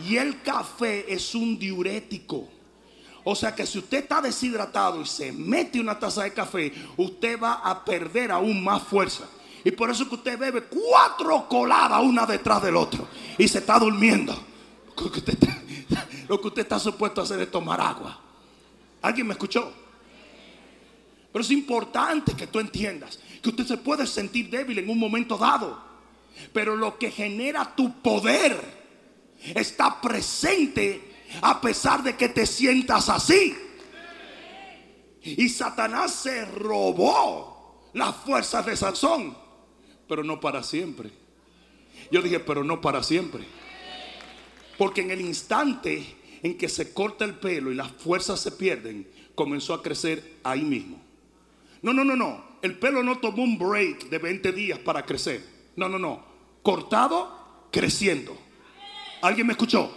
Y 0.07 0.17
el 0.17 0.41
café 0.41 1.11
es 1.11 1.35
un 1.35 1.57
diurético. 1.57 2.47
O 3.23 3.35
sea 3.35 3.55
que 3.55 3.65
si 3.65 3.79
usted 3.79 4.03
está 4.03 4.21
deshidratado 4.21 5.01
y 5.01 5.05
se 5.05 5.31
mete 5.31 5.79
una 5.79 5.97
taza 5.97 6.23
de 6.23 6.33
café, 6.33 6.71
usted 6.95 7.41
va 7.41 7.53
a 7.53 7.83
perder 7.83 8.31
aún 8.31 8.63
más 8.63 8.83
fuerza. 8.83 9.27
Y 9.63 9.71
por 9.71 9.89
eso 9.89 10.07
que 10.07 10.15
usted 10.15 10.37
bebe 10.37 10.63
cuatro 10.63 11.47
coladas 11.49 12.03
una 12.03 12.25
detrás 12.27 12.61
del 12.61 12.75
otro 12.75 13.07
y 13.37 13.47
se 13.47 13.57
está 13.57 13.79
durmiendo. 13.79 14.31
Lo 14.95 15.11
que 15.11 15.19
usted 15.19 15.33
está, 15.33 15.63
lo 16.27 16.41
que 16.41 16.47
usted 16.47 16.61
está 16.63 16.79
supuesto 16.79 17.21
a 17.21 17.23
hacer 17.23 17.39
es 17.39 17.51
tomar 17.51 17.79
agua. 17.81 18.19
¿Alguien 19.01 19.27
me 19.27 19.33
escuchó? 19.33 19.71
Pero 21.31 21.43
es 21.43 21.51
importante 21.51 22.33
que 22.33 22.47
tú 22.47 22.59
entiendas 22.59 23.19
que 23.41 23.49
usted 23.49 23.65
se 23.65 23.77
puede 23.77 24.07
sentir 24.07 24.49
débil 24.49 24.79
en 24.79 24.89
un 24.89 24.97
momento 24.97 25.37
dado. 25.37 25.79
Pero 26.51 26.75
lo 26.75 26.97
que 26.97 27.11
genera 27.11 27.75
tu 27.75 28.01
poder 28.01 28.59
está 29.53 30.01
presente 30.01 31.15
a 31.41 31.61
pesar 31.61 32.03
de 32.03 32.15
que 32.15 32.29
te 32.29 32.45
sientas 32.45 33.09
así. 33.09 33.55
Y 35.21 35.49
Satanás 35.49 36.11
se 36.11 36.45
robó 36.45 37.89
las 37.93 38.15
fuerzas 38.17 38.65
de 38.65 38.75
Sansón, 38.75 39.35
pero 40.07 40.23
no 40.23 40.39
para 40.39 40.63
siempre. 40.63 41.11
Yo 42.11 42.21
dije, 42.21 42.39
pero 42.39 42.63
no 42.63 42.81
para 42.81 43.03
siempre. 43.03 43.45
Porque 44.77 45.01
en 45.01 45.11
el 45.11 45.21
instante 45.21 46.03
en 46.43 46.57
que 46.57 46.69
se 46.69 46.93
corta 46.93 47.25
el 47.25 47.35
pelo 47.35 47.71
y 47.71 47.75
las 47.75 47.91
fuerzas 47.91 48.39
se 48.39 48.51
pierden, 48.51 49.07
comenzó 49.33 49.73
a 49.73 49.81
crecer 49.81 50.37
ahí 50.43 50.61
mismo. 50.61 51.01
No, 51.81 51.93
no, 51.93 52.03
no, 52.03 52.15
no. 52.15 52.55
El 52.61 52.77
pelo 52.77 53.03
no 53.03 53.19
tomó 53.19 53.43
un 53.43 53.57
break 53.57 54.09
de 54.09 54.17
20 54.17 54.51
días 54.51 54.79
para 54.79 55.05
crecer. 55.05 55.43
No, 55.75 55.87
no, 55.87 55.99
no. 55.99 56.23
Cortado, 56.63 57.67
creciendo. 57.71 58.35
¿Alguien 59.21 59.47
me 59.47 59.53
escuchó? 59.53 59.91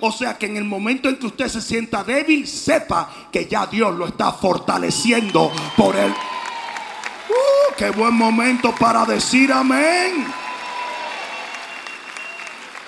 O 0.00 0.12
sea 0.12 0.38
que 0.38 0.46
en 0.46 0.56
el 0.56 0.64
momento 0.64 1.08
en 1.08 1.16
que 1.16 1.26
usted 1.26 1.48
se 1.48 1.60
sienta 1.60 2.04
débil, 2.04 2.46
sepa 2.46 3.28
que 3.32 3.46
ya 3.46 3.66
Dios 3.66 3.94
lo 3.96 4.06
está 4.06 4.32
fortaleciendo 4.32 5.52
por 5.76 5.96
él. 5.96 6.12
Uh, 6.12 7.74
qué 7.76 7.90
buen 7.90 8.14
momento 8.14 8.72
para 8.78 9.04
decir 9.04 9.52
amén. 9.52 10.26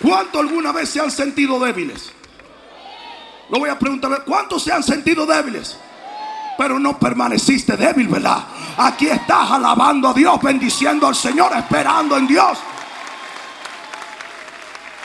¿Cuántos 0.03 0.41
alguna 0.41 0.73
vez 0.73 0.89
se 0.89 1.01
han 1.01 1.11
sentido 1.11 1.61
débiles? 1.61 2.13
Lo 3.51 3.59
voy 3.59 3.69
a 3.69 3.79
preguntar, 3.79 4.25
¿cuántos 4.25 4.63
se 4.63 4.73
han 4.73 4.83
sentido 4.83 5.27
débiles? 5.27 5.77
Pero 6.57 6.79
no 6.79 6.99
permaneciste 6.99 7.77
débil, 7.77 8.09
¿verdad? 8.09 8.45
Aquí 8.77 9.09
estás 9.09 9.51
alabando 9.51 10.09
a 10.09 10.15
Dios, 10.15 10.41
bendiciendo 10.43 11.07
al 11.07 11.15
Señor, 11.15 11.53
esperando 11.57 12.17
en 12.17 12.27
Dios. 12.27 12.59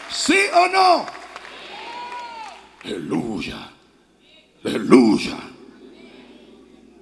¿Sí 0.09 0.39
o 0.53 0.67
no? 0.67 1.05
Aleluya. 2.83 3.71
Aleluya. 4.63 5.37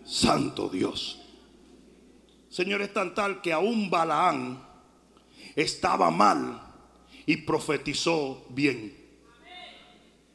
Santo 0.06 0.70
Dios. 0.70 1.20
Señor, 2.50 2.82
es 2.82 2.94
tan 2.94 3.14
tal 3.14 3.42
que 3.42 3.52
aún 3.52 3.90
Balaán 3.90 4.64
estaba 5.56 6.10
mal 6.12 6.62
y 7.26 7.38
profetizó 7.38 8.46
bien. 8.50 8.96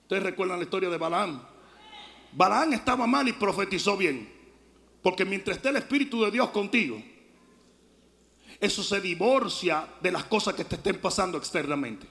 ¿Ustedes 0.02 0.22
recuerdan 0.22 0.58
la 0.58 0.64
historia 0.64 0.88
de 0.88 0.96
Balaán? 0.96 1.42
Balaán 2.32 2.72
estaba 2.72 3.06
mal 3.06 3.28
y 3.28 3.32
profetizó 3.32 3.96
bien. 3.96 4.36
Porque 5.02 5.24
mientras 5.24 5.56
esté 5.58 5.68
el 5.68 5.76
Espíritu 5.76 6.24
de 6.24 6.30
Dios 6.30 6.50
contigo, 6.50 7.02
eso 8.60 8.82
se 8.82 9.00
divorcia 9.00 9.86
de 10.00 10.10
las 10.10 10.24
cosas 10.24 10.54
que 10.54 10.64
te 10.64 10.74
estén 10.76 11.00
pasando 11.00 11.38
externamente. 11.38 12.06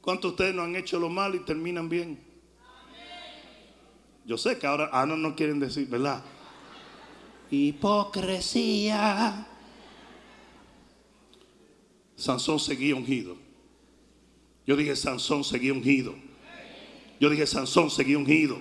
¿Cuántos 0.00 0.30
de 0.30 0.34
ustedes 0.34 0.54
no 0.54 0.62
han 0.62 0.76
hecho 0.76 0.98
lo 0.98 1.10
malo 1.10 1.36
y 1.36 1.40
terminan 1.40 1.88
bien? 1.88 2.24
Yo 4.24 4.38
sé 4.38 4.58
que 4.58 4.66
ahora 4.66 4.88
ah, 4.92 5.04
no, 5.04 5.16
no 5.16 5.34
quieren 5.34 5.58
decir, 5.60 5.88
¿verdad? 5.88 6.22
Hipocresía. 7.50 9.46
Sansón 12.20 12.60
seguía 12.60 12.94
ungido. 12.94 13.34
Yo 14.66 14.76
dije, 14.76 14.94
Sansón 14.94 15.42
seguía 15.42 15.72
ungido. 15.72 16.14
Yo 17.18 17.30
dije, 17.30 17.46
Sansón 17.46 17.90
seguía 17.90 18.18
ungido. 18.18 18.58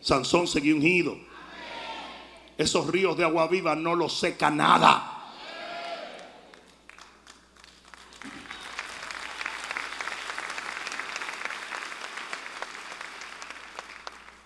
Sansón 0.00 0.48
seguía 0.48 0.74
ungido. 0.74 1.18
Esos 2.56 2.86
ríos 2.86 3.16
de 3.18 3.24
agua 3.24 3.46
viva 3.46 3.76
no 3.76 3.94
los 3.94 4.18
seca 4.18 4.50
nada. 4.50 5.18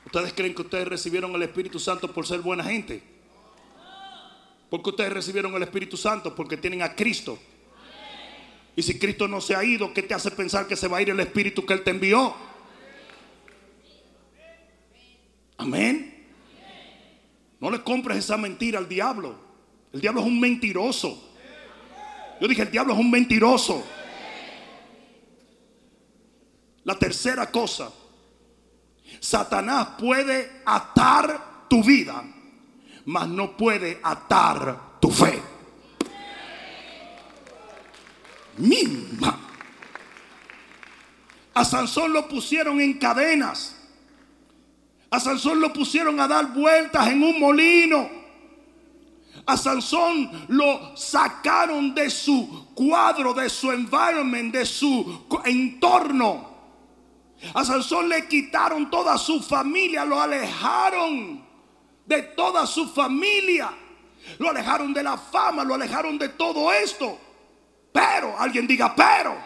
¿Ustedes 0.07 0.33
creen 0.33 0.55
que 0.55 0.63
ustedes 0.63 0.89
recibieron 0.89 1.33
el 1.37 1.43
Espíritu 1.43 1.79
Santo 1.79 2.13
por 2.13 2.27
ser 2.27 2.41
buena 2.41 2.65
gente? 2.65 3.03
Porque 4.69 4.91
ustedes 4.91 5.13
recibieron 5.13 5.55
el 5.55 5.63
Espíritu 5.63 5.97
Santo 5.97 6.35
porque 6.35 6.57
tienen 6.57 6.83
a 6.83 6.97
Cristo. 6.97 7.39
Y 8.77 8.83
si 8.83 8.99
Cristo 8.99 9.29
no 9.29 9.41
se 9.41 9.55
ha 9.55 9.65
ido, 9.65 9.93
¿qué 9.95 10.03
te 10.03 10.15
hace 10.15 10.31
pensar 10.31 10.67
que 10.67 10.77
se 10.77 10.89
va 10.89 10.99
a 10.99 11.03
ir 11.03 11.11
el 11.11 11.21
Espíritu 11.21 11.65
que 11.65 11.75
Él 11.75 11.83
te 11.85 11.91
envió? 11.91 12.35
Amén. 15.57 16.27
No 17.61 17.71
le 17.71 17.83
compres 17.83 18.19
esa 18.19 18.37
mentira 18.37 18.79
al 18.79 18.89
diablo. 18.89 19.37
El 19.93 20.01
diablo 20.01 20.21
es 20.21 20.27
un 20.27 20.41
mentiroso. 20.41 21.31
Yo 22.41 22.49
dije, 22.49 22.63
el 22.63 22.71
diablo 22.71 22.93
es 22.95 22.99
un 22.99 23.11
mentiroso. 23.11 23.85
La 26.83 26.99
tercera 26.99 27.51
cosa 27.51 27.91
Satanás 29.21 29.89
puede 29.99 30.63
atar 30.65 31.67
tu 31.69 31.83
vida, 31.83 32.25
mas 33.07 33.29
no 33.29 33.57
puede 33.57 34.01
atar 34.03 34.99
tu 35.01 35.11
fe. 35.11 35.41
Misma. 38.57 39.39
A 41.55 41.65
Sansón 41.65 42.13
lo 42.13 42.29
pusieron 42.29 42.81
en 42.81 42.99
cadenas. 42.99 43.77
A 45.11 45.21
Sansón 45.21 45.61
lo 45.61 45.73
pusieron 45.73 46.19
a 46.19 46.27
dar 46.27 46.53
vueltas 46.53 47.09
en 47.09 47.23
un 47.23 47.39
molino. 47.39 48.11
A 49.47 49.57
Sansón 49.57 50.47
lo 50.49 50.97
sacaron 50.97 51.95
de 51.95 52.11
su 52.11 52.69
cuadro, 52.75 53.35
de 53.35 53.49
su 53.49 53.71
environment, 53.71 54.53
de 54.53 54.67
su 54.67 55.27
entorno. 55.45 56.53
A 57.53 57.65
Sansón 57.65 58.09
le 58.09 58.27
quitaron 58.27 58.91
toda 58.91 59.19
su 59.19 59.41
familia, 59.41 60.05
lo 60.05 60.21
alejaron 60.21 61.45
de 62.07 62.23
toda 62.23 62.67
su 62.67 62.89
familia. 62.89 63.71
Lo 64.39 64.49
alejaron 64.51 64.93
de 64.93 65.03
la 65.03 65.19
fama, 65.19 65.65
lo 65.65 65.75
alejaron 65.75 66.19
de 66.19 66.31
todo 66.31 66.73
esto. 66.73 67.19
Pero, 67.95 68.35
alguien 68.37 68.67
diga, 68.67 68.93
pero, 68.93 69.37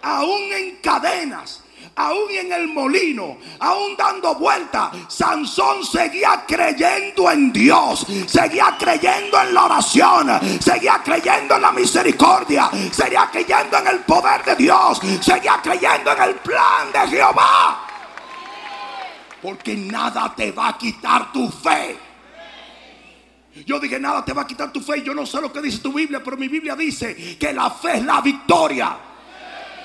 aún 0.00 0.50
en 0.50 0.76
cadenas, 0.76 1.62
aún 1.94 2.30
en 2.30 2.50
el 2.54 2.68
molino, 2.68 3.36
aún 3.58 3.94
dando 3.98 4.34
vuelta, 4.36 4.90
Sansón 5.06 5.84
seguía 5.84 6.42
creyendo 6.48 7.30
en 7.30 7.52
Dios, 7.52 8.06
seguía 8.26 8.76
creyendo 8.78 9.38
en 9.42 9.52
la 9.52 9.64
oración, 9.66 10.40
seguía 10.58 11.02
creyendo 11.04 11.56
en 11.56 11.60
la 11.60 11.72
misericordia, 11.72 12.70
seguía 12.90 13.28
creyendo 13.30 13.76
en 13.76 13.88
el 13.88 13.98
poder 14.04 14.42
de 14.42 14.56
Dios, 14.56 14.98
seguía 15.20 15.60
creyendo 15.62 16.12
en 16.12 16.22
el 16.22 16.36
plan 16.36 16.90
de 16.90 17.08
Jehová. 17.08 17.86
Porque 19.42 19.76
nada 19.76 20.32
te 20.34 20.50
va 20.50 20.68
a 20.68 20.78
quitar 20.78 21.30
tu 21.30 21.46
fe. 21.50 22.09
Yo 23.66 23.80
dije, 23.80 23.98
nada 23.98 24.24
te 24.24 24.32
va 24.32 24.42
a 24.42 24.46
quitar 24.46 24.72
tu 24.72 24.80
fe. 24.80 25.02
Yo 25.02 25.14
no 25.14 25.26
sé 25.26 25.40
lo 25.40 25.52
que 25.52 25.60
dice 25.60 25.78
tu 25.78 25.92
Biblia, 25.92 26.22
pero 26.22 26.36
mi 26.36 26.48
Biblia 26.48 26.76
dice 26.76 27.36
que 27.38 27.52
la 27.52 27.70
fe 27.70 27.96
es 27.96 28.04
la 28.04 28.20
victoria. 28.20 28.96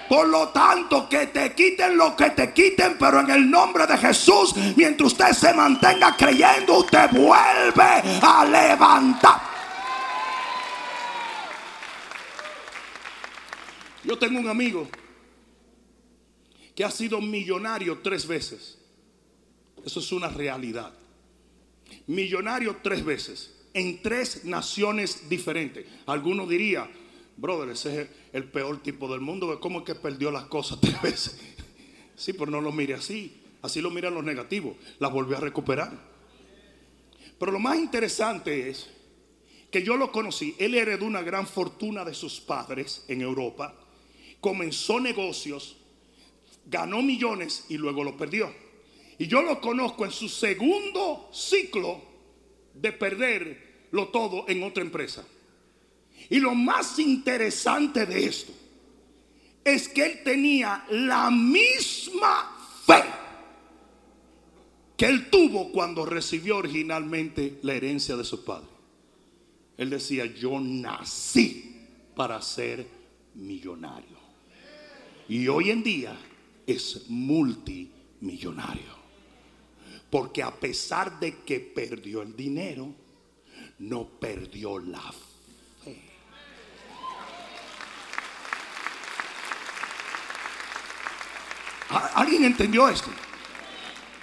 Por 0.08 0.28
lo 0.28 0.49
tanto, 0.49 1.10
que 1.10 1.28
te 1.28 1.56
quiten 1.56 1.97
lo 1.97 2.15
que 2.15 2.30
te 2.30 2.54
quiten, 2.54 2.95
pero 2.99 3.21
en 3.21 3.32
el 3.32 3.49
nombre 3.49 3.88
de 3.88 3.97
Jesús, 3.97 4.54
mientras 4.75 5.13
usted 5.13 5.32
se 5.32 5.51
mantenga 5.54 6.15
creyendo, 6.15 6.78
usted 6.78 7.10
vuelve 7.12 8.04
a 8.21 8.45
levantar. 8.45 9.41
Yo 14.04 14.19
tengo 14.19 14.39
un 14.39 14.47
amigo 14.47 14.88
que 16.75 16.86
ha 16.86 16.91
sido 16.91 17.19
millonario 17.19 17.97
tres 18.04 18.28
veces. 18.28 18.78
Eso 19.84 19.99
es 19.99 20.12
una 20.12 20.28
realidad. 20.28 20.93
Millonario 22.06 22.78
tres 22.84 23.04
veces 23.04 23.54
en 23.75 24.01
tres 24.01 24.45
naciones 24.45 25.27
diferentes. 25.29 25.85
Algunos 26.05 26.47
diría, 26.47 26.89
brother, 27.35 27.69
ese 27.69 28.01
es 28.01 28.09
el 28.31 28.45
peor 28.45 28.81
tipo 28.81 29.11
del 29.11 29.19
mundo. 29.19 29.59
¿Cómo 29.59 29.79
es 29.79 29.85
que 29.85 29.95
perdió 29.95 30.31
las 30.31 30.45
cosas 30.45 30.79
tres 30.79 30.99
veces? 31.03 31.38
Sí, 32.15 32.31
pero 32.31 32.49
no 32.49 32.61
lo 32.61 32.71
mire 32.71 32.95
así. 32.95 33.41
Así 33.61 33.81
lo 33.81 33.91
miran 33.91 34.13
los 34.13 34.23
negativos. 34.23 34.77
Las 34.99 35.11
volvió 35.11 35.35
a 35.35 35.41
recuperar. 35.41 35.91
Pero 37.38 37.51
lo 37.51 37.59
más 37.59 37.77
interesante 37.77 38.69
es 38.69 38.89
que 39.69 39.83
yo 39.83 39.97
lo 39.97 40.09
conocí. 40.09 40.55
Él 40.57 40.73
heredó 40.73 41.05
una 41.05 41.21
gran 41.21 41.45
fortuna 41.45 42.05
de 42.05 42.13
sus 42.13 42.39
padres 42.39 43.03
en 43.09 43.21
Europa. 43.21 43.75
comenzó 44.39 44.99
negocios, 44.99 45.75
ganó 46.67 47.01
millones 47.01 47.65
y 47.67 47.77
luego 47.77 48.05
lo 48.05 48.15
perdió. 48.15 48.53
Y 49.17 49.27
yo 49.27 49.41
lo 49.41 49.59
conozco 49.59 50.05
en 50.05 50.11
su 50.11 50.29
segundo 50.29 51.29
ciclo 51.33 52.01
de 52.75 52.91
perderlo 53.95 54.08
todo 54.08 54.45
en 54.47 54.63
otra 54.63 54.84
empresa. 54.84 55.25
Y 56.29 56.39
lo 56.39 56.53
más 56.53 56.99
interesante 56.99 58.05
de 58.05 58.25
esto 58.25 58.51
es 59.63 59.88
que 59.89 60.05
él 60.05 60.23
tenía 60.23 60.86
la 60.89 61.31
misma 61.31 62.55
fe 62.86 63.03
que 64.97 65.05
él 65.05 65.29
tuvo 65.29 65.71
cuando 65.71 66.05
recibió 66.05 66.58
originalmente 66.58 67.60
la 67.63 67.73
herencia 67.73 68.15
de 68.15 68.23
su 68.23 68.45
padre. 68.45 68.69
Él 69.77 69.89
decía, 69.89 70.25
yo 70.25 70.58
nací 70.62 71.75
para 72.15 72.41
ser 72.41 72.88
millonario. 73.34 74.17
Y 75.27 75.49
hoy 75.49 75.71
en 75.71 75.84
día 75.84 76.17
es 76.65 77.10
multimillonario. 77.10 78.95
Porque 80.10 80.41
a 80.41 80.55
pesar 80.55 81.19
de 81.19 81.39
que 81.39 81.60
perdió 81.60 82.21
el 82.21 82.34
dinero, 82.34 82.93
no 83.79 84.05
perdió 84.05 84.79
la 84.79 85.01
fe. 85.01 86.01
¿Alguien 92.15 92.45
entendió 92.45 92.89
esto? 92.89 93.09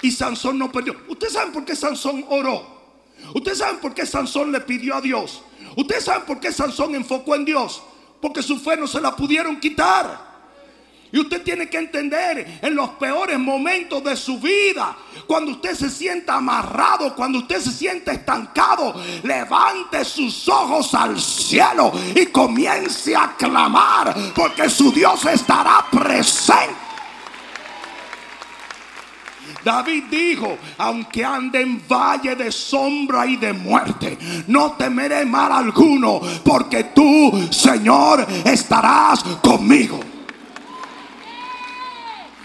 Y 0.00 0.10
Sansón 0.10 0.58
no 0.58 0.72
perdió. 0.72 0.96
¿Ustedes 1.08 1.34
saben 1.34 1.52
por 1.52 1.64
qué 1.64 1.76
Sansón 1.76 2.24
oró? 2.28 2.82
¿Ustedes 3.34 3.58
saben 3.58 3.78
por 3.78 3.94
qué 3.94 4.04
Sansón 4.04 4.50
le 4.50 4.60
pidió 4.60 4.96
a 4.96 5.00
Dios? 5.00 5.42
¿Ustedes 5.76 6.04
saben 6.04 6.26
por 6.26 6.40
qué 6.40 6.52
Sansón 6.52 6.94
enfocó 6.94 7.34
en 7.34 7.44
Dios? 7.44 7.82
Porque 8.20 8.42
su 8.42 8.58
fe 8.58 8.76
no 8.76 8.86
se 8.86 9.00
la 9.00 9.14
pudieron 9.14 9.60
quitar. 9.60 10.31
Y 11.12 11.18
usted 11.18 11.42
tiene 11.42 11.68
que 11.68 11.76
entender 11.76 12.60
en 12.62 12.74
los 12.74 12.88
peores 12.90 13.38
momentos 13.38 14.02
de 14.02 14.16
su 14.16 14.40
vida, 14.40 14.96
cuando 15.26 15.52
usted 15.52 15.74
se 15.74 15.90
sienta 15.90 16.36
amarrado, 16.36 17.14
cuando 17.14 17.40
usted 17.40 17.60
se 17.60 17.70
siente 17.70 18.12
estancado, 18.12 18.94
levante 19.22 20.06
sus 20.06 20.48
ojos 20.48 20.94
al 20.94 21.20
cielo 21.20 21.92
y 22.14 22.26
comience 22.26 23.14
a 23.14 23.36
clamar, 23.36 24.14
porque 24.34 24.70
su 24.70 24.90
Dios 24.90 25.22
estará 25.26 25.84
presente. 25.90 26.92
David 29.62 30.04
dijo, 30.10 30.56
aunque 30.78 31.24
ande 31.24 31.60
en 31.60 31.86
valle 31.86 32.34
de 32.34 32.50
sombra 32.50 33.26
y 33.26 33.36
de 33.36 33.52
muerte, 33.52 34.18
no 34.46 34.72
temeré 34.72 35.26
mal 35.26 35.52
alguno, 35.52 36.20
porque 36.42 36.84
tú, 36.84 37.48
Señor, 37.50 38.26
estarás 38.44 39.22
conmigo. 39.42 40.00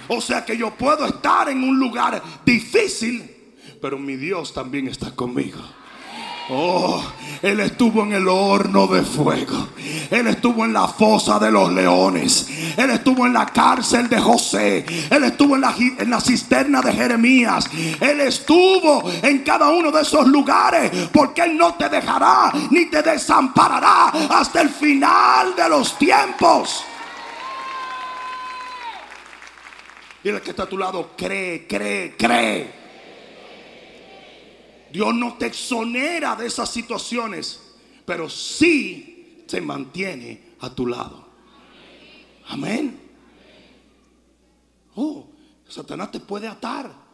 O 0.08 0.22
sea 0.22 0.46
que 0.46 0.58
yo 0.58 0.72
puedo 0.72 1.06
estar 1.06 1.50
en 1.50 1.64
un 1.64 1.80
lugar 1.80 2.22
difícil, 2.46 3.30
pero 3.82 3.98
mi 3.98 4.16
Dios 4.16 4.54
también 4.54 4.88
está 4.88 5.12
conmigo. 5.12 5.60
Oh, 6.50 7.04
Él 7.42 7.60
estuvo 7.60 8.04
en 8.04 8.14
el 8.14 8.28
horno 8.28 8.88
de 8.88 9.04
fuego. 9.04 9.68
Él 10.10 10.28
estuvo 10.28 10.64
en 10.64 10.72
la 10.72 10.88
fosa 10.88 11.40
de 11.40 11.52
los 11.52 11.74
leones. 11.74 12.48
Él 12.78 12.90
estuvo 12.92 13.26
en 13.26 13.34
la 13.34 13.48
cárcel 13.48 14.08
de 14.08 14.20
José. 14.20 14.86
Él 15.10 15.24
estuvo 15.26 15.56
en 15.56 16.10
la, 16.10 16.22
cisterna 16.22 16.82
de 16.82 16.94
Jeremías. 16.94 17.70
Él 18.00 18.22
estuvo 18.22 19.12
en 19.22 19.40
cada 19.40 19.70
uno 19.70 19.92
de 19.92 20.02
esos 20.02 20.26
lugares. 20.28 21.10
Porque 21.12 21.42
Él 21.42 21.58
no 21.58 21.74
te 21.74 21.90
dejará 21.90 22.54
ni 22.72 22.86
te 22.86 23.02
desamparará 23.02 24.08
hasta 24.30 24.62
el 24.62 24.70
final 24.70 25.54
de 25.54 25.68
los 25.68 25.98
tiempos. 25.98 26.86
El 30.30 30.42
que 30.42 30.50
está 30.50 30.64
a 30.64 30.70
tu 30.70 30.78
lado, 30.78 31.12
cree, 31.16 31.66
cree, 31.68 32.16
cree. 32.18 32.72
Dios 34.92 35.16
no 35.16 35.38
te 35.38 35.46
exonera 35.48 36.36
de 36.36 36.48
esas 36.48 36.72
situaciones, 36.72 37.76
pero 38.06 38.30
sí 38.30 39.44
se 39.48 39.62
mantiene 39.62 40.56
a 40.60 40.74
tu 40.74 40.88
lado. 40.88 41.28
Amén. 42.48 43.00
Oh, 44.96 45.28
Satanás 45.68 46.12
te 46.12 46.20
puede 46.20 46.48
atar. 46.48 47.08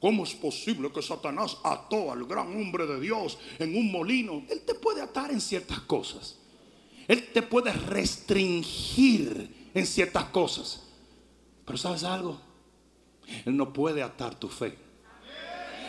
¿Cómo 0.00 0.24
es 0.24 0.34
posible 0.34 0.90
que 0.90 1.02
Satanás 1.02 1.58
ató 1.62 2.10
al 2.10 2.24
gran 2.24 2.48
hombre 2.56 2.86
de 2.86 3.00
Dios 3.00 3.38
en 3.58 3.76
un 3.76 3.92
molino? 3.92 4.44
Él 4.48 4.62
te 4.62 4.74
puede 4.74 5.02
atar 5.02 5.30
en 5.30 5.40
ciertas 5.40 5.80
cosas. 5.80 6.36
Él 7.06 7.32
te 7.32 7.42
puede 7.42 7.72
restringir 7.72 9.70
en 9.74 9.86
ciertas 9.86 10.24
cosas. 10.26 10.84
Pero 11.66 11.76
¿sabes 11.76 12.04
algo? 12.04 12.49
Él 13.44 13.56
no 13.56 13.72
puede 13.72 14.02
atar 14.02 14.34
tu 14.34 14.48
fe. 14.48 14.76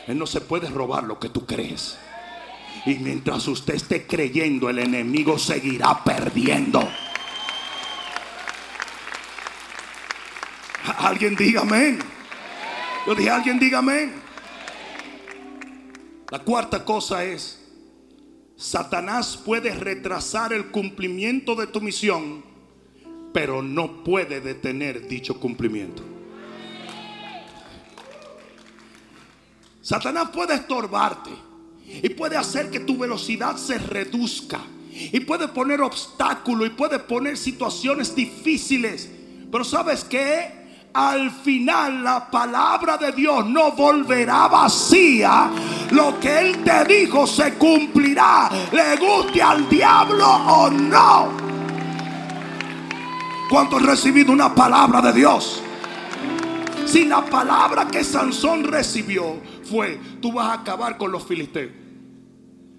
Él 0.07 0.17
no 0.17 0.25
se 0.25 0.41
puede 0.41 0.69
robar 0.69 1.03
lo 1.03 1.19
que 1.19 1.29
tú 1.29 1.45
crees. 1.45 1.97
Y 2.85 2.95
mientras 2.95 3.47
usted 3.47 3.75
esté 3.75 4.07
creyendo, 4.07 4.69
el 4.69 4.79
enemigo 4.79 5.37
seguirá 5.37 6.03
perdiendo. 6.03 6.87
Alguien 10.97 11.35
diga 11.35 11.61
amén. 11.61 11.99
Yo 13.05 13.15
dije, 13.15 13.29
alguien 13.29 13.59
diga 13.59 13.79
amén. 13.79 14.13
La 16.29 16.39
cuarta 16.39 16.85
cosa 16.85 17.23
es, 17.23 17.61
Satanás 18.55 19.37
puede 19.37 19.75
retrasar 19.75 20.53
el 20.53 20.67
cumplimiento 20.67 21.55
de 21.55 21.67
tu 21.67 21.81
misión, 21.81 22.43
pero 23.33 23.61
no 23.61 24.03
puede 24.03 24.39
detener 24.39 25.07
dicho 25.07 25.39
cumplimiento. 25.39 26.03
Satanás 29.81 30.29
puede 30.29 30.53
estorbarte 30.53 31.31
y 31.85 32.09
puede 32.09 32.37
hacer 32.37 32.69
que 32.69 32.81
tu 32.81 32.97
velocidad 32.97 33.57
se 33.57 33.77
reduzca 33.77 34.59
y 34.93 35.19
puede 35.21 35.47
poner 35.47 35.81
obstáculos 35.81 36.67
y 36.67 36.71
puede 36.71 36.99
poner 36.99 37.37
situaciones 37.37 38.15
difíciles. 38.15 39.09
Pero 39.51 39.63
sabes 39.63 40.03
que 40.03 40.61
al 40.93 41.31
final 41.31 42.03
la 42.03 42.29
palabra 42.29 42.97
de 42.97 43.11
Dios 43.11 43.45
no 43.47 43.71
volverá 43.71 44.47
vacía. 44.47 45.49
Lo 45.91 46.19
que 46.19 46.39
Él 46.39 46.63
te 46.63 46.85
dijo 46.85 47.25
se 47.25 47.55
cumplirá, 47.55 48.49
le 48.71 48.95
guste 48.97 49.41
al 49.41 49.67
diablo 49.67 50.27
o 50.27 50.69
no. 50.69 51.29
¿Cuánto 53.49 53.77
has 53.77 53.83
recibido 53.83 54.31
una 54.31 54.53
palabra 54.53 55.01
de 55.01 55.13
Dios? 55.13 55.61
Si 56.91 57.05
la 57.05 57.23
palabra 57.23 57.87
que 57.87 58.03
Sansón 58.03 58.65
recibió 58.65 59.37
fue, 59.63 59.97
tú 60.21 60.33
vas 60.33 60.47
a 60.47 60.61
acabar 60.61 60.97
con 60.97 61.09
los 61.09 61.23
filisteos. 61.23 61.71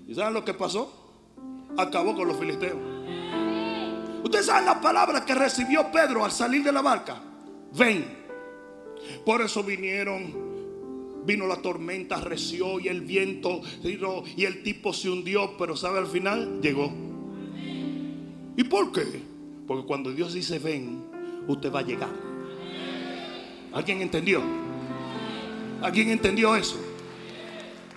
¿Y 0.06 0.14
saben 0.14 0.34
lo 0.34 0.44
que 0.44 0.52
pasó? 0.52 0.92
Acabó 1.78 2.14
con 2.14 2.28
los 2.28 2.36
filisteos. 2.36 2.76
Ustedes 4.22 4.44
saben 4.44 4.66
la 4.66 4.82
palabra 4.82 5.24
que 5.24 5.34
recibió 5.34 5.90
Pedro 5.90 6.26
al 6.26 6.30
salir 6.30 6.62
de 6.62 6.72
la 6.72 6.82
barca. 6.82 7.22
Ven. 7.72 8.04
Por 9.24 9.40
eso 9.40 9.64
vinieron 9.64 11.24
vino 11.24 11.46
la 11.46 11.56
tormenta, 11.56 12.20
reció 12.20 12.80
y 12.80 12.88
el 12.88 13.00
viento 13.00 13.62
y 13.82 14.44
el 14.44 14.62
tipo 14.62 14.92
se 14.92 15.08
hundió, 15.08 15.56
pero 15.56 15.74
sabe 15.74 15.98
al 15.98 16.06
final 16.06 16.60
llegó. 16.60 16.92
¿Y 18.58 18.64
por 18.64 18.92
qué? 18.92 19.22
Porque 19.66 19.86
cuando 19.86 20.12
Dios 20.12 20.34
dice 20.34 20.58
ven, 20.58 21.02
usted 21.48 21.72
va 21.72 21.78
a 21.78 21.84
llegar. 21.84 22.31
¿Alguien 23.72 24.02
entendió? 24.02 24.42
¿Alguien 25.82 26.10
entendió 26.10 26.54
eso? 26.54 26.76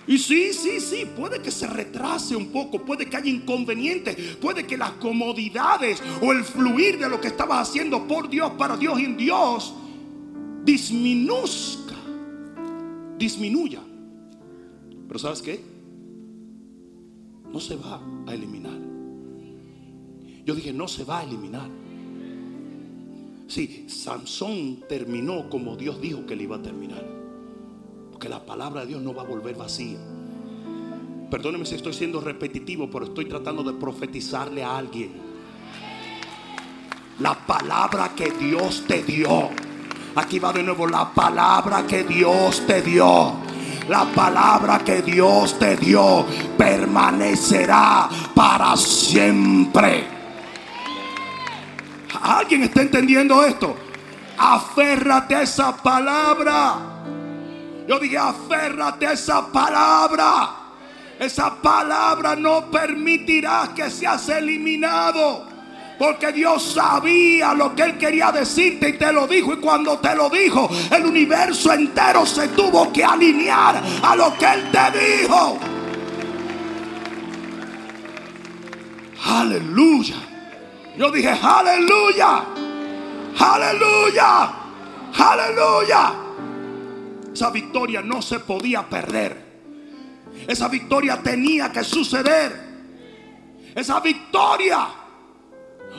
Y 0.08 0.18
sí, 0.18 0.52
sí, 0.52 0.80
sí, 0.80 1.04
puede 1.16 1.42
que 1.42 1.50
se 1.50 1.66
retrase 1.66 2.36
un 2.36 2.46
poco, 2.52 2.84
puede 2.84 3.06
que 3.06 3.16
haya 3.16 3.28
inconvenientes, 3.28 4.36
puede 4.36 4.64
que 4.64 4.76
las 4.76 4.92
comodidades 4.92 6.00
o 6.22 6.32
el 6.32 6.44
fluir 6.44 6.98
de 6.98 7.08
lo 7.08 7.20
que 7.20 7.28
estabas 7.28 7.68
haciendo 7.68 8.06
por 8.06 8.28
Dios, 8.28 8.52
para 8.52 8.76
Dios 8.76 9.00
y 9.00 9.04
en 9.04 9.16
Dios, 9.16 9.74
disminuzca, 10.64 11.96
disminuya. 13.18 13.80
Pero 15.08 15.18
¿sabes 15.18 15.42
qué? 15.42 15.60
No 17.52 17.58
se 17.58 17.74
va 17.74 18.00
a 18.26 18.34
eliminar. 18.34 18.78
Yo 20.44 20.54
dije, 20.54 20.72
no 20.72 20.86
se 20.86 21.02
va 21.02 21.18
a 21.18 21.24
eliminar. 21.24 21.68
Sí, 23.48 23.86
Sansón 23.88 24.84
terminó 24.88 25.48
como 25.48 25.76
Dios 25.76 26.00
dijo 26.00 26.26
que 26.26 26.34
le 26.34 26.44
iba 26.44 26.56
a 26.56 26.62
terminar. 26.62 27.04
Porque 28.10 28.28
la 28.28 28.44
palabra 28.44 28.80
de 28.80 28.88
Dios 28.88 29.02
no 29.02 29.14
va 29.14 29.22
a 29.22 29.26
volver 29.26 29.54
vacía. 29.56 29.98
Perdóneme 31.30 31.66
si 31.66 31.74
estoy 31.74 31.92
siendo 31.92 32.20
repetitivo, 32.20 32.88
pero 32.90 33.04
estoy 33.04 33.26
tratando 33.26 33.62
de 33.62 33.72
profetizarle 33.72 34.64
a 34.64 34.76
alguien. 34.76 35.12
La 37.20 37.34
palabra 37.34 38.12
que 38.14 38.30
Dios 38.30 38.84
te 38.86 39.02
dio. 39.02 39.50
Aquí 40.16 40.38
va 40.38 40.52
de 40.52 40.62
nuevo 40.62 40.86
la 40.86 41.12
palabra 41.12 41.86
que 41.86 42.04
Dios 42.04 42.66
te 42.66 42.82
dio. 42.82 43.34
La 43.88 44.04
palabra 44.04 44.80
que 44.80 45.02
Dios 45.02 45.58
te 45.58 45.76
dio 45.76 46.24
permanecerá 46.56 48.08
para 48.34 48.76
siempre. 48.76 50.15
¿Alguien 52.22 52.62
está 52.64 52.82
entendiendo 52.82 53.44
esto? 53.44 53.76
Aférrate 54.38 55.34
a 55.34 55.42
esa 55.42 55.76
palabra. 55.76 56.74
Yo 57.88 57.98
dije, 57.98 58.18
aférrate 58.18 59.06
a 59.06 59.12
esa 59.12 59.46
palabra. 59.50 60.50
Esa 61.18 61.54
palabra 61.62 62.36
no 62.36 62.70
permitirá 62.70 63.70
que 63.74 63.90
seas 63.90 64.28
eliminado. 64.28 65.46
Porque 65.98 66.30
Dios 66.30 66.74
sabía 66.74 67.54
lo 67.54 67.74
que 67.74 67.82
Él 67.82 67.98
quería 67.98 68.30
decirte 68.30 68.90
y 68.90 68.92
te 68.98 69.12
lo 69.12 69.26
dijo. 69.26 69.54
Y 69.54 69.56
cuando 69.56 69.98
te 69.98 70.14
lo 70.14 70.28
dijo, 70.28 70.68
el 70.90 71.06
universo 71.06 71.72
entero 71.72 72.26
se 72.26 72.48
tuvo 72.48 72.92
que 72.92 73.02
alinear 73.02 73.82
a 74.02 74.14
lo 74.14 74.36
que 74.36 74.44
Él 74.44 74.70
te 74.70 75.22
dijo. 75.22 75.58
Aleluya. 79.24 80.35
Yo 80.96 81.10
dije, 81.10 81.28
aleluya. 81.28 82.44
Aleluya. 83.38 84.52
Aleluya. 85.18 86.14
Esa 87.32 87.50
victoria 87.50 88.00
no 88.02 88.22
se 88.22 88.40
podía 88.40 88.88
perder. 88.88 89.44
Esa 90.46 90.68
victoria 90.68 91.22
tenía 91.22 91.70
que 91.70 91.84
suceder. 91.84 92.66
Esa 93.74 94.00
victoria 94.00 94.88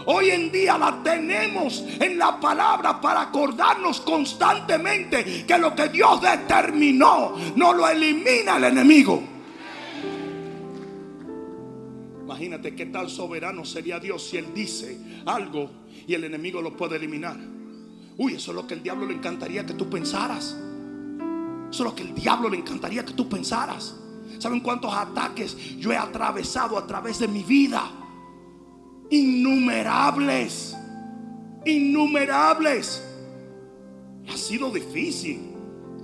hoy 0.06 0.32
en 0.32 0.52
día 0.52 0.78
la 0.78 1.04
tenemos 1.04 1.84
en 2.00 2.18
la 2.18 2.40
palabra 2.40 3.00
para 3.00 3.22
acordarnos 3.22 4.02
constantemente 4.02 5.46
que 5.46 5.58
lo 5.58 5.76
que 5.76 5.90
Dios 5.90 6.22
determinó 6.22 7.36
no 7.56 7.74
lo 7.74 7.88
elimina 7.88 8.58
el 8.58 8.64
enemigo. 8.66 9.37
Imagínate 12.28 12.76
qué 12.76 12.88
tal 12.88 13.10
soberano 13.10 13.64
sería 13.64 14.02
Dios 14.02 14.22
si 14.22 14.36
Él 14.36 14.48
dice 14.54 15.00
algo 15.26 15.72
y 16.06 16.14
el 16.14 16.26
enemigo 16.26 16.62
lo 16.62 16.76
puede 16.76 16.98
eliminar. 16.98 17.38
Uy, 18.18 18.34
eso 18.34 18.52
es 18.52 18.56
lo 18.56 18.68
que 18.68 18.74
el 18.74 18.84
diablo 18.84 19.06
le 19.06 19.14
encantaría 19.14 19.66
que 19.66 19.74
tú 19.74 19.90
pensaras. 19.90 20.58
Eso 21.70 21.84
es 21.84 21.90
lo 21.90 21.96
que 21.96 22.04
el 22.04 22.14
diablo 22.14 22.50
le 22.50 22.58
encantaría 22.58 23.06
que 23.06 23.14
tú 23.14 23.30
pensaras. 23.30 23.96
¿Saben 24.40 24.60
cuántos 24.60 24.94
ataques 24.94 25.78
yo 25.78 25.94
he 25.94 25.96
atravesado 25.96 26.78
a 26.78 26.86
través 26.86 27.20
de 27.20 27.30
mi 27.30 27.44
vida? 27.44 27.90
Innumerables. 29.10 30.76
Innumerables. 31.66 33.02
Ha 34.28 34.36
sido 34.36 34.70
difícil 34.70 35.40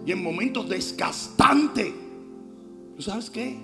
y 0.06 0.14
en 0.14 0.24
momentos 0.24 0.70
desgastantes. 0.70 1.94
¿Sabes 2.98 3.30
qué? 3.30 3.60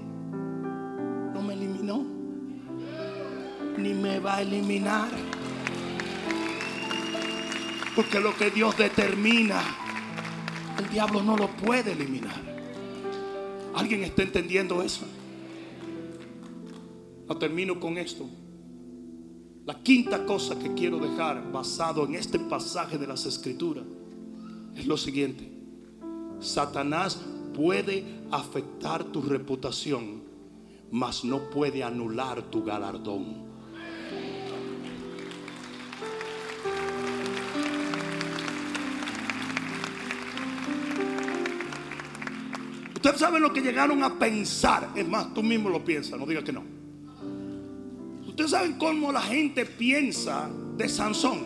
Ni 3.80 3.94
me 3.94 4.20
va 4.20 4.38
a 4.38 4.42
eliminar. 4.42 5.10
Porque 7.96 8.20
lo 8.20 8.36
que 8.36 8.52
Dios 8.52 8.78
determina, 8.78 9.62
el 10.78 10.90
diablo 10.90 11.24
no 11.24 11.38
lo 11.38 11.48
puede 11.48 11.94
eliminar. 11.94 12.42
¿Alguien 13.76 14.04
está 14.04 14.24
entendiendo 14.24 14.82
eso? 14.84 15.06
No 17.28 17.38
termino 17.38 17.80
con 17.80 17.98
esto. 17.98 18.26
La 19.66 19.82
quinta 19.82 20.26
cosa 20.26 20.58
que 20.58 20.74
quiero 20.74 20.98
dejar 20.98 21.52
basado 21.52 22.06
en 22.06 22.16
este 22.16 22.40
pasaje 22.40 22.98
de 22.98 23.08
las 23.08 23.26
escrituras 23.26 23.86
es 24.76 24.88
lo 24.88 24.98
siguiente. 24.98 25.52
Satanás 26.40 27.22
puede 27.54 28.04
afectar 28.32 29.04
tu 29.04 29.22
reputación, 29.22 30.24
mas 30.92 31.24
no 31.24 31.50
puede 31.50 31.84
anular 31.84 32.42
tu 32.44 32.64
galardón. 32.64 33.49
Ustedes 43.00 43.22
saben 43.22 43.41
lo 43.41 43.54
que 43.54 43.62
llegaron 43.62 44.04
a 44.04 44.20
pensar. 44.20 44.89
Es 44.93 45.08
más, 45.08 45.34
tú 45.34 45.41
mismo 45.41 45.70
lo 45.70 45.86
piensas, 45.86 46.20
no 46.20 46.26
digas 46.26 46.43
que 46.43 46.52
no. 46.52 46.64
Ustedes 48.28 48.52
saben 48.52 48.74
cómo 48.74 49.10
la 49.14 49.22
gente 49.22 49.66
piensa 49.66 50.50
de 50.76 50.89
Sansón. 50.89 51.45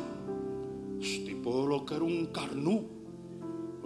Ese 0.99 1.19
tipo 1.19 1.67
lo 1.67 1.85
que 1.85 1.93
era 1.93 2.03
un 2.03 2.25
carnú. 2.33 2.87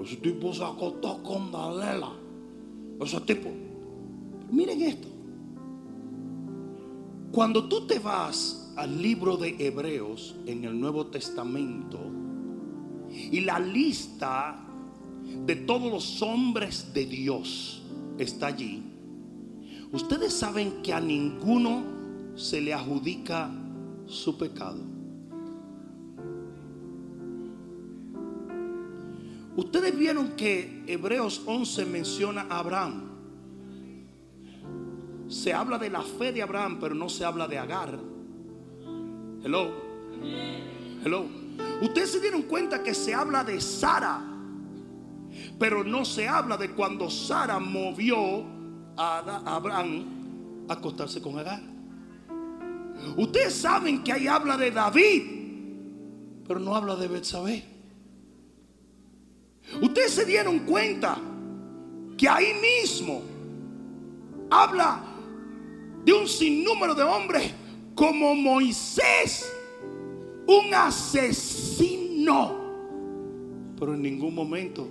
Ese 0.02 0.16
tipo 0.16 0.54
se 0.54 0.64
acostó 0.64 1.22
con 1.22 1.52
Dalela. 1.52 2.14
Ese 3.02 3.20
tipo. 3.20 3.50
Miren 4.50 4.82
esto. 4.84 5.10
Cuando 7.34 7.68
tú 7.68 7.86
te 7.86 8.00
vas 8.00 8.72
al 8.78 9.02
libro 9.02 9.36
de 9.36 9.58
Hebreos 9.60 10.38
en 10.46 10.64
el 10.64 10.80
Nuevo 10.80 11.08
Testamento 11.08 12.00
y 13.12 13.42
la 13.42 13.60
lista 13.60 14.67
de 15.46 15.56
todos 15.56 15.92
los 15.92 16.22
hombres 16.22 16.94
de 16.94 17.06
Dios 17.06 17.82
está 18.18 18.48
allí. 18.48 18.84
Ustedes 19.92 20.34
saben 20.34 20.82
que 20.84 20.94
a 20.94 21.00
ninguno 21.00 21.84
se 22.36 22.60
le 22.62 22.74
adjudica 22.74 23.50
su 24.06 24.38
pecado. 24.38 24.80
Ustedes 29.56 29.98
vieron 29.98 30.34
que 30.34 30.84
Hebreos 30.86 31.42
11 31.46 31.86
menciona 31.86 32.46
a 32.50 32.60
Abraham. 32.60 33.04
Se 35.30 35.54
habla 35.54 35.78
de 35.80 35.90
la 35.90 36.02
fe 36.02 36.32
de 36.32 36.42
Abraham, 36.42 36.78
pero 36.80 36.94
no 36.94 37.10
se 37.10 37.26
habla 37.26 37.48
de 37.48 37.58
Agar. 37.58 37.98
Hello. 39.44 39.72
Hello. 41.04 41.26
Ustedes 41.82 42.12
se 42.12 42.20
dieron 42.20 42.44
cuenta 42.44 42.84
que 42.84 42.94
se 42.94 43.14
habla 43.14 43.44
de 43.44 43.60
Sara 43.60 44.37
pero 45.60 45.84
no 45.84 46.06
se 46.06 46.28
habla 46.28 46.58
de 46.58 46.72
cuando 46.72 47.10
Sara 47.10 47.60
movió 47.60 48.44
a 48.96 49.56
Abraham 49.56 50.66
a 50.70 50.74
acostarse 50.74 51.22
con 51.22 51.38
Agar. 51.38 51.62
Ustedes 53.16 53.54
saben 53.54 54.04
que 54.04 54.12
ahí 54.12 54.28
habla 54.28 54.58
de 54.58 54.72
David, 54.72 55.24
pero 56.48 56.60
no 56.60 56.76
habla 56.76 56.96
de 56.96 57.08
Betsabé. 57.08 57.64
Ustedes 59.82 60.12
se 60.12 60.26
dieron 60.26 60.60
cuenta 60.60 61.18
que 62.18 62.28
ahí 62.28 62.54
mismo 62.62 63.22
habla 64.50 65.04
de 66.04 66.14
un 66.14 66.28
sinnúmero 66.28 66.96
de 66.96 67.04
hombres 67.04 67.52
como 67.94 68.34
Moisés, 68.34 69.52
un 70.48 70.74
asesino, 70.74 72.56
pero 73.78 73.94
en 73.94 74.02
ningún 74.02 74.34
momento 74.34 74.90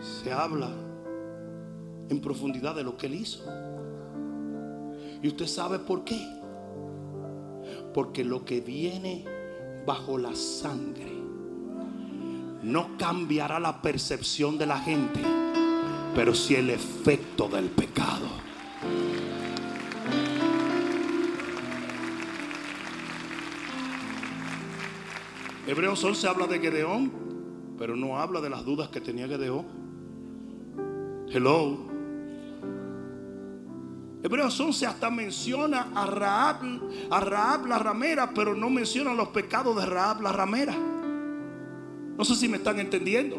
se 0.00 0.32
habla 0.32 0.70
en 2.08 2.20
profundidad 2.20 2.74
de 2.74 2.84
lo 2.84 2.96
que 2.96 3.06
él 3.06 3.14
hizo. 3.14 3.44
Y 5.22 5.28
usted 5.28 5.46
sabe 5.46 5.78
por 5.78 6.04
qué. 6.04 6.20
Porque 7.92 8.24
lo 8.24 8.44
que 8.44 8.60
viene 8.60 9.24
bajo 9.86 10.18
la 10.18 10.34
sangre 10.34 11.12
no 12.62 12.96
cambiará 12.98 13.58
la 13.58 13.80
percepción 13.80 14.58
de 14.58 14.66
la 14.66 14.78
gente, 14.78 15.20
pero 16.14 16.34
si 16.34 16.54
el 16.54 16.70
efecto 16.70 17.48
del 17.48 17.66
pecado. 17.66 18.26
Hebreos 25.66 26.02
11 26.02 26.28
habla 26.28 26.46
de 26.46 26.58
Gedeón, 26.60 27.12
pero 27.78 27.94
no 27.94 28.18
habla 28.18 28.40
de 28.40 28.50
las 28.50 28.64
dudas 28.64 28.88
que 28.88 29.00
tenía 29.00 29.28
Gedeón. 29.28 29.77
Hello. 31.30 31.76
Hebreos 34.22 34.58
11 34.58 34.86
hasta 34.86 35.10
menciona 35.10 35.92
a 35.94 36.06
Raab, 36.06 36.80
a 37.10 37.20
Raab 37.20 37.66
la 37.66 37.78
ramera, 37.78 38.32
pero 38.34 38.54
no 38.54 38.70
menciona 38.70 39.12
los 39.12 39.28
pecados 39.28 39.76
de 39.76 39.84
Raab 39.84 40.22
la 40.22 40.32
ramera. 40.32 40.74
No 40.74 42.24
sé 42.24 42.34
si 42.34 42.48
me 42.48 42.56
están 42.56 42.80
entendiendo. 42.80 43.36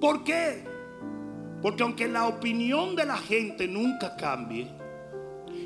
¿Por 0.00 0.22
qué? 0.22 0.64
Porque 1.60 1.82
aunque 1.82 2.06
la 2.08 2.26
opinión 2.26 2.94
de 2.94 3.04
la 3.04 3.16
gente 3.16 3.66
nunca 3.66 4.16
cambie, 4.16 4.70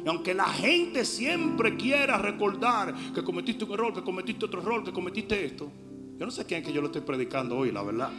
y 0.04 0.08
aunque 0.08 0.32
la 0.32 0.46
gente 0.46 1.04
siempre 1.04 1.76
quiera 1.76 2.16
recordar 2.16 2.94
que 3.14 3.22
cometiste 3.22 3.64
un 3.64 3.72
error, 3.72 3.92
que 3.92 4.02
cometiste 4.02 4.46
otro 4.46 4.62
error, 4.62 4.82
que 4.82 4.92
cometiste 4.92 5.44
esto, 5.44 5.70
yo 6.18 6.24
no 6.24 6.32
sé 6.32 6.46
quién 6.46 6.62
es 6.62 6.66
que 6.66 6.72
yo 6.72 6.80
lo 6.80 6.86
estoy 6.86 7.02
predicando 7.02 7.58
hoy, 7.58 7.70
la 7.70 7.82
verdad. 7.82 8.10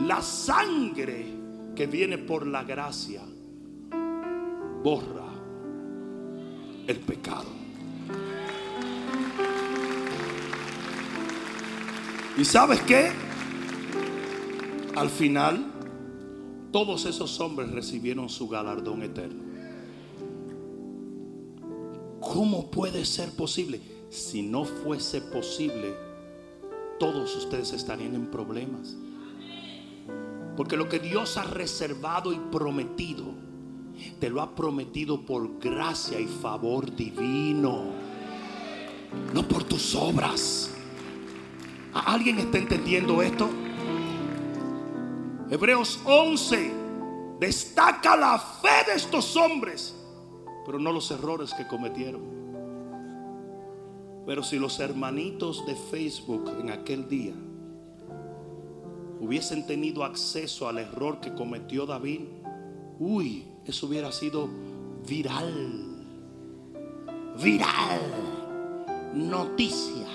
La 0.00 0.20
sangre 0.20 1.26
que 1.74 1.86
viene 1.86 2.18
por 2.18 2.46
la 2.46 2.64
gracia 2.64 3.22
borra 4.82 5.32
el 6.86 7.00
pecado. 7.00 7.48
¿Y 12.36 12.44
sabes 12.44 12.80
qué? 12.82 13.10
Al 14.96 15.08
final, 15.08 15.64
todos 16.72 17.06
esos 17.06 17.40
hombres 17.40 17.70
recibieron 17.70 18.28
su 18.28 18.48
galardón 18.48 19.02
eterno. 19.02 19.44
¿cómo 22.34 22.68
puede 22.68 23.04
ser 23.04 23.30
posible? 23.30 23.80
Si 24.10 24.42
no 24.42 24.64
fuese 24.64 25.20
posible, 25.20 25.94
todos 26.98 27.36
ustedes 27.36 27.72
estarían 27.72 28.16
en 28.16 28.26
problemas. 28.26 28.96
Porque 30.56 30.76
lo 30.76 30.88
que 30.88 30.98
Dios 30.98 31.36
ha 31.36 31.44
reservado 31.44 32.32
y 32.32 32.38
prometido, 32.38 33.24
te 34.20 34.30
lo 34.30 34.40
ha 34.40 34.54
prometido 34.54 35.20
por 35.20 35.58
gracia 35.58 36.20
y 36.20 36.26
favor 36.26 36.94
divino, 36.94 37.84
no 39.32 39.48
por 39.48 39.64
tus 39.64 39.94
obras. 39.94 40.70
¿Alguien 41.92 42.38
está 42.38 42.58
entendiendo 42.58 43.22
esto? 43.22 43.48
Hebreos 45.50 46.00
11 46.04 46.72
destaca 47.38 48.16
la 48.16 48.38
fe 48.38 48.90
de 48.90 48.96
estos 48.96 49.36
hombres, 49.36 49.94
pero 50.64 50.78
no 50.78 50.92
los 50.92 51.10
errores 51.10 51.52
que 51.54 51.66
cometieron. 51.66 52.22
Pero 54.26 54.42
si 54.42 54.58
los 54.58 54.80
hermanitos 54.80 55.66
de 55.66 55.74
Facebook 55.74 56.50
en 56.60 56.70
aquel 56.70 57.08
día 57.08 57.34
hubiesen 59.24 59.66
tenido 59.66 60.04
acceso 60.04 60.68
al 60.68 60.78
error 60.78 61.18
que 61.18 61.32
cometió 61.34 61.86
David, 61.86 62.20
uy, 62.98 63.46
eso 63.64 63.86
hubiera 63.86 64.12
sido 64.12 64.48
viral. 65.08 65.84
Viral. 67.42 68.00
Noticia. 69.14 70.06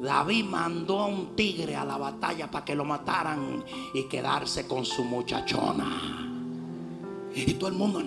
David 0.00 0.44
mandó 0.44 1.00
a 1.00 1.06
un 1.06 1.36
tigre 1.36 1.76
a 1.76 1.84
la 1.84 1.96
batalla 1.96 2.50
para 2.50 2.64
que 2.64 2.74
lo 2.74 2.84
mataran 2.84 3.64
y 3.94 4.04
quedarse 4.08 4.66
con 4.66 4.84
su 4.84 5.04
muchachona. 5.04 6.32
Y 7.34 7.54
todo 7.54 7.68
el 7.68 7.76
mundo... 7.76 8.02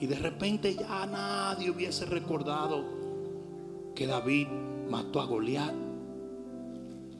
Y 0.00 0.06
de 0.06 0.14
repente 0.14 0.76
ya 0.76 1.06
nadie 1.06 1.70
hubiese 1.70 2.06
recordado 2.06 3.07
que 3.98 4.06
David 4.06 4.46
mató 4.88 5.20
a 5.20 5.24
Goliat. 5.24 5.74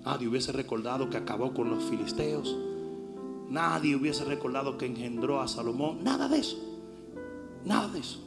Nadie 0.04 0.28
hubiese 0.28 0.52
recordado 0.52 1.10
que 1.10 1.16
acabó 1.16 1.52
con 1.52 1.70
los 1.70 1.82
filisteos. 1.82 2.56
Nadie 3.48 3.96
hubiese 3.96 4.24
recordado 4.24 4.78
que 4.78 4.86
engendró 4.86 5.40
a 5.40 5.48
Salomón. 5.48 6.04
Nada 6.04 6.28
de 6.28 6.38
eso. 6.38 6.56
Nada 7.64 7.88
de 7.88 7.98
eso. 7.98 8.20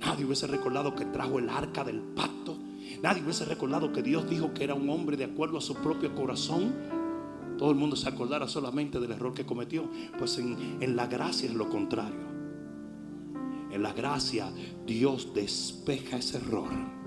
Nadie 0.00 0.24
hubiese 0.24 0.48
recordado 0.48 0.96
que 0.96 1.04
trajo 1.04 1.38
el 1.38 1.48
arca 1.48 1.84
del 1.84 2.00
pacto. 2.00 2.58
Nadie 3.04 3.22
hubiese 3.22 3.44
recordado 3.44 3.92
que 3.92 4.02
Dios 4.02 4.28
dijo 4.28 4.52
que 4.52 4.64
era 4.64 4.74
un 4.74 4.90
hombre 4.90 5.16
de 5.16 5.26
acuerdo 5.26 5.58
a 5.58 5.60
su 5.60 5.76
propio 5.76 6.12
corazón. 6.16 6.74
Todo 7.56 7.70
el 7.70 7.76
mundo 7.76 7.94
se 7.94 8.08
acordara 8.08 8.48
solamente 8.48 8.98
del 8.98 9.12
error 9.12 9.32
que 9.32 9.46
cometió. 9.46 9.84
Pues 10.18 10.38
en, 10.38 10.78
en 10.80 10.96
la 10.96 11.06
gracia 11.06 11.48
es 11.48 11.54
lo 11.54 11.68
contrario. 11.68 12.26
En 13.70 13.80
la 13.80 13.92
gracia 13.92 14.50
Dios 14.84 15.32
despeja 15.34 16.16
ese 16.16 16.38
error 16.38 16.97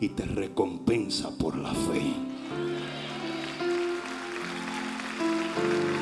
y 0.00 0.08
te 0.10 0.24
recompensa 0.24 1.30
por 1.30 1.56
la 1.56 1.70
fe. 1.70 2.02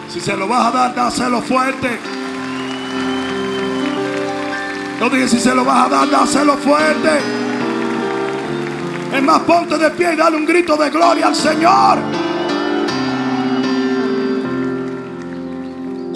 Si 0.08 0.20
se 0.20 0.36
lo 0.36 0.46
vas 0.46 0.66
a 0.66 0.70
dar, 0.70 0.94
dáselo 0.94 1.42
fuerte. 1.42 1.98
No 5.00 5.10
dije 5.10 5.28
si 5.28 5.38
se 5.38 5.54
lo 5.54 5.64
vas 5.64 5.86
a 5.86 5.88
dar, 5.88 6.10
dáselo 6.10 6.56
fuerte. 6.56 7.08
Es 9.14 9.22
más, 9.22 9.40
ponte 9.40 9.76
de 9.78 9.90
pie 9.90 10.14
y 10.14 10.16
dale 10.16 10.36
un 10.36 10.46
grito 10.46 10.76
de 10.76 10.90
gloria 10.90 11.28
al 11.28 11.34
Señor. 11.34 11.98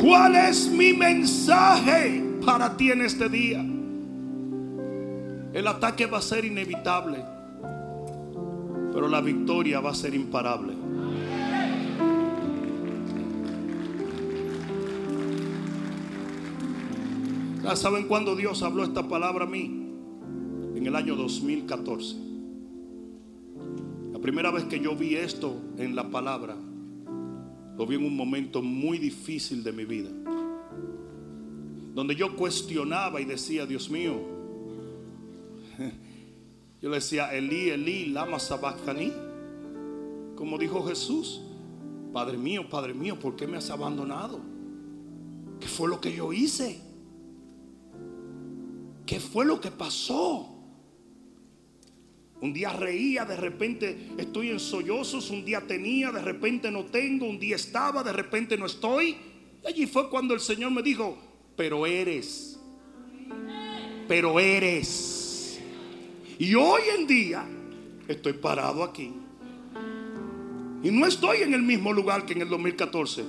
¿Cuál 0.01 0.37
es 0.37 0.69
mi 0.69 0.93
mensaje 0.93 2.23
para 2.45 2.77
ti 2.77 2.91
en 2.91 3.03
este 3.03 3.29
día? 3.29 3.65
El 5.53 5.67
ataque 5.67 6.07
va 6.07 6.19
a 6.19 6.23
ser 6.23 6.45
inevitable, 6.45 7.25
pero 8.93 9.09
la 9.09 9.21
victoria 9.21 9.81
va 9.81 9.91
a 9.91 9.95
ser 9.95 10.15
imparable. 10.15 10.75
¿Ya 17.63 17.77
saben 17.77 18.07
cuándo 18.07 18.35
Dios 18.37 18.63
habló 18.63 18.85
esta 18.85 19.09
palabra 19.09 19.45
a 19.45 19.49
mí? 19.49 19.87
En 20.75 20.87
el 20.87 20.97
año 20.97 21.17
2014. 21.17 22.17
La 24.13 24.19
primera 24.19 24.51
vez 24.51 24.65
que 24.65 24.81
yo 24.81 24.97
vi 24.97 25.15
esto 25.15 25.57
en 25.79 25.95
la 25.95 26.11
palabra, 26.11 26.57
lo 27.77 27.87
vi 27.87 27.97
en 27.97 28.05
un 28.05 28.17
momento 28.17 28.63
muy 28.63 28.99
difícil 28.99 29.63
de 29.63 29.73
mi 29.73 29.85
vida. 29.85 30.11
Donde 31.95 32.15
yo 32.17 32.37
cuestionaba 32.37 33.21
y 33.21 33.25
decía, 33.25 33.65
Dios 33.65 33.91
mío, 33.91 34.32
yo 36.83 36.91
le 36.91 36.97
decía, 36.97 37.33
Elí, 37.33 37.71
Elí, 37.71 38.07
lama 38.07 38.41
sabachthani. 38.41 39.13
Como 40.35 40.59
dijo 40.59 40.85
Jesús, 40.85 41.41
Padre 42.13 42.37
mío, 42.37 42.69
Padre 42.69 42.93
mío, 42.93 43.17
¿por 43.21 43.37
qué 43.37 43.47
me 43.47 43.57
has 43.57 43.71
abandonado? 43.71 44.41
¿Qué 45.61 45.69
fue 45.69 45.89
lo 45.89 46.01
que 46.01 46.13
yo 46.13 46.33
hice? 46.33 46.81
¿Qué 49.07 49.21
fue 49.21 49.45
lo 49.45 49.61
que 49.61 49.71
pasó? 49.71 50.49
Un 52.41 52.53
día 52.53 52.73
reía, 52.73 53.25
de 53.25 53.37
repente 53.37 54.15
estoy 54.19 54.51
en 54.51 54.59
sollozos, 54.59 55.31
un 55.31 55.45
día 55.45 55.61
tenía, 55.65 56.11
de 56.11 56.21
repente 56.21 56.73
no 56.73 56.87
tengo, 56.87 57.27
un 57.27 57.39
día 57.39 57.55
estaba, 57.55 58.03
de 58.03 58.13
repente 58.13 58.59
no 58.59 58.67
estoy. 58.67 59.17
Y 59.63 59.69
allí 59.69 59.87
fue 59.87 60.11
cuando 60.11 60.35
el 60.35 60.41
Señor 60.41 60.73
me 60.73 60.83
dijo, 60.83 61.17
pero 61.55 61.87
eres, 61.87 62.59
pero 64.09 64.41
eres. 64.41 65.22
Y 66.43 66.57
hoy 66.57 66.83
en 66.99 67.07
día 67.07 67.45
estoy 68.09 68.33
parado 68.33 68.83
aquí. 68.83 69.15
Y 70.83 70.91
no 70.91 71.07
estoy 71.07 71.43
en 71.43 71.55
el 71.55 71.63
mismo 71.63 71.93
lugar 71.93 72.27
que 72.27 72.33
en 72.33 72.43
el 72.43 72.49
2014, 72.49 73.25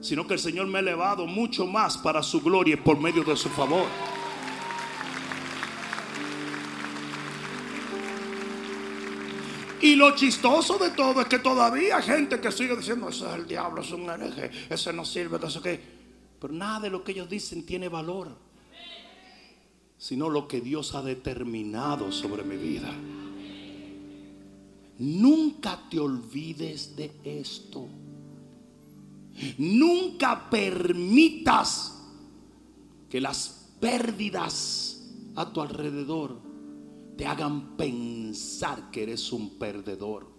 sino 0.00 0.28
que 0.28 0.34
el 0.34 0.38
Señor 0.38 0.68
me 0.68 0.78
ha 0.78 0.80
elevado 0.80 1.26
mucho 1.26 1.66
más 1.66 1.98
para 1.98 2.22
su 2.22 2.40
gloria 2.40 2.74
y 2.74 2.76
por 2.76 3.00
medio 3.00 3.24
de 3.24 3.34
su 3.34 3.48
favor. 3.48 3.88
Y 9.80 9.96
lo 9.96 10.14
chistoso 10.14 10.78
de 10.78 10.90
todo 10.90 11.22
es 11.22 11.26
que 11.26 11.40
todavía 11.40 11.96
hay 11.96 12.04
gente 12.04 12.40
que 12.40 12.52
sigue 12.52 12.76
diciendo, 12.76 13.08
ese 13.08 13.26
es 13.28 13.34
el 13.34 13.48
diablo, 13.48 13.82
es 13.82 13.90
un 13.90 14.08
hereje, 14.08 14.52
ese 14.70 14.92
no 14.92 15.04
sirve, 15.04 15.44
eso 15.44 15.60
que. 15.60 15.80
Pero 16.38 16.52
nada 16.52 16.78
de 16.78 16.90
lo 16.90 17.02
que 17.02 17.10
ellos 17.10 17.28
dicen 17.28 17.66
tiene 17.66 17.88
valor, 17.88 18.45
sino 19.98 20.28
lo 20.28 20.46
que 20.46 20.60
Dios 20.60 20.94
ha 20.94 21.02
determinado 21.02 22.12
sobre 22.12 22.42
mi 22.44 22.56
vida. 22.56 22.92
Nunca 24.98 25.88
te 25.90 26.00
olvides 26.00 26.96
de 26.96 27.12
esto. 27.24 27.88
Nunca 29.58 30.48
permitas 30.48 32.02
que 33.08 33.20
las 33.20 33.74
pérdidas 33.80 35.12
a 35.34 35.52
tu 35.52 35.60
alrededor 35.60 36.40
te 37.16 37.26
hagan 37.26 37.76
pensar 37.76 38.90
que 38.90 39.02
eres 39.02 39.32
un 39.32 39.58
perdedor. 39.58 40.34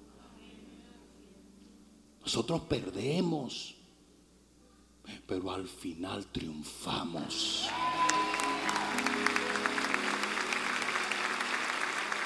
Nosotros 2.21 2.61
perdemos, 2.61 3.75
pero 5.25 5.51
al 5.51 5.67
final 5.67 6.25
triunfamos. 6.27 7.67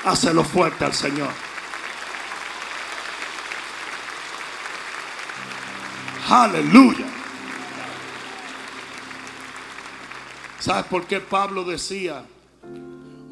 Hácelo 0.05 0.43
fuerte 0.43 0.85
al 0.85 0.93
Señor. 0.93 1.29
Aleluya. 6.29 7.05
¿Sabes 10.59 10.85
por 10.85 11.05
qué 11.05 11.19
Pablo 11.19 11.63
decía? 11.63 12.23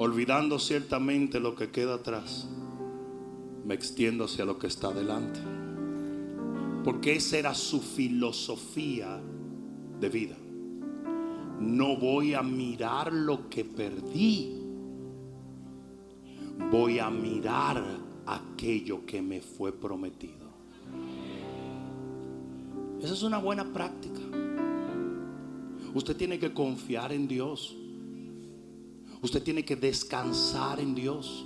olvidando 0.01 0.59
ciertamente 0.59 1.41
lo 1.41 1.55
que 1.55 1.71
queda 1.71 1.95
atrás, 1.95 2.47
me 3.65 3.73
extiendo 3.73 4.23
hacia 4.23 4.45
lo 4.45 4.57
que 4.57 4.67
está 4.67 4.93
delante. 4.93 5.41
Porque 6.85 7.17
esa 7.17 7.37
era 7.37 7.53
su 7.53 7.81
filosofía 7.81 9.19
de 9.99 10.07
vida. 10.07 10.37
No 11.59 11.97
voy 11.97 12.33
a 12.33 12.41
mirar 12.41 13.11
lo 13.11 13.49
que 13.49 13.65
perdí. 13.65 14.58
Voy 16.71 16.99
a 16.99 17.09
mirar 17.09 17.83
aquello 18.25 19.05
que 19.05 19.21
me 19.21 19.41
fue 19.41 19.71
prometido. 19.71 20.49
Esa 23.01 23.13
es 23.13 23.23
una 23.23 23.37
buena 23.37 23.63
práctica. 23.73 24.19
Usted 25.93 26.15
tiene 26.15 26.37
que 26.37 26.53
confiar 26.53 27.11
en 27.11 27.27
Dios. 27.27 27.75
Usted 29.21 29.41
tiene 29.41 29.63
que 29.63 29.75
descansar 29.75 30.79
en 30.79 30.93
Dios. 30.93 31.45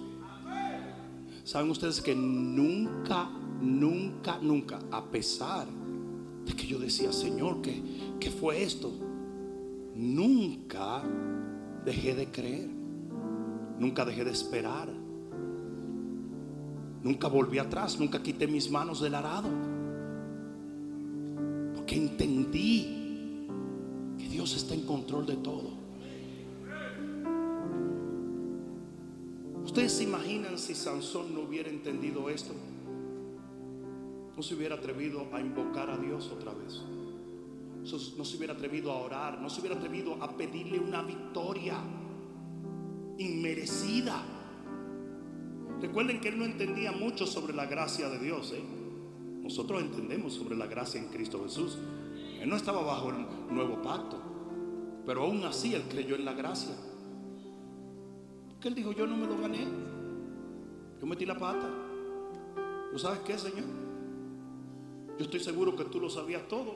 Saben 1.43 1.69
ustedes 1.69 2.01
que 2.01 2.15
nunca, 2.15 3.29
nunca, 3.61 4.39
nunca, 4.41 4.79
a 4.91 5.03
pesar 5.09 5.67
de 6.45 6.53
que 6.53 6.67
yo 6.67 6.79
decía, 6.79 7.11
Señor, 7.13 7.61
¿qué, 7.61 7.81
qué 8.19 8.31
fue 8.31 8.63
esto? 8.63 8.91
nunca 9.95 11.03
dejé 11.85 12.15
de 12.15 12.31
creer. 12.31 12.69
Nunca 13.79 14.05
dejé 14.05 14.23
de 14.23 14.31
esperar. 14.31 14.89
Nunca 17.03 17.27
volví 17.27 17.59
atrás, 17.59 17.99
nunca 17.99 18.23
quité 18.23 18.47
mis 18.47 18.71
manos 18.71 19.01
del 19.01 19.15
arado. 19.15 19.49
Porque 21.75 21.95
entendí 21.95 23.47
que 24.17 24.29
Dios 24.29 24.55
está 24.55 24.73
en 24.73 24.85
control 24.85 25.25
de 25.25 25.35
todo. 25.37 25.83
Ustedes 29.65 29.91
se 29.93 30.03
imaginan 30.03 30.57
si 30.57 30.75
Sansón 30.75 31.33
no 31.33 31.41
hubiera 31.41 31.69
entendido 31.69 32.29
esto. 32.29 32.53
No 34.37 34.41
se 34.41 34.55
hubiera 34.55 34.75
atrevido 34.75 35.27
a 35.33 35.41
invocar 35.41 35.89
a 35.89 35.97
Dios 35.97 36.31
otra 36.31 36.53
vez. 36.53 36.81
No 38.17 38.23
se 38.23 38.37
hubiera 38.37 38.53
atrevido 38.53 38.91
a 38.91 38.97
orar. 38.97 39.41
No 39.41 39.49
se 39.49 39.59
hubiera 39.59 39.75
atrevido 39.75 40.21
a 40.23 40.37
pedirle 40.37 40.79
una 40.79 41.01
victoria 41.01 41.75
inmerecida. 43.17 44.23
Recuerden 45.81 46.21
que 46.21 46.29
él 46.29 46.39
no 46.39 46.45
entendía 46.45 46.91
mucho 46.91 47.25
sobre 47.25 47.53
la 47.53 47.65
gracia 47.65 48.09
de 48.09 48.19
Dios. 48.19 48.53
¿eh? 48.55 48.63
Nosotros 49.41 49.81
entendemos 49.81 50.33
sobre 50.33 50.55
la 50.55 50.67
gracia 50.67 51.01
en 51.01 51.09
Cristo 51.09 51.43
Jesús. 51.43 51.77
Él 52.39 52.49
no 52.49 52.55
estaba 52.55 52.81
bajo 52.81 53.09
el 53.09 53.25
nuevo 53.53 53.81
pacto. 53.81 54.17
Pero 55.05 55.23
aún 55.23 55.43
así 55.43 55.75
él 55.75 55.83
creyó 55.89 56.15
en 56.15 56.25
la 56.25 56.33
gracia. 56.33 56.75
Porque 58.47 58.69
él 58.69 58.75
dijo, 58.75 58.93
yo 58.93 59.05
no 59.05 59.17
me 59.17 59.27
lo 59.27 59.37
gané. 59.37 59.67
Yo 61.01 61.07
metí 61.07 61.25
la 61.25 61.37
pata. 61.37 61.69
¿Tú 62.91 62.99
sabes 62.99 63.19
qué, 63.19 63.37
Señor? 63.37 63.65
Yo 65.17 65.25
estoy 65.25 65.41
seguro 65.41 65.75
que 65.75 65.83
tú 65.85 65.99
lo 65.99 66.09
sabías 66.09 66.47
todo 66.47 66.75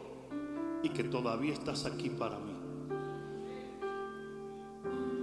y 0.84 0.90
que 0.90 1.04
todavía 1.06 1.54
estás 1.54 1.86
aquí 1.86 2.10
para 2.10 2.38
mí. 2.40 2.57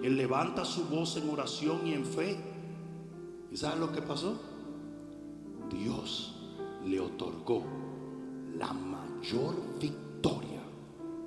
Él 0.04 0.18
levanta 0.18 0.66
su 0.66 0.84
voz 0.84 1.16
en 1.16 1.30
oración 1.30 1.86
y 1.86 1.94
en 1.94 2.04
fe. 2.04 2.36
¿Y 3.50 3.56
sabes 3.56 3.78
lo 3.78 3.90
que 3.90 4.02
pasó? 4.02 4.38
Dios 5.70 6.34
le 6.84 7.00
otorgó 7.00 7.64
la 8.58 8.70
mayor 8.74 9.54
victoria 9.80 10.60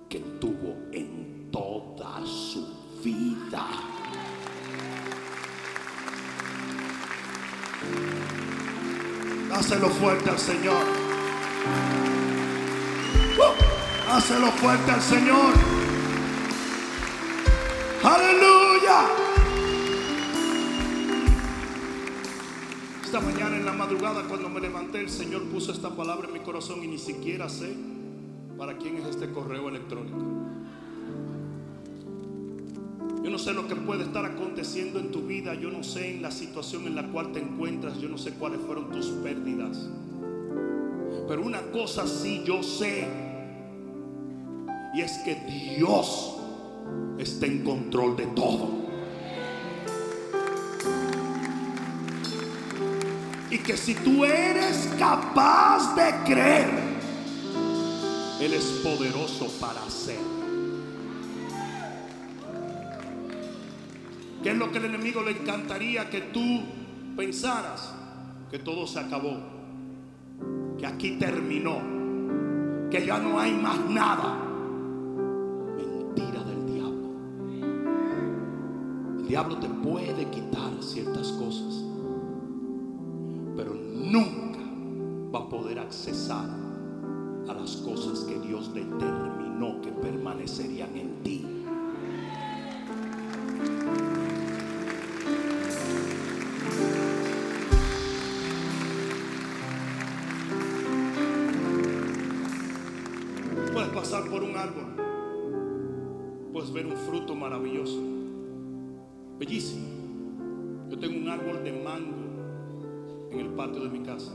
que 0.08 0.20
tuvo 0.20 0.76
en 0.92 1.50
toda 1.52 2.24
su 2.24 2.68
vida. 3.04 3.66
Dáselo 9.50 9.90
fuerte 9.90 10.30
al 10.30 10.38
Señor. 10.38 10.84
Hacelo 14.08 14.52
fuerte 14.52 14.92
al 14.92 15.02
Señor. 15.02 15.87
Aleluya. 18.08 19.02
Esta 23.04 23.20
mañana 23.20 23.58
en 23.58 23.66
la 23.66 23.74
madrugada 23.74 24.24
cuando 24.30 24.48
me 24.48 24.62
levanté 24.62 25.02
el 25.02 25.10
Señor 25.10 25.44
puso 25.44 25.74
esta 25.74 25.90
palabra 25.90 26.28
en 26.28 26.34
mi 26.34 26.40
corazón 26.40 26.82
y 26.86 26.88
ni 26.88 26.98
siquiera 26.98 27.50
sé 27.50 27.76
para 28.58 28.78
quién 28.78 28.96
es 28.96 29.08
este 29.08 29.30
correo 29.30 29.68
electrónico. 29.68 30.20
Yo 33.24 33.30
no 33.30 33.38
sé 33.38 33.52
lo 33.52 33.68
que 33.68 33.76
puede 33.76 34.04
estar 34.04 34.24
aconteciendo 34.24 35.00
en 35.00 35.12
tu 35.12 35.24
vida, 35.24 35.54
yo 35.56 35.70
no 35.70 35.84
sé 35.84 36.16
en 36.16 36.22
la 36.22 36.32
situación 36.32 36.88
en 36.88 36.96
la 36.96 37.08
cual 37.10 37.34
te 37.34 37.40
encuentras, 37.40 38.00
yo 38.00 38.08
no 38.08 38.18
sé 38.18 38.36
cuáles 38.36 38.62
fueron 38.62 38.90
tus 38.90 39.08
pérdidas. 39.08 39.86
Pero 41.28 41.42
una 41.42 41.62
cosa 41.72 42.08
sí 42.08 42.42
yo 42.46 42.64
sé 42.64 43.06
y 44.94 45.02
es 45.02 45.12
que 45.26 45.36
Dios 45.76 46.37
está 47.18 47.46
en 47.46 47.64
control 47.64 48.16
de 48.16 48.26
todo. 48.28 48.88
Y 53.50 53.58
que 53.60 53.78
si 53.78 53.96
tú 53.96 54.26
eres 54.26 54.90
capaz 55.00 55.96
de 55.96 56.14
creer, 56.26 56.70
Él 58.40 58.54
es 58.54 58.66
poderoso 58.84 59.48
para 59.60 59.84
hacer. 59.84 60.20
¿Qué 64.44 64.52
es 64.52 64.58
lo 64.58 64.72
que 64.72 64.78
el 64.78 64.86
enemigo 64.86 65.22
le 65.24 65.32
encantaría 65.32 66.10
que 66.10 66.22
tú 66.22 66.64
pensaras? 67.16 67.94
Que 68.52 68.60
todo 68.60 68.86
se 68.86 69.00
acabó. 69.00 69.40
Que 70.78 70.86
aquí 70.86 71.18
terminó. 71.18 71.82
Que 72.90 73.06
ya 73.06 73.18
no 73.18 73.40
hay 73.40 73.52
más 73.54 73.80
nada. 73.90 74.47
El 79.28 79.32
diablo 79.32 79.58
te 79.58 79.68
puede 79.68 80.26
quitar 80.30 80.72
ciertas 80.80 81.34
cosas, 81.34 81.84
pero 83.58 83.74
nunca 83.74 84.62
va 85.36 85.40
a 85.40 85.50
poder 85.50 85.80
accesar 85.80 86.50
a 87.50 87.54
las 87.54 87.76
cosas 87.76 88.20
que 88.22 88.40
Dios 88.40 88.74
determinó 88.74 89.82
que 89.82 89.92
permanecerían 89.92 90.96
en 90.96 91.24
ti. 91.24 91.46
Puedes 103.74 103.90
pasar 103.90 104.30
por 104.30 104.42
un 104.42 104.56
árbol, 104.56 104.86
puedes 106.54 106.72
ver 106.72 106.86
un 106.86 106.96
fruto 106.96 107.36
maravilloso 107.36 108.07
Bellísimo. 109.40 109.86
Yo 110.90 110.98
tengo 110.98 111.18
un 111.20 111.30
árbol 111.30 111.64
de 111.64 111.72
mango 111.84 113.30
en 113.32 113.40
el 113.40 113.50
patio 113.50 113.84
de 113.84 113.90
mi 113.90 114.00
casa. 114.04 114.32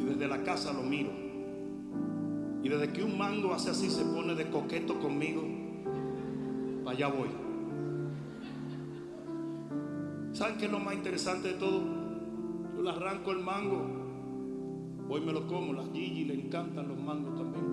Y 0.00 0.04
desde 0.04 0.28
la 0.28 0.42
casa 0.42 0.72
lo 0.72 0.82
miro. 0.82 1.10
Y 2.62 2.68
desde 2.68 2.92
que 2.92 3.02
un 3.02 3.16
mango 3.18 3.52
hace 3.52 3.70
así, 3.70 3.90
se 3.90 4.04
pone 4.04 4.34
de 4.34 4.48
coqueto 4.48 4.98
conmigo, 4.98 5.42
para 6.82 6.96
allá 6.96 7.08
voy. 7.08 7.28
¿Saben 10.32 10.56
qué 10.56 10.64
es 10.66 10.72
lo 10.72 10.80
más 10.80 10.94
interesante 10.94 11.48
de 11.48 11.54
todo? 11.54 11.82
Yo 12.74 12.82
le 12.82 12.90
arranco 12.90 13.32
el 13.32 13.38
mango, 13.40 13.86
voy 15.06 15.20
y 15.20 15.24
me 15.24 15.32
lo 15.32 15.46
como. 15.46 15.74
Las 15.74 15.90
Gigi 15.92 16.24
le 16.24 16.34
encantan 16.34 16.88
los 16.88 16.98
mangos 16.98 17.36
también. 17.36 17.64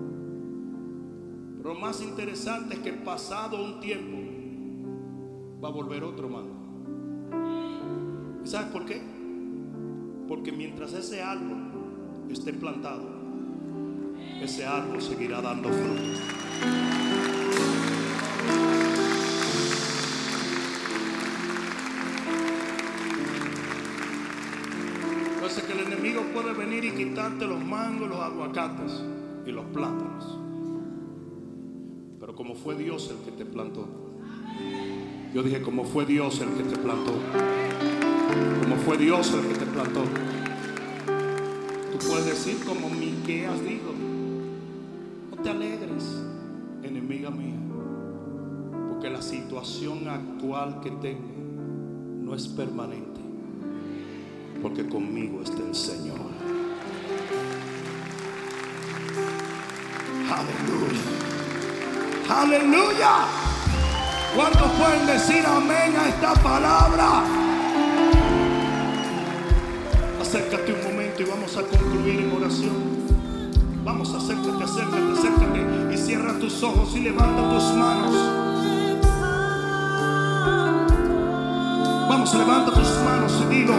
Pero 1.56 1.74
lo 1.74 1.80
más 1.80 2.02
interesante 2.02 2.74
es 2.74 2.80
que 2.80 2.92
pasado 2.92 3.64
un 3.64 3.80
tiempo, 3.80 4.18
va 5.62 5.68
a 5.68 5.70
volver 5.70 6.02
otro 6.02 6.28
mango. 6.28 6.54
¿Y 8.44 8.48
sabes 8.48 8.72
por 8.72 8.84
qué? 8.84 9.00
Porque 10.26 10.50
mientras 10.50 10.92
ese 10.92 11.22
árbol 11.22 12.26
esté 12.30 12.52
plantado, 12.52 13.04
ese 14.40 14.66
árbol 14.66 15.00
seguirá 15.00 15.40
dando 15.40 15.68
frutos. 15.68 16.20
Entonces 25.34 25.64
que 25.64 25.72
el 25.72 25.86
enemigo 25.86 26.22
puede 26.32 26.54
venir 26.54 26.84
y 26.84 26.92
quitarte 26.92 27.46
los 27.46 27.62
mangos, 27.64 28.08
los 28.08 28.18
aguacates 28.18 29.00
y 29.46 29.52
los 29.52 29.66
plátanos. 29.66 30.38
Pero 32.18 32.34
como 32.34 32.54
fue 32.54 32.74
Dios 32.74 33.10
el 33.10 33.24
que 33.24 33.32
te 33.32 33.44
plantó, 33.44 34.01
yo 35.34 35.42
dije, 35.42 35.62
como 35.62 35.84
fue 35.84 36.04
Dios 36.04 36.40
el 36.40 36.50
que 36.50 36.62
te 36.64 36.76
plantó. 36.76 37.12
Como 38.62 38.76
fue 38.76 38.98
Dios 38.98 39.32
el 39.32 39.48
que 39.48 39.54
te 39.54 39.66
plantó. 39.66 40.04
Tú 41.92 41.98
puedes 42.06 42.26
decir 42.26 42.62
como 42.66 42.90
Miqueas 42.90 43.62
dijo, 43.64 43.92
no 45.30 45.42
te 45.42 45.48
alegres, 45.48 46.04
enemiga 46.82 47.30
mía, 47.30 47.56
porque 48.90 49.08
la 49.08 49.22
situación 49.22 50.06
actual 50.08 50.80
que 50.82 50.90
tengo 50.90 51.32
no 52.20 52.34
es 52.34 52.46
permanente, 52.48 53.20
porque 54.60 54.86
conmigo 54.86 55.40
está 55.42 55.62
el 55.66 55.74
Señor. 55.74 56.20
Aleluya. 60.28 61.00
Aleluya. 62.28 63.41
¿Cuántos 64.34 64.72
pueden 64.72 65.06
decir 65.06 65.44
amén 65.46 65.94
a 65.94 66.08
esta 66.08 66.32
palabra? 66.42 67.22
Acércate 70.22 70.72
un 70.72 70.82
momento 70.90 71.20
y 71.20 71.24
vamos 71.26 71.54
a 71.58 71.62
concluir 71.62 72.20
en 72.20 72.32
oración. 72.34 73.02
Vamos, 73.84 74.14
acércate, 74.14 74.64
acércate, 74.64 75.12
acércate 75.18 75.94
y 75.94 75.98
cierra 75.98 76.38
tus 76.38 76.62
ojos 76.62 76.96
y 76.96 77.00
levanta 77.00 77.50
tus 77.50 77.64
manos. 77.74 78.14
Vamos, 82.08 82.34
levanta 82.34 82.72
tus 82.72 82.88
manos 83.04 83.32
y 83.42 83.54
dilo. 83.54 83.74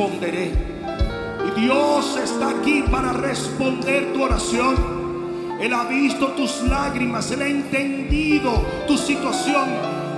Responderé. 0.00 0.52
Y 1.46 1.60
Dios 1.60 2.18
está 2.22 2.50
aquí 2.50 2.82
para 2.90 3.12
responder 3.12 4.12
tu 4.12 4.22
oración. 4.22 5.00
Él 5.60 5.74
ha 5.74 5.84
visto 5.84 6.28
tus 6.28 6.62
lágrimas, 6.62 7.30
Él 7.30 7.42
ha 7.42 7.46
entendido 7.46 8.64
tu 8.86 8.96
situación. 8.96 9.68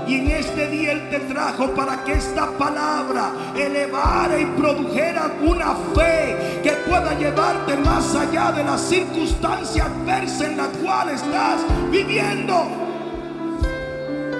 Y 0.06 0.16
en 0.16 0.30
este 0.30 0.68
día 0.68 0.92
Él 0.92 1.10
te 1.10 1.20
trajo 1.20 1.68
para 1.74 2.04
que 2.04 2.12
esta 2.12 2.50
palabra 2.52 3.32
elevara 3.56 4.38
y 4.38 4.46
produjera 4.46 5.32
una 5.42 5.74
fe 5.94 6.60
que 6.62 6.72
pueda 6.88 7.18
llevarte 7.18 7.76
más 7.78 8.14
allá 8.14 8.52
de 8.52 8.64
la 8.64 8.78
circunstancia 8.78 9.86
adversa 9.86 10.46
en 10.46 10.56
la 10.58 10.68
cual 10.68 11.10
estás 11.10 11.60
viviendo. 11.90 12.81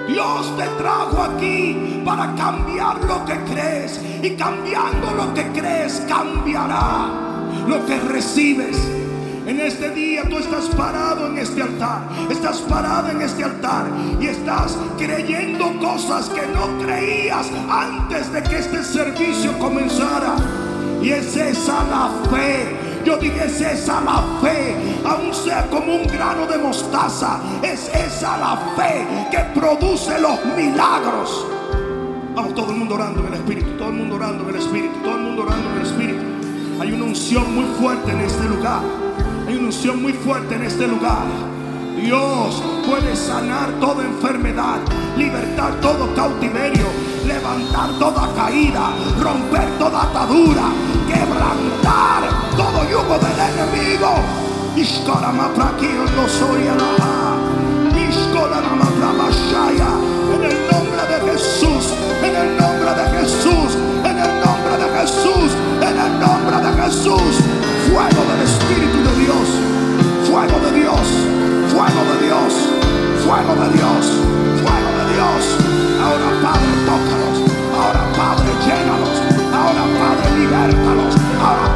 Dios 0.07 0.57
te 0.57 0.65
trajo 0.81 1.21
aquí 1.21 2.01
para 2.03 2.33
cambiar 2.35 3.03
lo 3.05 3.23
que 3.25 3.35
crees. 3.51 3.99
Y 4.21 4.31
cambiando 4.31 5.11
lo 5.15 5.33
que 5.33 5.43
crees, 5.51 6.03
cambiará 6.07 7.09
lo 7.67 7.85
que 7.85 7.99
recibes. 7.99 8.77
En 9.45 9.59
este 9.59 9.89
día 9.89 10.23
tú 10.29 10.37
estás 10.37 10.65
parado 10.69 11.27
en 11.27 11.37
este 11.37 11.61
altar. 11.61 12.07
Estás 12.29 12.59
parado 12.59 13.09
en 13.09 13.21
este 13.21 13.43
altar. 13.43 13.85
Y 14.19 14.27
estás 14.27 14.77
creyendo 14.97 15.79
cosas 15.79 16.29
que 16.29 16.45
no 16.47 16.77
creías 16.85 17.49
antes 17.69 18.31
de 18.31 18.43
que 18.43 18.57
este 18.59 18.83
servicio 18.83 19.57
comenzara. 19.59 20.35
Y 21.01 21.11
es 21.11 21.35
esa 21.35 21.83
la 21.85 22.09
fe. 22.29 22.82
Yo 23.05 23.17
dije, 23.17 23.45
es 23.45 23.59
esa 23.59 23.99
la 23.99 24.23
fe, 24.41 24.75
aun 25.05 25.33
sea 25.33 25.67
como 25.69 25.95
un 25.95 26.07
grano 26.07 26.47
de 26.47 26.57
mostaza, 26.57 27.39
es 27.61 27.89
esa 27.89 28.37
la 28.37 28.57
fe 28.77 29.05
que 29.29 29.39
produce 29.59 30.17
los 30.19 30.39
milagros. 30.55 31.45
Vamos, 32.33 32.55
todo 32.55 32.71
el 32.71 32.77
mundo 32.77 32.95
orando 32.95 33.19
en 33.19 33.27
el 33.27 33.33
Espíritu, 33.33 33.71
todo 33.77 33.89
el 33.89 33.95
mundo 33.95 34.15
orando 34.15 34.43
en 34.43 34.55
el 34.55 34.61
Espíritu, 34.61 34.95
todo 35.03 35.15
el 35.15 35.21
mundo 35.21 35.43
orando 35.43 35.69
en 35.69 35.75
el 35.75 35.81
Espíritu. 35.81 36.23
Hay 36.79 36.91
una 36.93 37.03
unción 37.03 37.53
muy 37.53 37.65
fuerte 37.79 38.11
en 38.11 38.21
este 38.21 38.43
lugar. 38.45 38.81
Hay 39.47 39.55
una 39.55 39.65
unción 39.65 40.01
muy 40.01 40.13
fuerte 40.13 40.55
en 40.55 40.63
este 40.63 40.87
lugar. 40.87 41.25
Dios 42.01 42.63
puede 42.87 43.15
sanar 43.15 43.69
toda 43.81 44.03
enfermedad, 44.05 44.79
libertar 45.17 45.79
todo 45.81 46.13
cautiverio, 46.15 46.87
levantar 47.27 47.91
toda 47.99 48.33
caída, 48.33 48.91
romper 49.21 49.69
toda 49.77 50.03
atadura, 50.03 50.63
quebrantar 51.07 52.12
todo 52.83 52.89
yugo 52.89 53.17
del 53.19 53.39
enemigo. 53.39 54.15
En 60.33 60.43
el 60.43 60.57
nombre 60.71 61.01
de 61.07 61.31
Jesús, 61.31 61.93
en 62.23 62.35
el 62.35 62.57
nombre 62.57 62.91
de 62.95 63.05
Jesús, 63.19 63.77
en 64.03 64.17
el 64.19 64.39
nombre 64.43 64.77
de 64.77 64.99
Jesús, 64.99 65.51
en 65.81 65.97
el 65.99 66.19
nombre 66.19 66.57
de 66.57 66.81
Jesús. 66.81 67.33
Fuego 67.91 68.21
del 68.29 68.41
Espíritu 68.43 68.97
de 69.03 69.13
Dios, 69.23 69.47
fuego 70.29 70.57
de 70.65 70.71
Dios, 70.79 71.07
fuego 71.69 72.01
de 72.09 72.25
Dios, 72.25 72.53
fuego 73.23 73.53
de 73.61 73.67
Dios, 73.77 74.03
fuego 74.63 74.89
de 74.97 75.05
Dios. 75.13 75.41
Ahora 76.03 76.29
Padre, 76.41 76.73
tócalos. 76.87 77.37
Ahora 77.77 78.03
Padre, 78.17 78.49
llénalos. 78.65 79.17
Ahora 79.53 79.83
Padre, 79.99 80.25
libértalos. 80.39 81.15
Ahora 81.43 81.72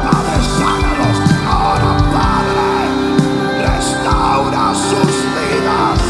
restaura 4.68 4.74
sus 4.74 5.24
vidas. 5.34 6.07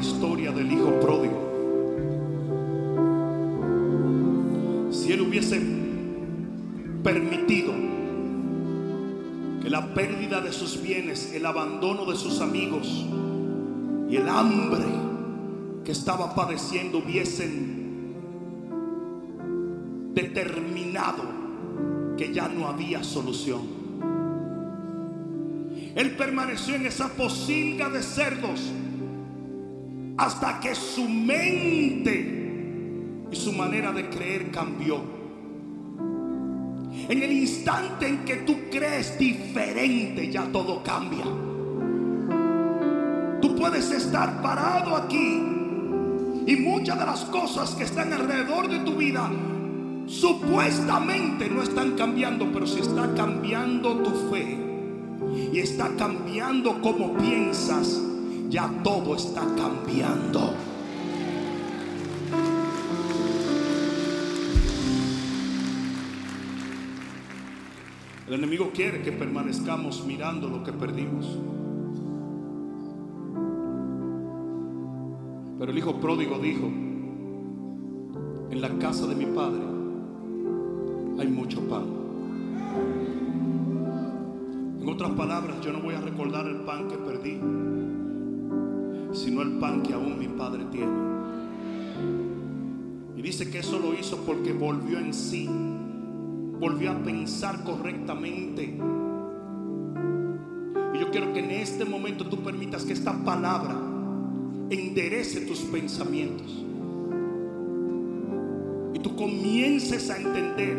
Historia 0.00 0.50
del 0.50 0.72
hijo 0.72 0.98
pródigo. 0.98 1.50
Si 4.90 5.12
él 5.12 5.20
hubiese 5.20 5.60
permitido 7.04 7.72
que 9.62 9.70
la 9.70 9.94
pérdida 9.94 10.40
de 10.40 10.52
sus 10.52 10.82
bienes, 10.82 11.32
el 11.34 11.44
abandono 11.46 12.06
de 12.10 12.16
sus 12.16 12.40
amigos 12.40 13.06
y 14.08 14.16
el 14.16 14.28
hambre 14.28 14.84
que 15.84 15.92
estaba 15.92 16.34
padeciendo 16.34 16.98
hubiesen 16.98 18.14
determinado 20.14 21.22
que 22.16 22.32
ya 22.32 22.48
no 22.48 22.66
había 22.66 23.04
solución. 23.04 23.80
Él 25.94 26.16
permaneció 26.16 26.74
en 26.74 26.86
esa 26.86 27.08
posilga 27.08 27.90
de 27.90 28.02
cerdos 28.02 28.60
hasta 30.20 30.60
que 30.60 30.74
su 30.74 31.08
mente 31.08 32.12
y 33.32 33.36
su 33.36 33.54
manera 33.54 33.90
de 33.90 34.10
creer 34.10 34.50
cambió. 34.50 35.00
En 37.08 37.22
el 37.22 37.32
instante 37.32 38.06
en 38.06 38.18
que 38.26 38.36
tú 38.36 38.54
crees 38.70 39.18
diferente, 39.18 40.30
ya 40.30 40.44
todo 40.52 40.82
cambia. 40.82 41.24
Tú 43.40 43.56
puedes 43.56 43.90
estar 43.92 44.42
parado 44.42 44.94
aquí 44.94 45.42
y 46.46 46.56
muchas 46.56 46.98
de 46.98 47.06
las 47.06 47.24
cosas 47.24 47.74
que 47.74 47.84
están 47.84 48.12
alrededor 48.12 48.68
de 48.68 48.80
tu 48.80 48.96
vida 48.96 49.30
supuestamente 50.04 51.48
no 51.48 51.62
están 51.62 51.92
cambiando, 51.92 52.52
pero 52.52 52.66
si 52.66 52.80
está 52.80 53.14
cambiando 53.14 53.96
tu 54.02 54.10
fe 54.30 54.58
y 55.50 55.60
está 55.60 55.88
cambiando 55.96 56.78
como 56.82 57.16
piensas, 57.16 58.09
ya 58.50 58.68
todo 58.82 59.14
está 59.14 59.42
cambiando. 59.56 60.52
El 68.26 68.34
enemigo 68.34 68.70
quiere 68.74 69.02
que 69.02 69.12
permanezcamos 69.12 70.04
mirando 70.04 70.48
lo 70.48 70.62
que 70.62 70.72
perdimos. 70.72 71.26
Pero 75.58 75.72
el 75.72 75.78
hijo 75.78 76.00
pródigo 76.00 76.38
dijo, 76.38 76.66
en 78.50 78.60
la 78.60 78.70
casa 78.78 79.06
de 79.06 79.14
mi 79.14 79.26
padre 79.26 79.62
hay 81.18 81.28
mucho 81.28 81.60
pan. 81.68 81.84
En 84.80 84.88
otras 84.88 85.10
palabras, 85.10 85.60
yo 85.60 85.72
no 85.72 85.80
voy 85.80 85.94
a 85.94 86.00
recordar 86.00 86.46
el 86.46 86.60
pan 86.62 86.88
que 86.88 86.96
perdí. 86.96 87.69
Sino 89.12 89.42
el 89.42 89.58
pan 89.58 89.82
que 89.82 89.94
aún 89.94 90.18
mi 90.18 90.28
Padre 90.28 90.64
tiene. 90.70 91.10
Y 93.16 93.22
dice 93.22 93.50
que 93.50 93.58
eso 93.58 93.78
lo 93.78 93.92
hizo 93.92 94.18
porque 94.24 94.52
volvió 94.52 94.98
en 94.98 95.12
sí, 95.12 95.48
volvió 96.58 96.92
a 96.92 96.98
pensar 97.02 97.64
correctamente. 97.64 98.78
Y 100.94 100.98
yo 100.98 101.10
quiero 101.10 101.32
que 101.32 101.40
en 101.40 101.50
este 101.50 101.84
momento 101.84 102.26
tú 102.26 102.38
permitas 102.42 102.84
que 102.84 102.92
esta 102.92 103.12
palabra 103.24 103.76
enderece 104.70 105.42
tus 105.42 105.60
pensamientos. 105.60 106.64
Y 108.94 108.98
tú 109.00 109.16
comiences 109.16 110.10
a 110.10 110.16
entender 110.16 110.78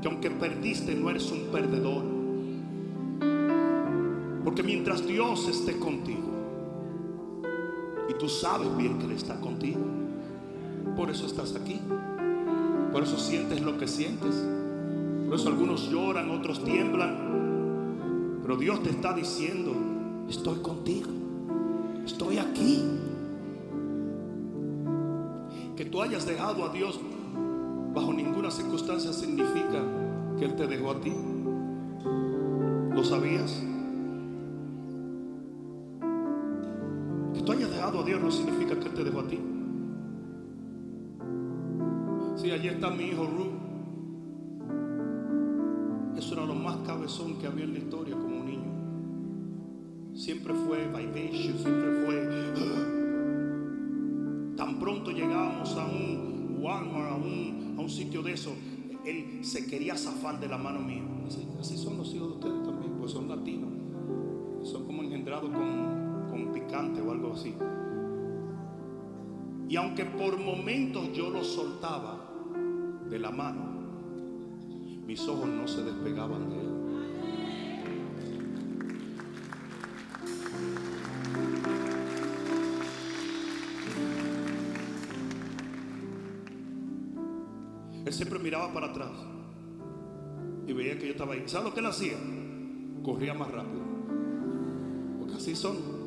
que 0.00 0.08
aunque 0.08 0.30
perdiste 0.30 0.94
no 0.94 1.10
eres 1.10 1.30
un 1.30 1.52
perdedor. 1.52 2.02
Porque 4.44 4.62
mientras 4.62 5.06
Dios 5.06 5.46
esté 5.48 5.78
contigo, 5.78 6.39
y 8.10 8.14
tú 8.14 8.28
sabes 8.28 8.76
bien 8.76 8.98
que 8.98 9.04
Él 9.04 9.12
está 9.12 9.40
contigo, 9.40 9.80
por 10.96 11.10
eso 11.10 11.26
estás 11.26 11.54
aquí. 11.54 11.80
Por 12.92 13.04
eso 13.04 13.16
sientes 13.18 13.60
lo 13.60 13.78
que 13.78 13.86
sientes. 13.86 14.34
Por 15.26 15.36
eso 15.36 15.48
algunos 15.48 15.88
lloran, 15.90 16.30
otros 16.30 16.64
tiemblan. 16.64 18.40
Pero 18.42 18.56
Dios 18.56 18.82
te 18.82 18.90
está 18.90 19.12
diciendo, 19.12 19.72
estoy 20.28 20.58
contigo. 20.58 21.10
Estoy 22.04 22.38
aquí. 22.38 22.82
Que 25.76 25.84
tú 25.84 26.02
hayas 26.02 26.26
dejado 26.26 26.64
a 26.64 26.72
Dios 26.72 26.98
bajo 27.94 28.12
ninguna 28.12 28.50
circunstancia 28.50 29.12
significa 29.12 29.84
que 30.36 30.46
Él 30.46 30.56
te 30.56 30.66
dejó 30.66 30.90
a 30.90 31.00
ti. 31.00 31.12
¿Lo 32.92 33.04
sabías? 33.04 33.62
Significa 38.30 38.78
que 38.78 38.88
Él 38.88 38.94
te 38.94 39.04
dejó 39.04 39.20
a 39.20 39.28
ti. 39.28 39.38
Sí, 42.36 42.50
allí 42.50 42.68
está 42.68 42.90
mi 42.90 43.04
hijo 43.04 43.26
Ru. 43.26 43.50
Eso 46.16 46.34
era 46.34 46.46
lo 46.46 46.54
más 46.54 46.78
cabezón 46.86 47.38
que 47.38 47.46
había 47.46 47.64
en 47.64 47.72
la 47.74 47.78
historia 47.78 48.14
como 48.14 48.44
niño. 48.44 48.70
Siempre 50.14 50.54
fue 50.54 50.86
vivacious, 50.86 51.60
siempre 51.60 52.04
fue. 52.04 52.16
Tan 54.56 54.78
pronto 54.78 55.10
llegábamos 55.10 55.76
a 55.76 55.86
un 55.86 56.58
Walmart, 56.60 57.12
a 57.12 57.14
un, 57.16 57.74
a 57.78 57.80
un 57.80 57.88
sitio 57.88 58.22
de 58.22 58.32
eso, 58.32 58.52
él 59.04 59.40
se 59.42 59.66
quería 59.66 59.96
zafar 59.96 60.38
de 60.40 60.48
la 60.48 60.58
mano 60.58 60.80
mía. 60.80 61.02
Así, 61.26 61.46
así 61.58 61.76
son 61.78 61.96
los 61.98 62.14
hijos 62.14 62.28
de 62.28 62.34
ustedes 62.34 62.62
también, 62.64 62.92
pues 62.98 63.12
son 63.12 63.28
latinos. 63.28 63.70
Son 64.62 64.84
como 64.84 65.02
engendrados 65.02 65.50
con, 65.50 66.28
con 66.30 66.52
picante 66.52 67.00
o 67.00 67.10
algo 67.12 67.32
así. 67.32 67.54
Y 69.70 69.76
aunque 69.76 70.04
por 70.04 70.36
momentos 70.36 71.12
yo 71.12 71.30
lo 71.30 71.44
soltaba 71.44 72.28
de 73.08 73.20
la 73.20 73.30
mano, 73.30 73.70
mis 75.06 75.20
ojos 75.28 75.46
no 75.46 75.68
se 75.68 75.84
despegaban 75.84 76.50
de 76.50 76.58
él. 76.58 76.70
Él 88.06 88.12
siempre 88.12 88.40
miraba 88.40 88.72
para 88.72 88.86
atrás 88.88 89.12
y 90.66 90.72
veía 90.72 90.98
que 90.98 91.06
yo 91.06 91.12
estaba 91.12 91.34
ahí. 91.34 91.44
¿Sabes 91.46 91.68
lo 91.68 91.74
que 91.74 91.78
él 91.78 91.86
hacía? 91.86 92.18
Corría 93.04 93.34
más 93.34 93.52
rápido. 93.52 93.84
Porque 95.20 95.34
así 95.34 95.54
son. 95.54 95.99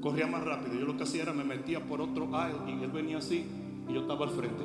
Corría 0.00 0.26
más 0.26 0.44
rápido. 0.44 0.78
Yo 0.78 0.86
lo 0.86 0.96
que 0.96 1.02
hacía 1.02 1.22
era 1.22 1.32
me 1.32 1.44
metía 1.44 1.84
por 1.84 2.00
otro 2.00 2.28
aisle 2.36 2.72
y 2.80 2.84
él 2.84 2.90
venía 2.90 3.18
así 3.18 3.46
y 3.88 3.92
yo 3.92 4.02
estaba 4.02 4.26
al 4.26 4.32
frente. 4.32 4.62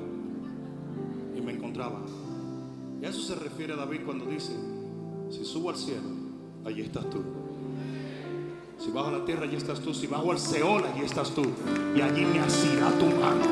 Y 1.35 1.41
me 1.41 1.53
encontraba. 1.53 2.01
Y 3.01 3.05
a 3.05 3.09
eso 3.09 3.21
se 3.21 3.35
refiere 3.35 3.75
David 3.75 4.01
cuando 4.05 4.25
dice, 4.25 4.53
si 5.29 5.43
subo 5.43 5.71
al 5.71 5.75
cielo, 5.75 6.09
allí 6.65 6.81
estás 6.81 7.09
tú. 7.09 7.21
Si 8.77 8.91
bajo 8.91 9.07
a 9.07 9.11
la 9.13 9.25
tierra, 9.25 9.43
allí 9.43 9.55
estás 9.55 9.79
tú. 9.79 9.93
Si 9.93 10.07
bajo 10.07 10.31
al 10.31 10.39
Seol, 10.39 10.83
allí 10.83 11.05
estás 11.05 11.31
tú. 11.31 11.43
Y 11.95 12.01
allí 12.01 12.25
me 12.25 12.39
asirá 12.39 12.91
tu 12.91 13.05
mano. 13.05 13.45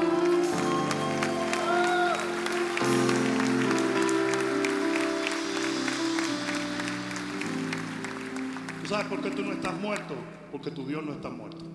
¿Tú 8.82 8.88
sabes 8.88 9.06
por 9.08 9.22
qué 9.22 9.32
tú 9.32 9.44
no 9.44 9.54
estás 9.54 9.80
muerto? 9.80 10.16
Porque 10.52 10.72
tu 10.72 10.86
Dios 10.86 11.04
no 11.06 11.14
está 11.14 11.30
muerto. 11.30 11.71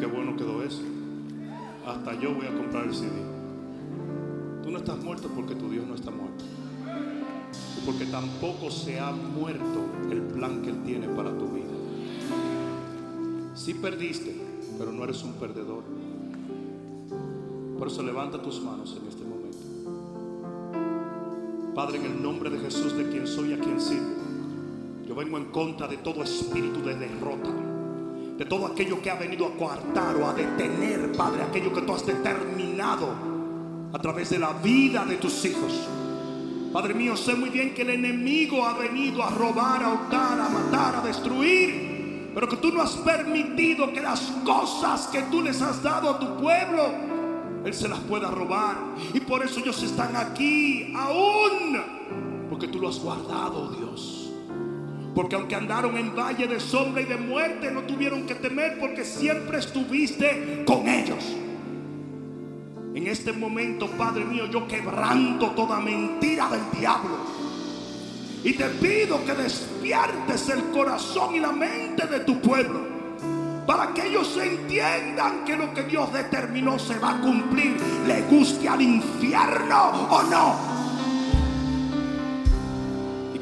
Qué 0.00 0.06
bueno 0.06 0.34
quedó 0.34 0.62
eso. 0.62 0.80
Hasta 1.86 2.18
yo 2.18 2.34
voy 2.34 2.46
a 2.46 2.56
comprar 2.56 2.86
el 2.86 2.94
CD. 2.94 3.10
Tú 4.62 4.70
no 4.70 4.78
estás 4.78 4.96
muerto 5.04 5.28
porque 5.36 5.54
tu 5.54 5.68
Dios 5.68 5.86
no 5.86 5.94
está 5.94 6.10
muerto. 6.10 6.42
Porque 7.84 8.06
tampoco 8.06 8.70
se 8.70 8.98
ha 8.98 9.10
muerto 9.10 9.84
el 10.10 10.22
plan 10.22 10.62
que 10.62 10.70
Él 10.70 10.82
tiene 10.84 11.06
para 11.08 11.36
tu 11.36 11.48
vida. 11.48 11.68
Sí 13.54 13.74
perdiste, 13.74 14.40
pero 14.78 14.90
no 14.90 15.04
eres 15.04 15.22
un 15.22 15.34
perdedor. 15.34 15.82
Por 17.78 17.88
eso 17.88 18.02
levanta 18.02 18.40
tus 18.40 18.62
manos 18.62 18.96
en 18.98 19.06
este 19.06 19.22
momento. 19.22 19.58
Padre, 21.74 21.98
en 21.98 22.06
el 22.06 22.22
nombre 22.22 22.48
de 22.48 22.58
Jesús, 22.58 22.96
de 22.96 23.06
quien 23.10 23.26
soy 23.26 23.50
y 23.50 23.52
a 23.52 23.60
quien 23.60 23.78
sirvo. 23.78 24.16
Yo 25.06 25.14
vengo 25.14 25.36
en 25.36 25.50
contra 25.50 25.86
de 25.88 25.98
todo 25.98 26.22
espíritu 26.22 26.80
de 26.80 26.94
derrota. 26.94 27.69
De 28.40 28.46
todo 28.46 28.68
aquello 28.68 29.02
que 29.02 29.10
ha 29.10 29.16
venido 29.16 29.46
a 29.46 29.50
coartar 29.50 30.16
o 30.16 30.26
a 30.26 30.32
detener, 30.32 31.12
Padre, 31.12 31.42
aquello 31.42 31.74
que 31.74 31.82
tú 31.82 31.92
has 31.92 32.06
determinado 32.06 33.10
a 33.92 33.98
través 33.98 34.30
de 34.30 34.38
la 34.38 34.54
vida 34.54 35.04
de 35.04 35.16
tus 35.16 35.44
hijos. 35.44 35.86
Padre 36.72 36.94
mío, 36.94 37.18
sé 37.18 37.34
muy 37.34 37.50
bien 37.50 37.74
que 37.74 37.82
el 37.82 37.90
enemigo 37.90 38.64
ha 38.64 38.78
venido 38.78 39.22
a 39.22 39.28
robar, 39.28 39.82
a 39.82 39.92
hurtar, 39.92 40.40
a 40.40 40.48
matar, 40.48 40.96
a 40.96 41.00
destruir. 41.02 42.30
Pero 42.34 42.48
que 42.48 42.56
tú 42.56 42.72
no 42.72 42.80
has 42.80 42.92
permitido 42.92 43.92
que 43.92 44.00
las 44.00 44.22
cosas 44.42 45.08
que 45.08 45.20
tú 45.24 45.42
les 45.42 45.60
has 45.60 45.82
dado 45.82 46.08
a 46.08 46.18
tu 46.18 46.38
pueblo, 46.38 46.94
Él 47.62 47.74
se 47.74 47.88
las 47.88 47.98
pueda 47.98 48.30
robar. 48.30 48.78
Y 49.12 49.20
por 49.20 49.44
eso 49.44 49.60
ellos 49.60 49.82
están 49.82 50.16
aquí 50.16 50.94
aún. 50.96 51.78
Porque 52.48 52.68
tú 52.68 52.80
lo 52.80 52.88
has 52.88 52.98
guardado. 52.98 53.79
Porque 55.14 55.34
aunque 55.34 55.56
andaron 55.56 55.96
en 55.96 56.14
valle 56.14 56.46
de 56.46 56.60
sombra 56.60 57.02
y 57.02 57.04
de 57.04 57.16
muerte, 57.16 57.70
no 57.70 57.82
tuvieron 57.82 58.26
que 58.26 58.34
temer 58.36 58.78
porque 58.78 59.04
siempre 59.04 59.58
estuviste 59.58 60.62
con 60.64 60.88
ellos. 60.88 61.36
En 62.94 63.06
este 63.06 63.32
momento, 63.32 63.88
Padre 63.88 64.24
mío, 64.24 64.46
yo 64.46 64.66
quebranto 64.68 65.50
toda 65.50 65.80
mentira 65.80 66.48
del 66.48 66.80
diablo. 66.80 67.16
Y 68.44 68.52
te 68.52 68.66
pido 68.66 69.24
que 69.24 69.34
despiertes 69.34 70.48
el 70.48 70.64
corazón 70.70 71.34
y 71.34 71.40
la 71.40 71.52
mente 71.52 72.06
de 72.06 72.20
tu 72.20 72.40
pueblo. 72.40 72.80
Para 73.66 73.92
que 73.92 74.06
ellos 74.06 74.36
entiendan 74.42 75.44
que 75.44 75.56
lo 75.56 75.72
que 75.74 75.82
Dios 75.84 76.12
determinó 76.12 76.78
se 76.78 76.98
va 76.98 77.18
a 77.18 77.20
cumplir. 77.20 77.76
Le 78.06 78.22
guste 78.22 78.68
al 78.68 78.80
infierno 78.80 80.08
o 80.10 80.22
no 80.24 80.69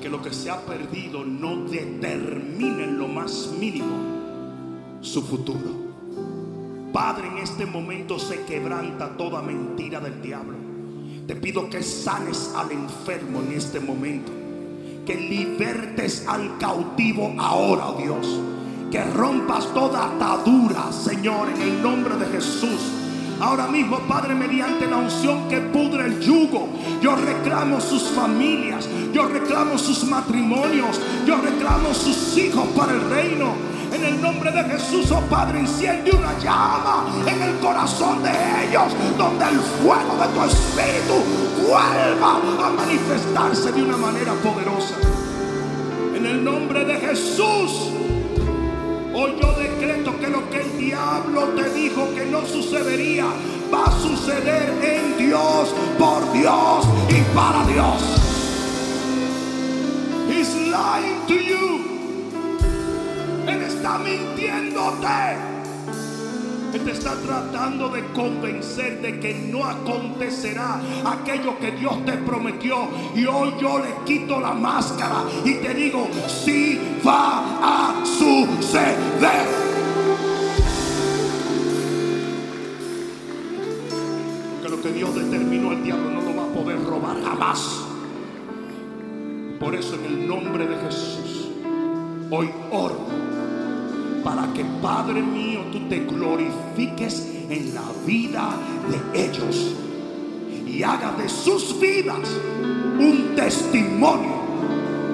que 0.08 0.16
lo 0.16 0.22
que 0.22 0.32
se 0.32 0.50
ha 0.50 0.64
perdido 0.64 1.22
no 1.22 1.64
determine 1.68 2.84
en 2.84 2.98
lo 2.98 3.08
más 3.08 3.50
mínimo 3.58 4.98
su 5.02 5.22
futuro. 5.22 5.68
Padre, 6.94 7.28
en 7.28 7.38
este 7.38 7.66
momento 7.66 8.18
se 8.18 8.42
quebranta 8.44 9.18
toda 9.18 9.42
mentira 9.42 10.00
del 10.00 10.22
diablo. 10.22 10.56
Te 11.26 11.36
pido 11.36 11.68
que 11.68 11.82
sanes 11.82 12.54
al 12.56 12.72
enfermo 12.72 13.40
en 13.40 13.52
este 13.52 13.80
momento. 13.80 14.32
Que 15.04 15.14
libertes 15.14 16.26
al 16.26 16.56
cautivo 16.56 17.34
ahora, 17.38 17.88
oh 17.88 18.00
Dios. 18.00 18.40
Que 18.90 19.04
rompas 19.04 19.66
toda 19.74 20.06
atadura, 20.06 20.90
Señor, 20.90 21.50
en 21.50 21.60
el 21.60 21.82
nombre 21.82 22.16
de 22.16 22.26
Jesús. 22.28 22.80
Ahora 23.40 23.68
mismo, 23.68 24.00
Padre, 24.00 24.34
mediante 24.34 24.86
la 24.88 24.96
unción 24.96 25.48
que 25.48 25.60
pudre 25.60 26.06
el 26.06 26.20
yugo, 26.20 26.68
yo 27.00 27.14
reclamo 27.14 27.80
sus 27.80 28.02
familias, 28.02 28.88
yo 29.12 29.28
reclamo 29.28 29.78
sus 29.78 30.02
matrimonios, 30.04 31.00
yo 31.24 31.36
reclamo 31.36 31.94
sus 31.94 32.36
hijos 32.36 32.66
para 32.76 32.92
el 32.92 33.08
reino. 33.08 33.52
En 33.92 34.04
el 34.04 34.20
nombre 34.20 34.50
de 34.50 34.64
Jesús, 34.64 35.10
oh 35.12 35.20
Padre, 35.30 35.60
enciende 35.60 36.10
una 36.10 36.36
llama 36.40 37.06
en 37.26 37.40
el 37.40 37.54
corazón 37.58 38.22
de 38.22 38.30
ellos, 38.68 38.92
donde 39.16 39.44
el 39.44 39.60
fuego 39.60 40.16
de 40.20 40.28
tu 40.34 40.44
espíritu 40.44 41.14
vuelva 41.62 42.66
a 42.66 42.70
manifestarse 42.70 43.72
de 43.72 43.82
una 43.82 43.96
manera 43.96 44.32
poderosa. 44.34 44.94
En 46.14 46.26
el 46.26 46.44
nombre 46.44 46.84
de 46.84 46.94
Jesús. 46.96 47.97
Hoy 49.20 49.34
yo 49.42 49.52
decreto 49.52 50.16
que 50.20 50.28
lo 50.28 50.48
que 50.48 50.60
el 50.60 50.78
diablo 50.78 51.48
te 51.56 51.68
dijo 51.70 52.08
que 52.14 52.24
no 52.26 52.46
sucedería, 52.46 53.24
va 53.74 53.86
a 53.86 54.00
suceder 54.00 54.72
en 54.80 55.18
Dios, 55.18 55.74
por 55.98 56.32
Dios 56.32 56.86
y 57.08 57.20
para 57.34 57.64
Dios. 57.66 58.00
He's 60.30 60.54
lying 60.54 61.26
to 61.26 61.34
you. 61.34 61.80
Él 63.48 63.62
está 63.62 63.98
mintiéndote. 63.98 65.57
Él 66.72 66.84
te 66.84 66.92
está 66.92 67.14
tratando 67.14 67.88
de 67.88 68.04
convencer 68.12 69.00
de 69.00 69.18
que 69.18 69.34
no 69.34 69.64
acontecerá 69.64 70.80
aquello 71.04 71.58
que 71.58 71.72
Dios 71.72 72.04
te 72.04 72.12
prometió. 72.12 72.88
Y 73.14 73.24
hoy 73.24 73.54
yo 73.60 73.78
le 73.78 74.04
quito 74.04 74.38
la 74.38 74.52
máscara 74.52 75.24
y 75.44 75.54
te 75.54 75.72
digo, 75.72 76.08
sí 76.26 76.78
va 77.06 77.40
a 77.62 78.04
suceder. 78.04 79.48
Porque 84.60 84.68
lo 84.68 84.82
que 84.82 84.92
Dios 84.92 85.14
determinó, 85.14 85.72
el 85.72 85.82
diablo 85.82 86.10
no 86.10 86.20
lo 86.20 86.36
va 86.36 86.42
a 86.44 86.54
poder 86.54 86.84
robar 86.84 87.22
jamás. 87.22 87.84
Por 89.58 89.74
eso 89.74 89.94
en 89.94 90.04
el 90.04 90.28
nombre 90.28 90.66
de 90.66 90.76
Jesús, 90.76 91.48
hoy 92.30 92.50
oro 92.70 93.18
para 94.22 94.52
que 94.52 94.64
Padre 94.82 95.22
mío 95.22 95.57
tú 95.70 95.88
te 95.88 96.00
glorifiques 96.00 97.26
en 97.48 97.74
la 97.74 97.82
vida 98.06 98.56
de 98.90 99.24
ellos 99.24 99.74
y 100.66 100.82
haga 100.82 101.12
de 101.12 101.28
sus 101.28 101.78
vidas 101.80 102.28
un 102.98 103.34
testimonio 103.34 104.38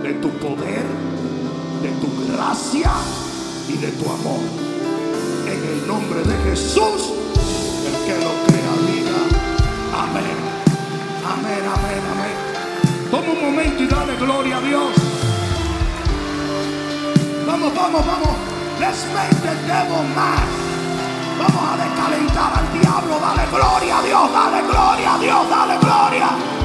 de 0.03 0.15
tu 0.15 0.29
poder, 0.31 0.85
de 1.83 1.91
tu 2.01 2.33
gracia 2.33 2.93
y 3.69 3.77
de 3.79 3.89
tu 3.93 4.05
amor. 4.05 4.41
En 5.47 5.81
el 5.81 5.87
nombre 5.87 6.21
de 6.21 6.51
Jesús, 6.51 7.13
el 7.87 7.97
que 8.07 8.25
lo 8.25 8.33
crea 8.47 8.75
diga 8.93 9.19
amén. 10.03 10.55
Amén, 11.27 11.63
amén, 11.67 12.03
amén. 12.13 13.11
Toma 13.11 13.33
un 13.33 13.51
momento 13.51 13.83
y 13.83 13.87
dale 13.87 14.17
gloria 14.17 14.57
a 14.57 14.61
Dios. 14.61 14.93
Vamos, 17.47 17.75
vamos, 17.75 18.07
vamos. 18.07 18.54
Let's 18.85 19.07
make 19.15 19.31
the 19.41 19.57
devil. 19.67 20.05
Vamos 21.39 21.63
a 21.71 21.77
descalentar 21.83 22.53
al 22.59 22.71
diablo. 22.79 23.19
Dale 23.19 23.47
gloria 23.51 23.99
a 23.99 24.03
Dios, 24.03 24.31
dale 24.31 24.61
gloria 24.61 25.15
a 25.15 25.19
Dios, 25.19 25.49
dale 25.49 25.79
gloria. 25.79 26.64